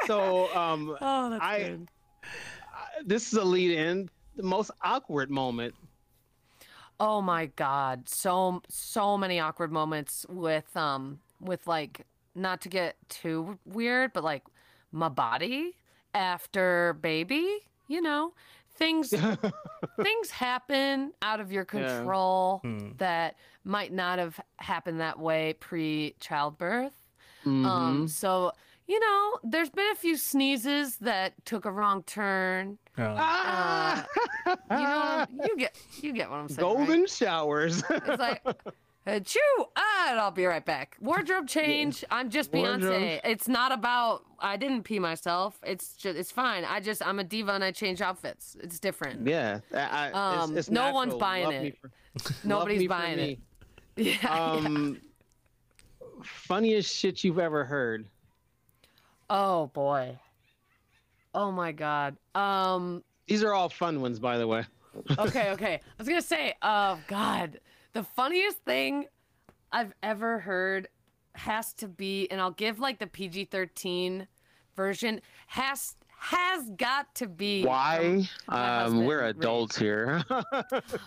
[0.07, 1.89] so um, oh that's I- good
[3.05, 4.09] this is a lead in.
[4.37, 5.75] The most awkward moment.
[7.01, 12.97] oh my god so so many awkward moments with um with like not to get
[13.09, 14.45] too weird but like
[14.93, 15.75] my body
[16.15, 18.33] after baby you know
[18.77, 19.13] things
[20.03, 21.99] things happen out of your Yeah.
[21.99, 22.91] control Hmm.
[22.99, 26.95] that might not have happened that way pre childbirth
[27.45, 27.67] Mm-hmm.
[27.67, 28.53] um so
[28.87, 34.07] you know there's been a few sneezes that took a wrong turn Ah,
[34.47, 36.77] you know you get you get what i'm saying right?
[36.77, 37.83] golden showers.
[37.91, 38.43] It's like,
[39.07, 39.41] uh, chew,
[39.77, 40.97] ah, and I'll be right back.
[41.01, 42.05] Wardrobe change.
[42.11, 43.21] I'm just Beyonce.
[43.25, 44.25] It's not about.
[44.39, 45.59] I didn't pee myself.
[45.65, 46.19] It's just.
[46.19, 46.65] It's fine.
[46.65, 47.05] I just.
[47.07, 48.57] I'm a diva and I change outfits.
[48.63, 49.27] It's different.
[49.27, 51.79] yeah, I, I, it's- Um, it's, no one's buying Love it.
[51.81, 51.91] for-
[52.47, 53.39] Nobody's buying it.
[53.97, 54.15] Yeah.
[54.23, 54.51] yeah.
[54.53, 55.01] Um,
[56.23, 58.07] funniest shit you've ever heard.
[59.29, 60.19] Oh boy.
[61.35, 62.17] Oh my god.
[62.35, 63.03] Um.
[63.27, 64.65] These are all fun ones, by the way.
[65.19, 65.75] okay, okay.
[65.75, 67.61] I was gonna say, oh God,
[67.93, 69.07] the funniest thing
[69.71, 70.89] I've ever heard
[71.35, 74.27] has to be, and I'll give like the PG thirteen
[74.77, 75.21] version.
[75.47, 77.65] Has has got to be.
[77.65, 78.29] Why?
[78.49, 80.23] Um, we're husband, adults here.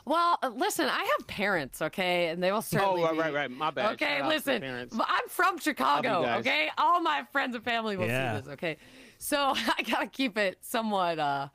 [0.06, 2.84] Well, uh, listen, I have parents, okay, and they will start.
[2.86, 3.52] oh, right, be- right, right.
[3.52, 3.94] My bad.
[3.94, 4.64] Okay, Shout listen.
[5.00, 6.26] I'm from Chicago.
[6.40, 8.36] Okay, all my friends and family will Yeah.
[8.36, 8.54] see this.
[8.54, 8.78] Okay,
[9.18, 11.48] so I gotta keep it somewhat, uh,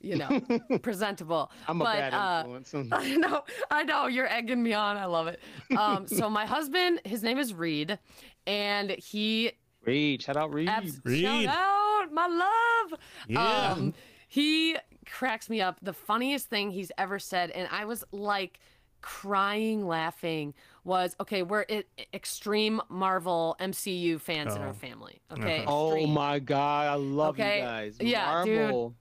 [0.00, 0.40] you know,
[0.82, 1.50] presentable.
[1.66, 2.90] I'm a but, bad uh, influence.
[2.92, 4.06] I know, I know.
[4.06, 4.96] You're egging me on.
[4.96, 5.40] I love it.
[5.76, 7.98] Um, so my husband, his name is Reed,
[8.46, 9.52] and he
[9.84, 10.68] Reed, shout out Reed.
[10.68, 11.22] abs- Reed.
[11.22, 13.00] shout out my love.
[13.28, 13.72] Yeah.
[13.72, 13.94] Um,
[14.28, 15.78] he cracks me up.
[15.82, 18.58] The funniest thing he's ever said, and I was like
[19.00, 20.52] crying laughing
[20.86, 21.82] was okay we're i
[22.14, 24.66] extreme marvel mcu fans in Oh.
[24.66, 27.96] our family okay oh my god, I love Okay, you guys.
[28.00, 28.94] yeah, dude.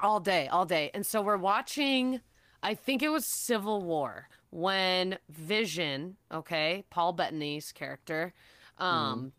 [0.00, 0.90] All day, all day.
[0.92, 2.20] And so we're watching,
[2.64, 8.34] I think it was Civil War when Vision, okay, Paul Bettany's character,
[8.78, 9.32] um,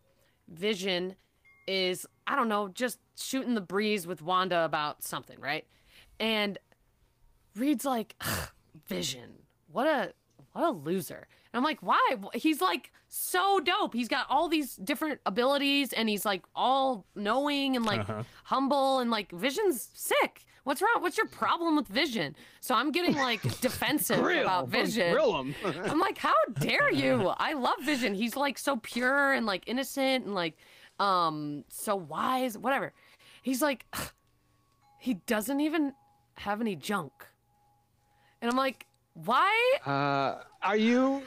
[0.47, 1.15] Vision
[1.67, 5.65] is, I don't know, just shooting the breeze with Wanda about something, right?
[6.21, 6.57] And
[7.55, 8.15] Reed's like,
[8.87, 9.31] Vision,
[9.71, 10.13] what a
[10.53, 11.27] what a loser.
[11.55, 12.01] And I'm like, why?
[12.33, 13.93] He's like so dope.
[13.93, 18.23] He's got all these different abilities and he's like all knowing and like Uh-huh.
[18.43, 20.43] humble and like Vision's sick.
[20.65, 20.97] What's wrong?
[20.99, 22.35] What's your problem with Vision?
[22.59, 25.13] So I'm getting like defensive Grill, about Vision.
[25.13, 25.55] grill 'em.
[25.85, 27.29] I'm like, how dare you?
[27.37, 28.13] I love Vision.
[28.15, 30.57] He's like so pure and like innocent and like
[30.99, 32.91] um so wise, whatever.
[33.43, 33.85] He's like
[34.99, 35.93] he doesn't even
[36.35, 37.13] have any junk.
[38.41, 39.53] And I'm like, why?
[39.85, 41.21] Uh, are you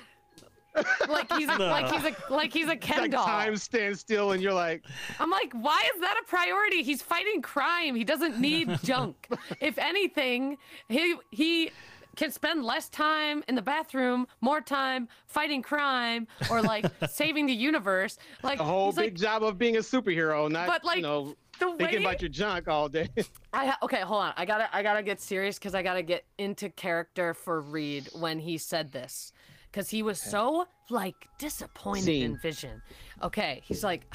[1.08, 3.24] Like he's a, like he's a like he's a Ken like doll.
[3.24, 4.84] time stands still and you're like,
[5.18, 6.82] I'm like, why is that a priority?
[6.82, 7.94] He's fighting crime.
[7.94, 9.28] He doesn't need junk.
[9.60, 11.70] If anything, he he
[12.16, 17.54] can spend less time in the bathroom, more time fighting crime or like saving the
[17.54, 18.18] universe.
[18.42, 21.36] Like a whole big like, job of being a superhero, not But, like, you know
[21.58, 23.08] the thinking about your junk all day.
[23.52, 24.32] I ha- okay, hold on.
[24.36, 28.38] I gotta I gotta get serious because I gotta get into character for Reed when
[28.38, 29.32] he said this.
[29.70, 32.24] Because he was so like disappointed Scene.
[32.24, 32.82] in Vision.
[33.22, 34.12] Okay, he's like,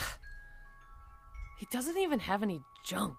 [1.59, 3.15] he doesn't even have any junk.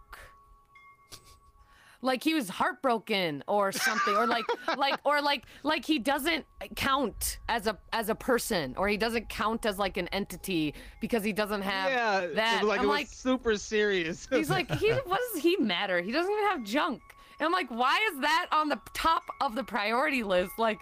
[2.02, 4.44] Like he was heartbroken or something, or like
[4.76, 6.44] like or like like he doesn't
[6.76, 11.24] count as a as a person, or he doesn't count as like an entity because
[11.24, 12.64] he doesn't have yeah, that.
[12.64, 14.28] like I'm it was like, super serious.
[14.30, 16.02] He's like, he what does he matter?
[16.02, 17.00] He doesn't even have junk.
[17.38, 20.52] And I'm like, why is that on the top of the priority list?
[20.58, 20.78] Like,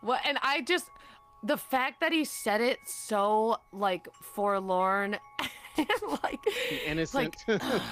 [0.00, 0.20] what?
[0.24, 0.90] And I just,
[1.42, 5.18] the fact that he said it so like forlorn,
[5.76, 5.88] and
[6.22, 6.40] like,
[6.86, 7.36] innocent.
[7.48, 7.62] like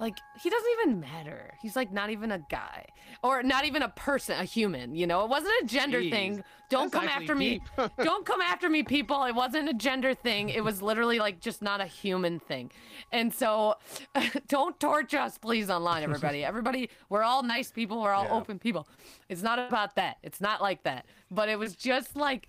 [0.00, 1.52] he doesn't even matter.
[1.60, 2.86] He's like not even a guy
[3.22, 4.94] or not even a person, a human.
[4.94, 6.44] You know, it wasn't a gender Jeez, thing.
[6.70, 7.60] Don't that's come after me.
[8.02, 9.24] Don't come after me, people.
[9.24, 10.50] It wasn't a gender thing.
[10.50, 12.70] It was literally like just not a human thing.
[13.10, 13.74] And so,
[14.48, 16.44] don't torch us, please, online, everybody.
[16.48, 18.00] Everybody, we're all nice people.
[18.02, 18.34] We're all Yeah.
[18.34, 18.86] open people.
[19.28, 20.18] It's not about that.
[20.22, 21.06] It's not like that.
[21.30, 22.46] But it was just like,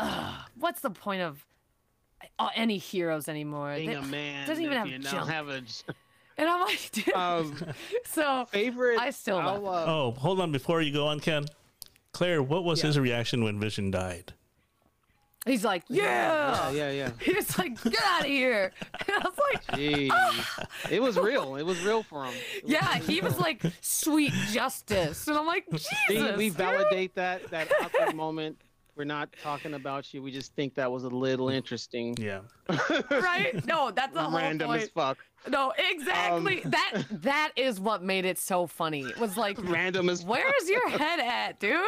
[0.00, 1.44] uh, what's the point of
[2.38, 3.74] uh, any heroes anymore?
[3.76, 5.30] Being They- a man doesn't even have you junk.
[5.30, 5.62] have a
[6.38, 7.14] And I'm like, dude.
[7.14, 7.56] um,
[8.06, 8.98] so favorite.
[8.98, 11.44] I still love uh, Oh, hold on before you go on, Ken.
[12.12, 12.88] Claire, what was Yeah.
[12.88, 14.34] his reaction when Vision died?
[15.44, 16.70] he's like, yeah.
[16.70, 17.10] yeah, yeah, yeah.
[17.20, 18.70] He was like, get out of here.
[19.08, 20.88] And I was like, Jeez.
[20.90, 21.56] it was real.
[21.56, 22.34] It was real for him.
[22.56, 25.26] It was- yeah, he was like, sweet justice.
[25.26, 25.90] And I'm like, Jesus.
[26.08, 28.56] we, we dude." validate that that awkward moment.
[28.94, 30.22] We're not talking about you.
[30.22, 32.14] We just think that was a little interesting.
[32.18, 32.40] Yeah.
[33.10, 33.64] Right?
[33.66, 34.82] No, that's the whole Random point.
[34.82, 35.18] as fuck.
[35.48, 36.62] No, exactly.
[36.62, 39.02] Um, that that is what made it so funny.
[39.02, 40.30] It was like, Random as fuck.
[40.30, 41.80] where's your head at, dude?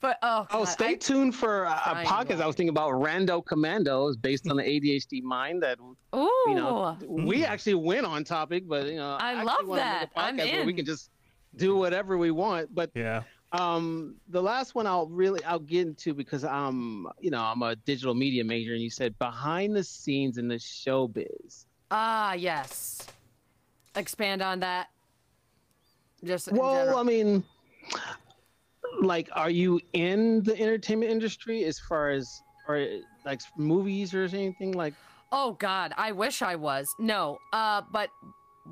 [0.00, 2.40] But oh, Oh, stay I- tuned for a, a podcast.
[2.40, 5.78] I was thinking about Rando Commandos based on the ADHD mind that
[6.14, 6.30] Ooh.
[6.46, 9.82] you know we actually went on topic, but you know I actually love wanna make
[9.82, 10.10] a that.
[10.16, 11.10] I'm podcast where we can just
[11.56, 12.74] do whatever we want.
[12.74, 13.22] But Yeah.
[13.52, 17.76] Um, the last one I'll really I'll get into because I'm you know I'm a
[17.76, 21.64] digital media major, and you said behind the scenes in the showbiz.
[21.90, 23.06] Ah, yes.
[23.94, 24.88] Expand on that.
[26.22, 26.98] Just Well.
[26.98, 27.42] I mean,
[29.00, 32.86] like, are you in the entertainment industry as far as or
[33.24, 34.94] like movies or anything like?
[35.32, 36.94] Oh God, I wish I was.
[36.98, 38.10] No, uh, but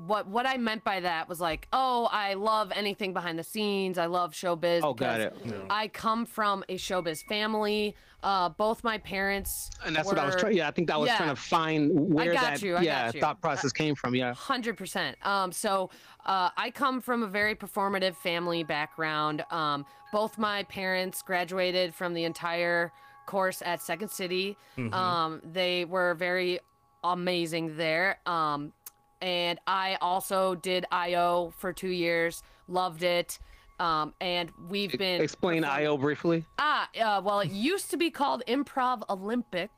[0.05, 3.97] what what I meant by that was like, oh, I love anything behind the scenes.
[3.97, 4.81] I love showbiz.
[4.83, 5.61] Oh, got because it.
[5.69, 7.95] I come from a showbiz family.
[8.23, 9.69] Uh, both my parents.
[9.85, 10.55] And that's what I was trying.
[10.57, 11.17] Yeah, I think I was Yeah.
[11.17, 14.15] trying to find where got that you, yeah thought process came from.
[14.15, 14.33] Yeah.
[14.33, 15.17] Hundred percent.
[15.25, 15.89] Um, so
[16.25, 19.43] uh, I come from a very performative family background.
[19.51, 22.91] Um, both my parents graduated from the entire
[23.27, 24.57] course at Second City.
[24.91, 26.59] Um, they were very
[27.03, 28.19] amazing there.
[28.25, 28.73] Um,
[29.21, 32.43] and I also did IO for two years.
[32.67, 33.39] Loved it.
[33.79, 36.45] Um, and we've been Explain performing- IO briefly.
[36.57, 39.69] Ah, uh, well, it used to be called Improv Olympic,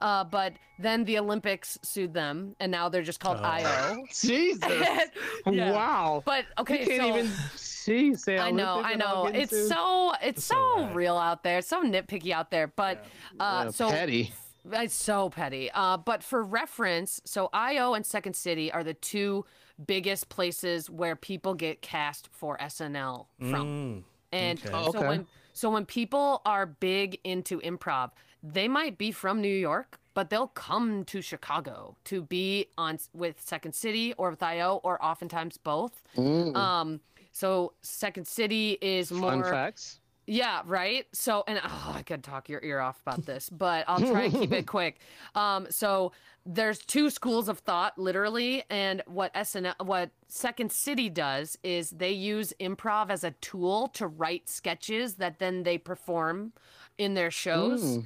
[0.00, 4.04] uh, but then the Olympics sued them, and now they're just called IO.
[4.12, 4.60] Jesus.
[5.46, 5.72] Yeah.
[5.72, 6.22] Wow.
[6.24, 9.68] But okay, you can't so even see say I know, I know, it's sued?
[9.68, 10.94] so it's so bad.
[10.96, 12.66] real out there, so nitpicky out there.
[12.68, 13.04] But
[13.38, 14.32] uh, Yeah, so petty.
[14.72, 15.70] It's so petty.
[15.72, 19.44] Uh, but for reference, so IO and Second City are the two
[19.86, 24.04] biggest places where people get cast for SNL from.
[24.32, 24.68] And okay.
[24.68, 25.06] So okay.
[25.06, 28.10] when so when people are big into improv,
[28.42, 33.40] they might be from New York, but they'll come to Chicago to be on with
[33.40, 36.02] Second City or with IO or oftentimes both.
[36.16, 36.56] Mm.
[36.56, 37.00] Um,
[37.32, 40.00] so Second City is more Fun facts.
[40.26, 41.06] Yeah, right.
[41.12, 44.32] So, and oh, I could talk your ear off about this, but I'll try and
[44.32, 44.98] keep it quick.
[45.34, 46.12] Um, so
[46.46, 52.12] there's two schools of thought, literally, and what SNL, what Second City does is they
[52.12, 56.52] use improv as a tool to write sketches that then they perform
[56.96, 57.98] in their shows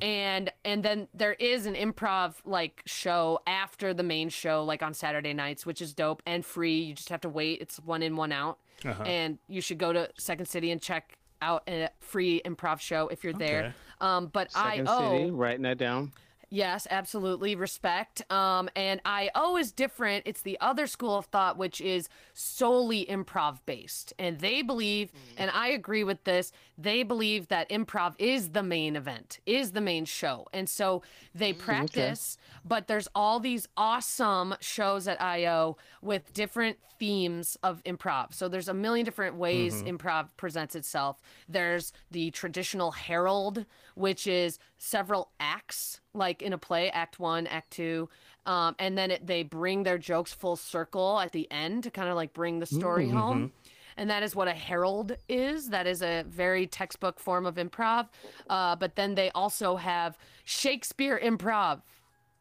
[0.00, 4.94] and and then there is an improv like show after the main show like on
[4.94, 8.16] saturday nights which is dope and free you just have to wait it's one in
[8.16, 9.02] one out Uh-huh.
[9.02, 13.22] and you should go to second city and check out a free improv show if
[13.24, 16.12] you're there um but Second i City, oh writing that down.
[16.52, 17.54] Yes, absolutely.
[17.54, 18.30] Respect.
[18.30, 20.24] Um, and IO oh, is different.
[20.26, 24.12] It's the other school of thought, which is solely improv based.
[24.18, 25.18] And they believe, mm.
[25.38, 29.80] and I agree with this, they believe that improv is the main event, is the
[29.80, 30.46] main show.
[30.52, 31.00] And so
[31.34, 37.82] they mm, practice, but there's all these awesome shows at IO with different themes of
[37.84, 38.34] improv.
[38.34, 39.96] So there's a million different ways mm-hmm.
[39.96, 41.22] improv presents itself.
[41.48, 43.64] There's the traditional herald,
[43.94, 48.08] which is several acts like in a play act one act two
[48.44, 52.08] um, and then it, they bring their jokes full circle at the end to kind
[52.08, 53.52] of like bring the story home
[53.96, 55.68] and that is what a herald is.
[55.70, 58.08] That is a very textbook form of improv.
[58.48, 61.82] Uh, but then they also have Shakespeare improv,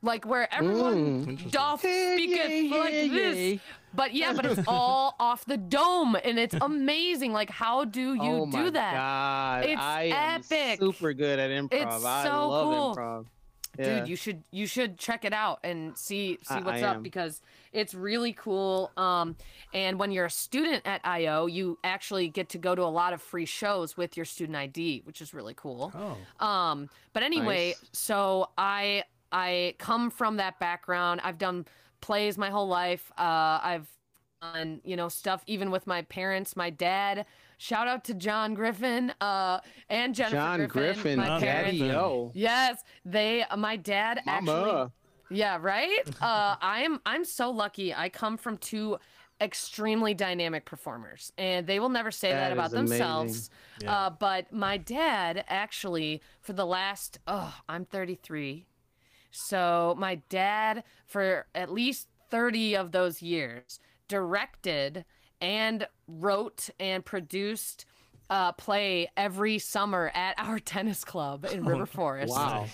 [0.02, 3.38] like where everyone doth speaketh yay, like yay, this.
[3.38, 3.60] yay.
[3.94, 7.34] But yeah, but it's all off the dome, and it's amazing.
[7.34, 8.94] Like, how do you oh do my that?
[8.94, 9.66] God.
[9.66, 10.80] It's I am epic.
[10.80, 11.74] super good at improv.
[11.74, 12.96] It's I love cool.
[12.96, 13.26] improv.
[13.82, 14.00] Yeah.
[14.00, 16.96] dude you should you should check it out and see see I- what's I up
[16.98, 17.04] am.
[17.04, 17.42] because
[17.74, 19.36] it's really cool um
[19.74, 23.14] and when you're a student at io you actually get to go to a lot
[23.14, 26.46] of free shows with your student id which is really cool Oh.
[26.46, 27.90] um but anyway Nice.
[27.94, 31.66] so i i come from that background i've done
[32.02, 33.88] plays my whole life uh i've
[34.42, 37.26] done you know stuff even with my parents my dad
[37.62, 42.32] shout out to john griffin uh and jennifer John Griffin, my John parents Daddy O.
[42.34, 43.46] Yes, they.
[43.56, 44.46] My dad actually.
[44.46, 44.92] Mama.
[45.30, 46.02] Yeah, right.
[46.22, 47.00] Uh, I'm.
[47.06, 47.94] I'm so lucky.
[47.94, 48.98] I come from two
[49.40, 52.90] extremely dynamic performers, and they will never say that, That about is amazing.
[52.98, 53.50] themselves.
[53.86, 58.66] Uh, but my dad actually, for the last, oh, I'm 33,
[59.32, 65.06] so my dad for at least 30 of those years directed
[65.42, 67.86] and wrote and produced
[68.30, 72.32] uh, play every summer at our tennis club in River Forest.
[72.34, 72.68] Wow.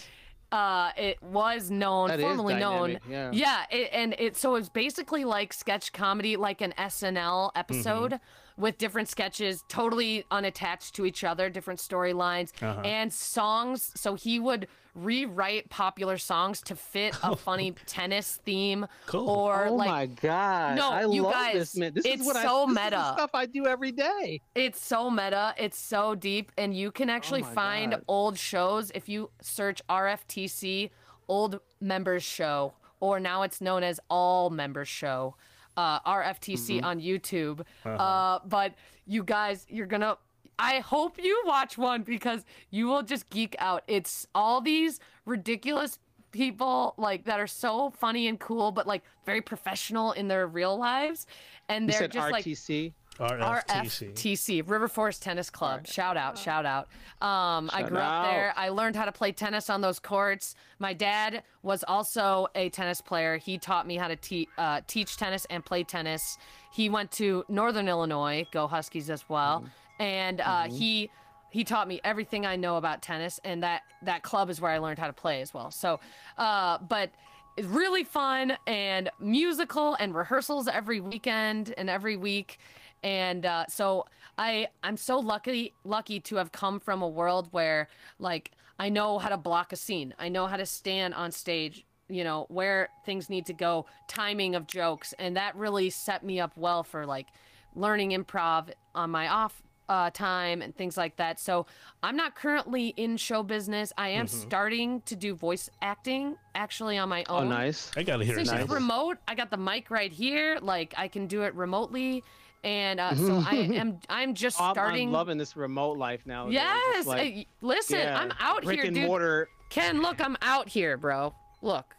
[0.50, 3.00] Uh, it was known, That is formerly known.
[3.06, 3.66] dynamic, yeah.
[3.70, 8.20] it, and it so it's basically like sketch comedy, like an SNL episode
[8.56, 12.52] with different sketches, totally unattached to each other, different storylines
[12.86, 13.92] and songs.
[13.96, 14.68] So he would
[14.98, 19.30] rewrite popular songs to fit a funny tennis theme Cool.
[19.30, 20.76] or oh like my god!
[20.76, 21.94] No, I you love guys, this man.
[21.94, 22.90] This it's is what so I, this Is meta.
[22.98, 24.42] the stuff I do every day.
[24.56, 25.54] It's so meta.
[25.58, 28.02] It's so deep, and you can actually Oh find God.
[28.08, 30.90] old shows if you search RFTC
[31.28, 35.36] old members show, or now it's known as all members show,
[35.76, 36.86] uh, RFTC Mm-hmm.
[36.86, 37.60] on YouTube.
[37.86, 37.90] Uh-huh.
[37.92, 38.74] uh but
[39.06, 40.18] you guys, you're gonna.
[40.60, 43.84] I hope you watch one because you will just geek out.
[43.88, 46.00] It's all these ridiculous
[46.32, 50.78] people like that are so funny and cool, but like very professional in their real
[50.78, 51.28] lives,
[51.70, 52.94] and they're said just like RTC.
[53.20, 54.14] RFTC.
[54.14, 55.88] RFTC, River Forest Tennis Club.
[55.88, 56.88] Shout out, shout out.
[57.20, 58.54] Um, I Shout grew up there.
[58.56, 60.54] I learned how to play tennis on those courts.
[60.78, 63.38] My dad was also a tennis player.
[63.38, 66.38] He taught me how to te- uh, teach tennis and play tennis.
[66.72, 69.66] He went to Northern Illinois, go Huskies as well,
[70.00, 71.10] and uh, he
[71.50, 74.78] he taught me everything I know about tennis, and that that club is where I
[74.78, 75.72] learned how to play as well.
[75.72, 76.00] So,
[76.38, 77.12] uh, but
[77.56, 82.60] it's really fun and musical and rehearsals every weekend and every week.
[83.04, 84.06] And uh, so
[84.40, 87.88] i i'm so lucky lucky to have come from a world where
[88.20, 90.14] like i know how to block a scene.
[90.20, 94.56] I know how to stand on stage you know where things need to go timing
[94.56, 95.14] of jokes.
[95.20, 97.28] And that really set me up well for like
[97.76, 101.40] learning improv on my off uh, time and things like that.
[101.40, 101.66] So
[102.04, 103.94] I'm not currently in show business.
[103.98, 107.46] I am starting to do voice acting actually on my own.
[107.48, 107.92] Oh, nice.
[107.96, 108.62] I gotta hear Since it.
[108.62, 110.60] it's remote, I got the mic right here.
[110.62, 112.24] Like I can do it remotely,
[112.64, 114.00] and uh, so I am.
[114.10, 115.08] I'm just I'm, starting.
[115.10, 116.50] I'm loving this remote life now.
[116.50, 117.06] yes.
[117.06, 119.06] like, uh, listen, yeah, I'm out brick here, and dude.
[119.08, 119.48] mortar.
[119.70, 121.34] Ken, look, I'm out here, bro.
[121.62, 121.94] Look,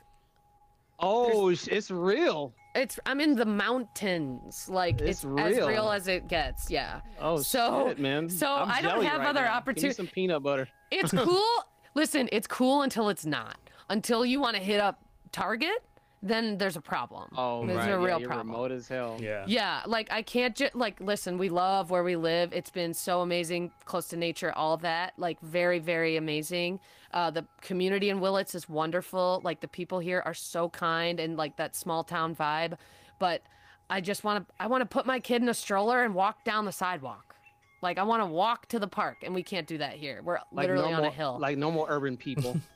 [1.01, 2.53] Oh, sh- it's real.
[2.79, 4.69] It's I'm in the mountains.
[4.69, 5.69] Like It's it's, as real.
[5.69, 6.71] real as it gets.
[6.71, 7.01] Yeah.
[7.21, 8.29] Oh so shit, man.
[8.29, 9.97] So I'm I don't jelly have right other opportunities.
[9.97, 10.69] some peanut butter.
[10.91, 11.65] It's cool.
[11.95, 13.57] Listen, it's cool until it's not.
[13.91, 15.03] Until you want to hit up
[15.33, 15.83] Target,
[16.23, 17.31] then there's a problem.
[17.37, 17.87] Oh, there's right.
[17.87, 18.49] a yeah, real you're problem.
[18.51, 19.19] remote as hell.
[19.21, 19.45] Yeah.
[19.47, 21.39] Yeah, like I can't just like listen.
[21.39, 22.53] We love where we live.
[22.53, 25.13] It's been so amazing, close to nature, all that.
[25.17, 26.81] Like very, very amazing.
[27.13, 29.41] Uh, the community in Willits is wonderful.
[29.45, 32.77] Like the people here are so kind and like that small town vibe.
[33.19, 33.43] But
[33.89, 34.55] I just want to.
[34.59, 37.37] I want to put my kid in a stroller and walk down the sidewalk.
[37.81, 40.21] Like I want to walk to the park, and we can't do that here.
[40.25, 41.39] We're Like literally normal, on a hill.
[41.41, 42.61] Like no more urban people.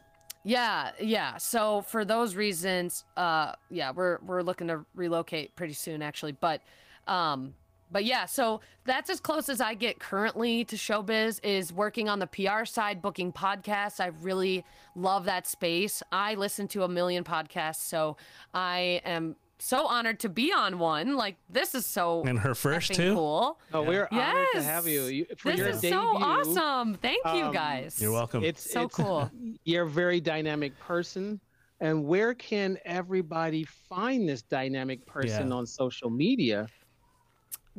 [0.44, 1.36] Yeah, yeah.
[1.36, 6.32] So for those reasons, uh, yeah, we're we're looking to relocate pretty soon, actually.
[6.32, 6.62] But,
[7.06, 7.54] um,
[7.92, 8.26] but yeah.
[8.26, 11.38] So that's as close as I get currently to showbiz.
[11.44, 14.00] Is working on the PR side, booking podcasts.
[14.00, 14.64] I really
[14.96, 16.02] love that space.
[16.10, 18.16] I listen to a million podcasts, so
[18.52, 21.16] I am so honored to be on one.
[21.16, 23.14] Like this is so And her first effing too?
[23.14, 23.58] cool.
[23.72, 25.02] Oh, we're Yes, honored to have you.
[25.04, 25.98] you for this your is debut.
[25.98, 26.94] so awesome.
[26.94, 28.00] Thank you, um, guys.
[28.00, 28.42] You're welcome.
[28.44, 29.30] It's So it's- cool.
[29.64, 31.40] You're a very dynamic person.
[31.80, 35.54] And where can everybody find this dynamic person Yeah.
[35.54, 36.68] on social media?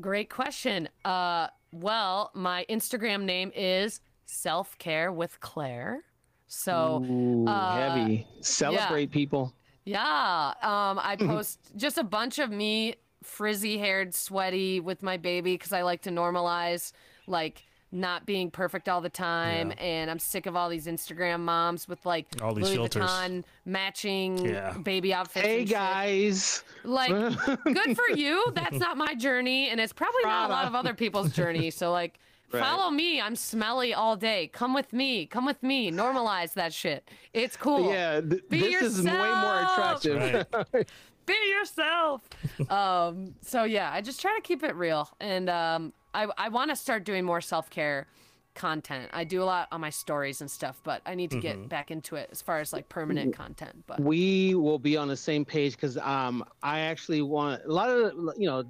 [0.02, 0.90] Great question.
[1.06, 6.02] Uh, well, my Instagram name is Self Care with Claire.
[6.48, 8.28] So, Ooh, uh, heavy.
[8.42, 9.54] Celebrate people.
[9.86, 15.54] Yeah, um, I post just a bunch of me frizzy haired, sweaty with my baby
[15.56, 16.92] because I like to normalize
[17.28, 19.70] like not being perfect all the time.
[19.70, 19.84] Yeah.
[19.84, 23.04] And I'm sick of all these Instagram moms with like All these Louis filters.
[23.04, 24.74] Vuitton matching Yeah.
[24.84, 25.46] baby outfits.
[25.46, 26.64] Hey guys.
[26.84, 27.12] Like,
[27.64, 28.44] good for you.
[28.56, 31.70] That's not my journey, and it's probably not a lot of other people's journey.
[31.70, 32.20] So, like,
[32.54, 32.62] Right.
[32.64, 33.20] follow me.
[33.20, 34.48] I'm smelly all day.
[34.54, 35.26] Come with me.
[35.26, 35.92] Come with me.
[35.92, 37.10] Normalize that shit.
[37.34, 37.92] It's cool.
[37.92, 39.26] Yeah, th- Be this is way more
[39.62, 40.06] yourself.
[40.06, 40.46] attractive.
[40.74, 40.90] Right.
[41.26, 42.22] Be yourself.
[42.70, 43.34] um.
[43.42, 46.76] So yeah, I just try to keep it real, and um, I I want to
[46.76, 48.08] start doing more self care
[48.56, 49.10] content.
[49.14, 51.90] I do a lot on my stories and stuff, but I need to get back
[51.92, 53.84] into it as far as like permanent content.
[53.88, 57.90] But we will be on the same page because um, I actually want a lot
[57.90, 58.64] of you know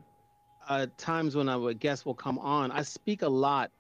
[0.67, 2.71] uh, times when I would guest will come on.
[2.71, 3.71] I speak a lot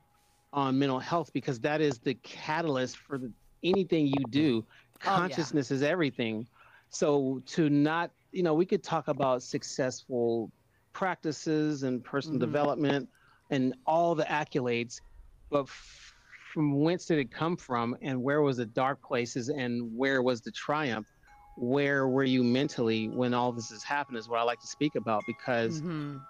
[0.53, 3.33] on mental health because that is the catalyst for the,
[3.63, 4.67] anything you do.
[5.05, 5.51] Oh, yeah.
[5.51, 6.47] Consciousness is everything.
[6.89, 10.51] So to not, you know, we could talk about successful
[10.93, 12.39] practices and personal Mhm.
[12.39, 13.09] development
[13.49, 15.01] and all the accolades,
[15.49, 16.13] but f-
[16.53, 20.41] from whence did it come from and where was the dark places and where was
[20.41, 21.07] the triumph?
[21.55, 24.95] Where were you mentally when all this has happened is what I like to speak
[24.95, 26.27] about because Mhm.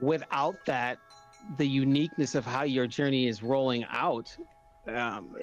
[0.00, 0.98] Without that,
[1.58, 4.36] the uniqueness of how your journey is rolling out,
[4.88, 5.34] um,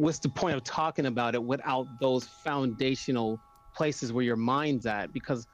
[0.00, 3.40] what's the point of talking about it without those foundational
[3.74, 5.12] places where your mind's at?
[5.12, 5.46] Because,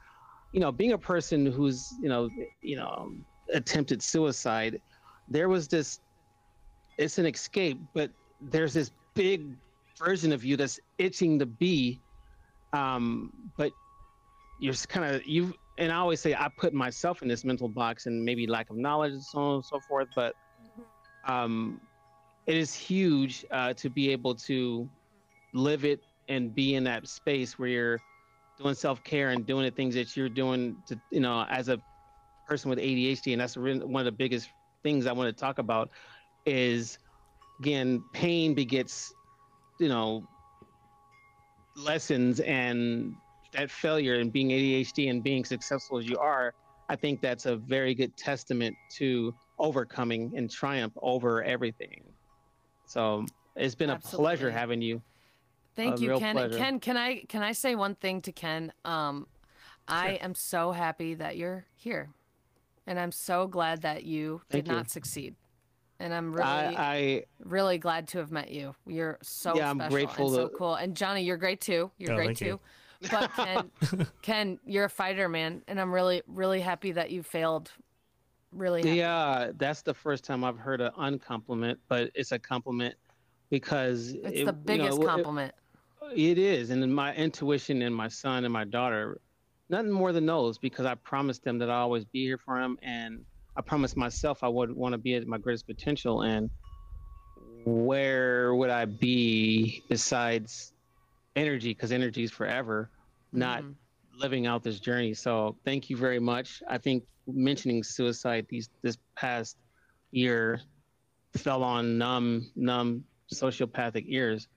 [0.51, 2.29] you know, being a person who's, you know,
[2.61, 3.11] you know,
[3.53, 4.81] attempted suicide,
[5.27, 5.99] there was this.
[6.97, 8.11] It's an escape, but
[8.41, 9.55] there's this big
[9.97, 11.99] version of you that's itching to be,
[12.73, 13.71] um, but
[14.59, 18.05] you're kind of you and I always say I put myself in this mental box
[18.05, 20.07] and maybe lack of knowledge and so on and so forth.
[20.15, 20.35] But
[21.27, 21.81] um,
[22.45, 24.87] it is huge uh, to be able to
[25.53, 25.99] live it
[26.29, 28.01] and be in that space where you're
[28.59, 31.79] doing self care and doing the things that you're doing to you know as a
[32.47, 33.31] person with ADHD.
[33.31, 34.51] And that's one of the biggest
[34.83, 35.89] things I want to talk about
[36.45, 36.99] is
[37.59, 39.11] again pain begets
[39.79, 40.27] you know
[41.75, 43.15] lessons and
[43.51, 46.53] that failure and being ADHD and being successful as you are,
[46.89, 52.03] I think that's a very good testament to overcoming and triumph over everything.
[52.85, 53.25] So
[53.55, 55.01] it's been a pleasure having you.
[55.75, 56.35] Thank A you, Ken.
[56.35, 56.57] pleasure.
[56.57, 58.73] Ken, can I can I say one thing to Ken?
[58.83, 59.27] Um,
[59.87, 62.09] I am so happy that you're here,
[62.85, 64.77] and I'm so glad that you Thank did you.
[64.77, 65.35] not succeed.
[65.99, 68.75] And I'm really, I, I really glad to have met you.
[68.87, 70.73] You're so Yeah, I'm special grateful and so cool.
[70.75, 71.91] And Johnny, you're great too.
[71.99, 72.45] You're Oh, great thank too.
[72.45, 72.59] you.
[73.09, 73.71] But Ken,
[74.21, 77.71] Ken, you're a fighter, man, and I'm really, really happy that you failed.
[78.51, 78.95] Really happy.
[78.97, 82.95] yeah, that's the first time I've heard an uncompliment, but it's a compliment
[83.49, 85.53] because It's it- the you know, biggest it- compliment.
[86.13, 89.21] It is, and in my intuition and my son and my daughter,
[89.69, 92.77] nothing more than those, because I promised them that I always be here for them,
[92.81, 93.23] and
[93.55, 96.23] I promised myself I would want to be at my greatest potential.
[96.23, 96.49] And
[97.65, 100.70] where would I be besides
[101.35, 101.69] energy?
[101.73, 102.89] Because energy is forever,
[103.31, 103.75] not Mhm.
[104.15, 105.13] living out this journey.
[105.13, 106.61] So thank you very much.
[106.67, 109.57] I think mentioning suicide these this past
[110.11, 110.61] year
[111.33, 114.47] fell on numb, numb sociopathic ears.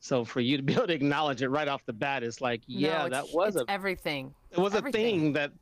[0.00, 2.62] So for you to be able to acknowledge it right off the bat is like,
[2.68, 4.34] No, yeah, it's- that was it's a everything.
[4.50, 5.52] it was a thing that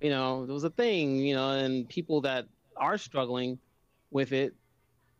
[0.00, 2.46] you know it was a thing you know and people that
[2.76, 3.58] are struggling
[4.10, 4.52] with it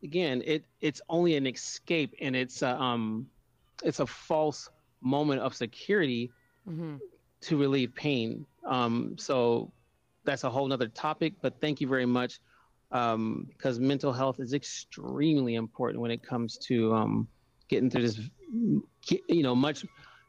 [0.02, 3.31] again it it's only an escape and it's a, um
[3.85, 4.68] it's a false
[5.05, 6.32] moment of security
[6.66, 6.97] hmm
[7.43, 8.47] to relieve pain.
[8.66, 9.72] Um so
[10.24, 12.40] that's a whole nother topic but thank you very much
[12.93, 17.28] um because mental health is extremely important when it comes to um
[17.68, 18.20] getting through this
[19.28, 19.85] you know much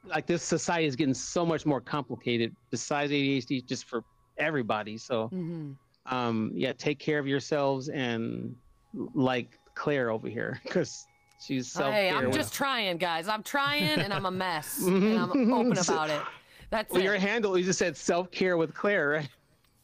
[0.06, 4.04] like this society is getting so much more complicated besides ADHD just for
[4.38, 4.98] everybody.
[4.98, 5.72] So hmm
[6.08, 8.56] um yeah, take care of yourselves and
[9.14, 11.08] like Claire over here because
[11.40, 12.10] she's self Hey.
[12.10, 13.28] I'm just trying, guys.
[13.28, 16.22] I'm trying, and I'm a mess, and I'm open about it.
[16.70, 17.06] That's well, it.
[17.06, 19.30] your handle you just said self care with Claire, right?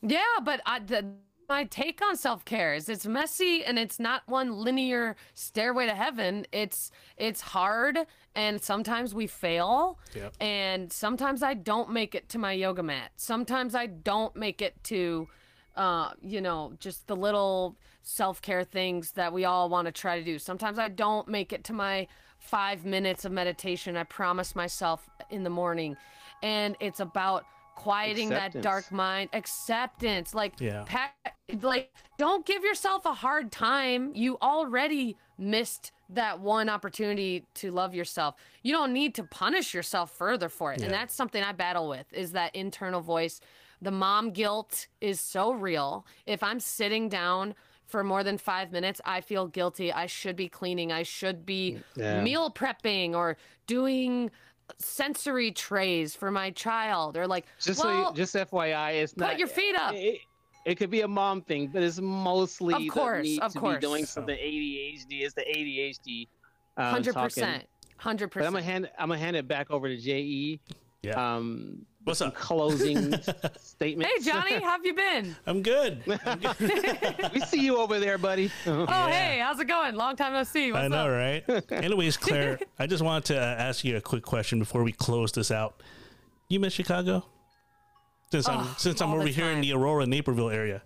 [0.02, 1.06] Yeah, but I, the,
[1.48, 5.94] my take on self care is it's messy and it's not one linear stairway to
[5.94, 6.46] heaven.
[6.52, 8.00] It's it's hard
[8.36, 10.00] and sometimes we fail.
[10.16, 10.34] Yep.
[10.40, 13.12] And sometimes I don't make it to my yoga mat.
[13.18, 15.28] Sometimes I don't make it to
[15.76, 20.18] uh, you know, just the little self care things that we all want to try
[20.20, 20.40] to do.
[20.40, 22.08] Sometimes I don't make it to my
[22.38, 23.96] five minutes of meditation.
[23.96, 25.96] I promise myself in the morning.
[26.42, 27.46] And it's about
[27.76, 30.34] quieting that dark mind, acceptance.
[30.34, 30.84] Like, Yeah.
[30.88, 31.14] pa-
[31.62, 34.12] like, don't give yourself a hard time.
[34.16, 38.36] You already missed that one opportunity to love yourself.
[38.64, 40.82] You don't need to punish yourself further for it.
[40.82, 43.40] And that's something I battle with is that internal voice
[43.84, 46.06] The mom guilt is so real.
[46.28, 47.56] If I'm sitting down
[47.92, 49.92] for more than five minutes, I feel guilty.
[49.92, 50.92] I should be cleaning.
[50.92, 52.22] I should be Yeah.
[52.24, 53.38] meal prepping or
[53.68, 54.32] doing
[54.78, 59.32] sensory trays for my child or like, Just well, so you, just FYI, it's not.
[59.32, 59.94] put your feet up.
[59.94, 60.20] It,
[60.66, 63.60] it could be a mom thing, but it's mostly Of course, the need of to
[63.60, 63.76] course.
[63.78, 65.22] be doing something ADHD.
[65.24, 66.28] It's the ADHD.
[66.78, 67.26] Uh, Hundred talking.
[67.26, 67.64] percent,
[67.98, 68.86] hundred But I'm gonna percent.
[68.86, 70.60] hand I'm gonna hand it back over to Je.
[71.04, 71.36] Yeah.
[71.36, 72.36] Um, What's some up?
[72.36, 73.14] closing
[73.60, 74.10] statement.
[74.10, 75.36] Hey Johnny, how have you been?
[75.46, 76.02] I'm good.
[76.26, 77.30] I'm good.
[77.34, 78.52] we see you over there, buddy.
[78.66, 79.96] Oh hey, how's it going?
[79.96, 80.72] Long time no see.
[80.72, 81.50] What's I know, up?
[81.50, 81.72] right?
[81.72, 85.32] Anyways, Claire, I just wanted to uh, ask you a quick question before we close
[85.32, 85.82] this out.
[86.50, 87.24] You miss Chicago?
[88.32, 90.82] Since I'm Oh, since I'm over the here in the Aurora Naperville area.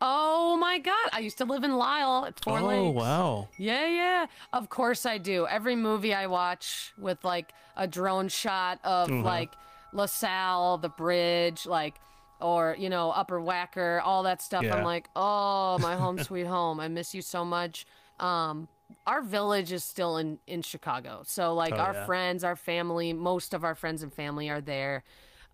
[0.00, 2.94] Oh my God, I used to live in Lisle at Four oh Lakes.
[2.96, 3.48] wow.
[3.56, 4.26] Yeah, yeah.
[4.52, 5.46] Of course I do.
[5.46, 9.22] Every movie I watch with like a drone shot of Mm-hmm.
[9.24, 9.52] like
[9.94, 11.94] LaSalle, the bridge, like,
[12.40, 14.64] or, you know, Upper Wacker, all that stuff.
[14.64, 14.76] Yeah.
[14.76, 16.80] I'm like, oh, my home sweet home.
[16.80, 17.86] I miss you so much.
[18.20, 18.68] Um,
[19.06, 21.22] our village is still in, in Chicago.
[21.24, 22.06] So, like, Oh, our yeah.
[22.06, 25.04] friends, our family, most of our friends and family are there.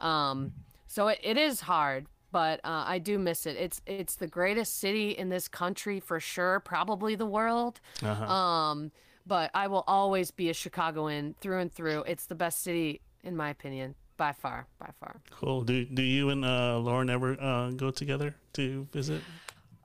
[0.01, 0.53] Um,
[0.87, 3.57] so it, it is hard, but uh, I do miss it.
[3.57, 7.81] It's it's the greatest city in this country for sure, probably the world.
[8.03, 8.25] Uh-huh.
[8.25, 8.91] Um,
[9.27, 12.03] but I will always be a Chicagoan through and through.
[12.09, 15.15] It's the best city in my opinion, by far, by far.
[15.31, 15.63] Cool.
[15.63, 19.23] Do do you and uh, Lauren ever uh, go together to visit?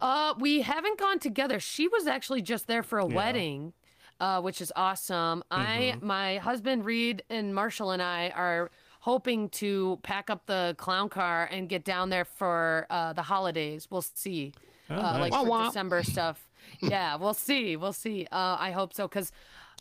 [0.01, 1.57] Uh, we haven't gone together.
[1.59, 3.15] She was actually just there for a Yeah.
[3.15, 3.73] wedding,
[4.19, 5.41] uh, which is awesome.
[5.49, 11.07] I, my husband Reed and Marshall and I are hoping to pack up the clown
[11.07, 13.87] car and get down there for uh, the holidays.
[13.89, 14.51] We'll see,
[14.89, 15.65] Oh, uh, like for Wah, wah.
[15.67, 16.49] December stuff.
[16.81, 17.77] yeah, we'll see.
[17.77, 18.27] We'll see.
[18.31, 19.07] Uh, I hope so.
[19.07, 19.31] Cause,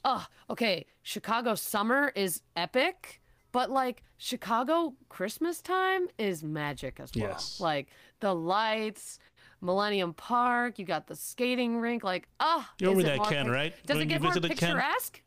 [0.05, 3.21] oh, okay, Chicago summer is epic.
[3.55, 7.29] But like Chicago Christmas time is magic as well.
[7.31, 7.61] Yes.
[7.61, 7.87] Like
[8.19, 9.21] the lights,
[9.61, 12.03] Millennium Park, you got the skating rink.
[12.03, 13.75] Like, ah, You're is over it that Ken, pic- right?
[13.87, 14.71] Does When it you get more visited Ken?
[14.75, 15.23] picturesque?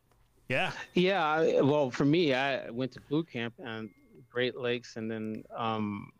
[0.50, 0.72] Yeah.
[0.94, 3.90] Yeah, well, for me, I went to boot camp and
[4.30, 6.12] Great Lakes, and then um,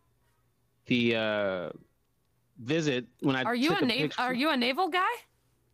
[0.86, 1.70] the uh,
[2.58, 4.02] visit when I Are you took a naval?
[4.08, 5.06] picture- Are you a naval guy?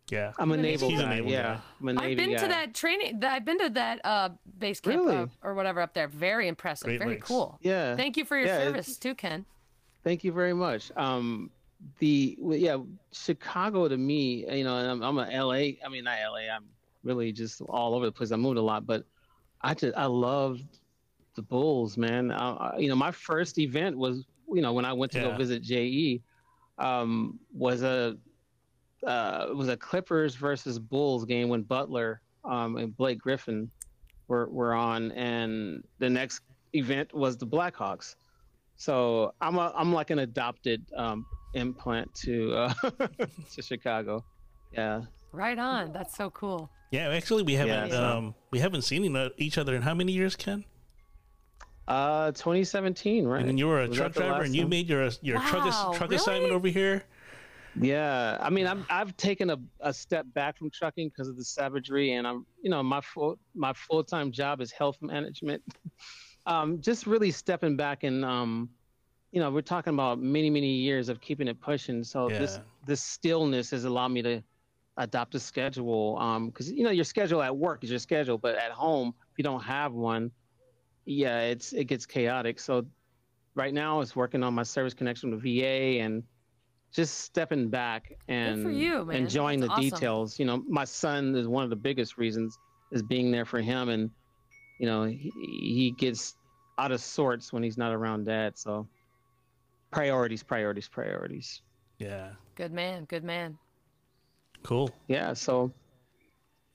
[0.10, 0.34] Yeah.
[0.38, 1.60] I'm a He's naval a naval yeah, guy.
[1.82, 2.38] I'm a Navy I've been guy.
[2.42, 3.20] to that training.
[3.22, 5.16] that- I've been to that uh, base camp Really?
[5.18, 6.08] uh, or whatever up there.
[6.08, 6.86] Very impressive.
[6.86, 7.28] Great Very Lakes.
[7.28, 7.58] cool.
[7.62, 7.96] Yeah.
[7.96, 9.46] Thank you for your Yeah, service too, Ken.
[10.04, 10.92] Thank you very much.
[10.98, 11.50] Um,
[12.00, 12.78] the yeah,
[13.12, 15.54] Chicago to me, you know, and I'm, I'm a LA.
[15.84, 16.54] I mean, not LA.
[16.54, 16.66] I'm
[17.04, 18.32] really just all over the place.
[18.32, 19.06] I moved a lot, but
[19.62, 20.60] I just I love
[21.36, 22.32] the Bulls, man.
[22.32, 25.32] Uh, I- you know, my first event was you know when I went to Yeah.
[25.32, 26.22] go visit Je,
[26.78, 28.18] um, was a
[29.06, 33.70] uh, it was a Clippers versus Bulls game when Butler um, and Blake Griffin
[34.28, 36.42] were were on, and the next
[36.74, 38.16] event was the Blackhawks.
[38.78, 42.74] So I'm a I'm like an adopted um, implant to uh,
[43.56, 44.24] to Chicago.
[44.72, 45.02] Yeah,
[45.32, 45.94] Right on.
[45.94, 46.70] That's so cool.
[46.92, 47.10] Yeah.
[47.10, 49.04] Actually, we haven't so- um we haven't seen
[49.38, 50.64] each other in how many years, Ken?
[51.88, 53.40] uh, 2017, right?
[53.42, 54.70] And then you were a Was truck driver, and you time?
[54.70, 56.16] made your your truck Wow, ass- truck really?
[56.16, 57.04] assignment over here.
[57.80, 61.44] Yeah, I mean, I've I've taken a, a step back from trucking because of the
[61.44, 65.64] savagery, and I'm you know my full my full time job is health management.
[66.46, 68.70] um, just really stepping back and um,
[69.34, 72.04] you know, we're talking about many many years of keeping it pushing.
[72.04, 74.44] So this this stillness has allowed me to
[74.98, 76.18] adopt a schedule.
[76.20, 79.38] Um, because you know your schedule at work is your schedule, but at home if
[79.40, 80.30] you don't have one,
[81.06, 82.60] yeah, it's it gets chaotic.
[82.60, 82.86] So
[83.56, 86.22] right now it's working on my service connection with VA and
[86.94, 89.18] just stepping back and for you, man.
[89.18, 89.90] enjoying That's the awesome.
[89.90, 90.40] details.
[90.40, 92.58] You know, my son is one of the biggest reasons
[92.92, 94.10] is being there for him, and
[94.80, 96.36] you know he, he gets
[96.78, 98.58] out of sorts when he's not around dad.
[98.58, 98.88] So
[99.92, 101.62] priorities, priorities, priorities.
[101.98, 102.30] Yeah.
[102.56, 103.06] Good man.
[103.06, 103.58] Good man.
[104.64, 104.92] Cool.
[105.08, 105.34] Yeah.
[105.34, 105.72] So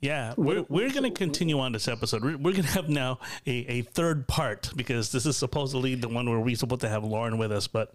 [0.00, 2.22] Yeah, we're, we're going to continue on this episode.
[2.22, 6.08] We're, we're going to have now a, a third part because this is supposedly the
[6.08, 7.94] one where we're supposed to have Lauren with us, but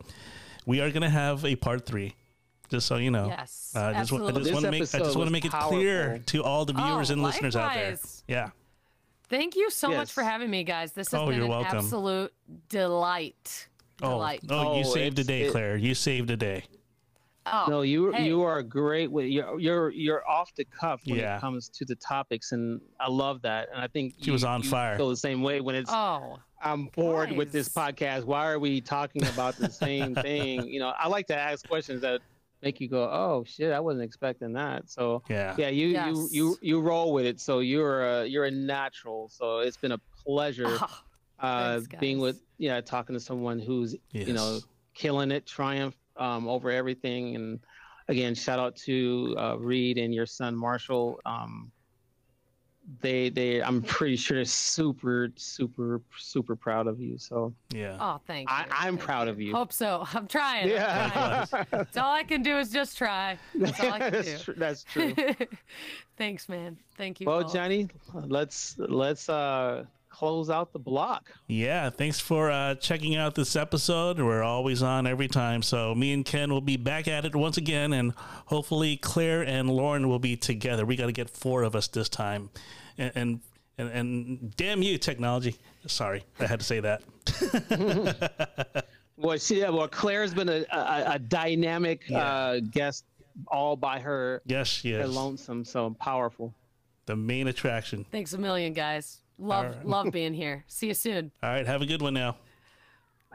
[0.65, 2.15] we are going to have a part three.
[2.69, 4.33] Just so you know, Yes, uh, I just, I absolutely.
[4.33, 6.23] just This want to make I episode just want to make it clear powerful.
[6.25, 7.97] to all the viewers Oh, and listeners out there.
[8.27, 8.49] Yeah,
[9.29, 10.91] Thank you so much for having me, guys.
[10.93, 11.77] This has Oh, been you're an welcome.
[11.79, 12.33] absolute
[12.69, 13.67] delight.
[14.01, 14.41] Oh, Delight.
[14.49, 15.77] oh, you Oh, saved the day, it- Claire.
[15.77, 16.63] You saved the day.
[17.45, 18.25] Oh, no, you hey.
[18.25, 21.37] you are great with you're you're you're off the cuff when Yeah.
[21.37, 23.67] it comes to the topics, and I love that.
[23.73, 24.95] And I think She was on you fire.
[24.97, 28.23] Feel the same way when it's oh, I'm bored with this podcast.
[28.23, 30.67] Why are we talking about the same thing?
[30.67, 32.21] You know, I like to ask questions that
[32.61, 35.53] make you go, "Oh shit, I wasn't expecting that." So Yeah.
[35.57, 36.15] yeah, you Yes.
[36.15, 37.41] you you you roll with it.
[37.41, 39.27] So you're a you're a natural.
[39.29, 40.99] So it's been a pleasure oh,
[41.39, 44.27] uh, thanks, being with yeah talking to someone who's Yes.
[44.29, 44.59] you know
[44.93, 47.35] killing it, triumph um, over everything.
[47.35, 47.59] And
[48.07, 51.19] again, shout out to uh, Reed and your son Marshall.
[51.25, 51.71] Um,
[52.99, 57.17] they they I'm pretty sure they're super super super proud of you.
[57.17, 57.97] So Yeah.
[57.99, 58.71] Oh, thank I, you.
[58.71, 59.55] I'm proud of you.
[59.55, 60.05] Hope so.
[60.13, 60.63] I'm trying.
[60.65, 61.65] I'm Yeah, trying.
[61.71, 63.37] That's all I can do is just try.
[63.55, 64.37] That's all I can that's, do.
[64.53, 65.15] tr- that's true.
[66.17, 66.77] Thanks, man.
[66.97, 67.27] Thank you.
[67.27, 67.53] well, both.
[67.53, 71.31] Johnny, let's let's uh close out the block.
[71.47, 74.19] Yeah, thanks for uh, checking out this episode.
[74.19, 75.63] We're always on every time.
[75.63, 78.13] So me and Ken will be back at it once again, and
[78.45, 80.85] hopefully Claire and Lauren will be together.
[80.85, 82.51] We got to get four of us this time,
[82.97, 83.39] and and
[83.79, 85.55] and, and damn you, technology.
[85.87, 87.01] Sorry, I had to say that.
[89.15, 93.05] Well, she, yeah, well, Claire's been a a, a dynamic uh, guest
[93.47, 96.53] all by her, Yes, her yes, lonesome, so powerful.
[97.05, 98.05] the main attraction.
[98.11, 99.21] Thanks a million, guys.
[99.37, 99.85] Love, right.
[99.85, 100.63] love being here.
[100.67, 101.31] See you soon.
[101.41, 102.37] All right, have a good one now.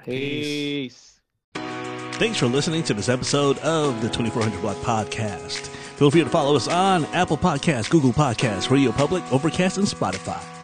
[0.05, 1.21] Peace.
[1.55, 5.69] Thanks for listening to this episode of the 2400 Block Podcast.
[5.69, 10.58] Feel free to follow us on Apple Podcasts, Google Podcasts, Radio Public, Overcast, and Spotify.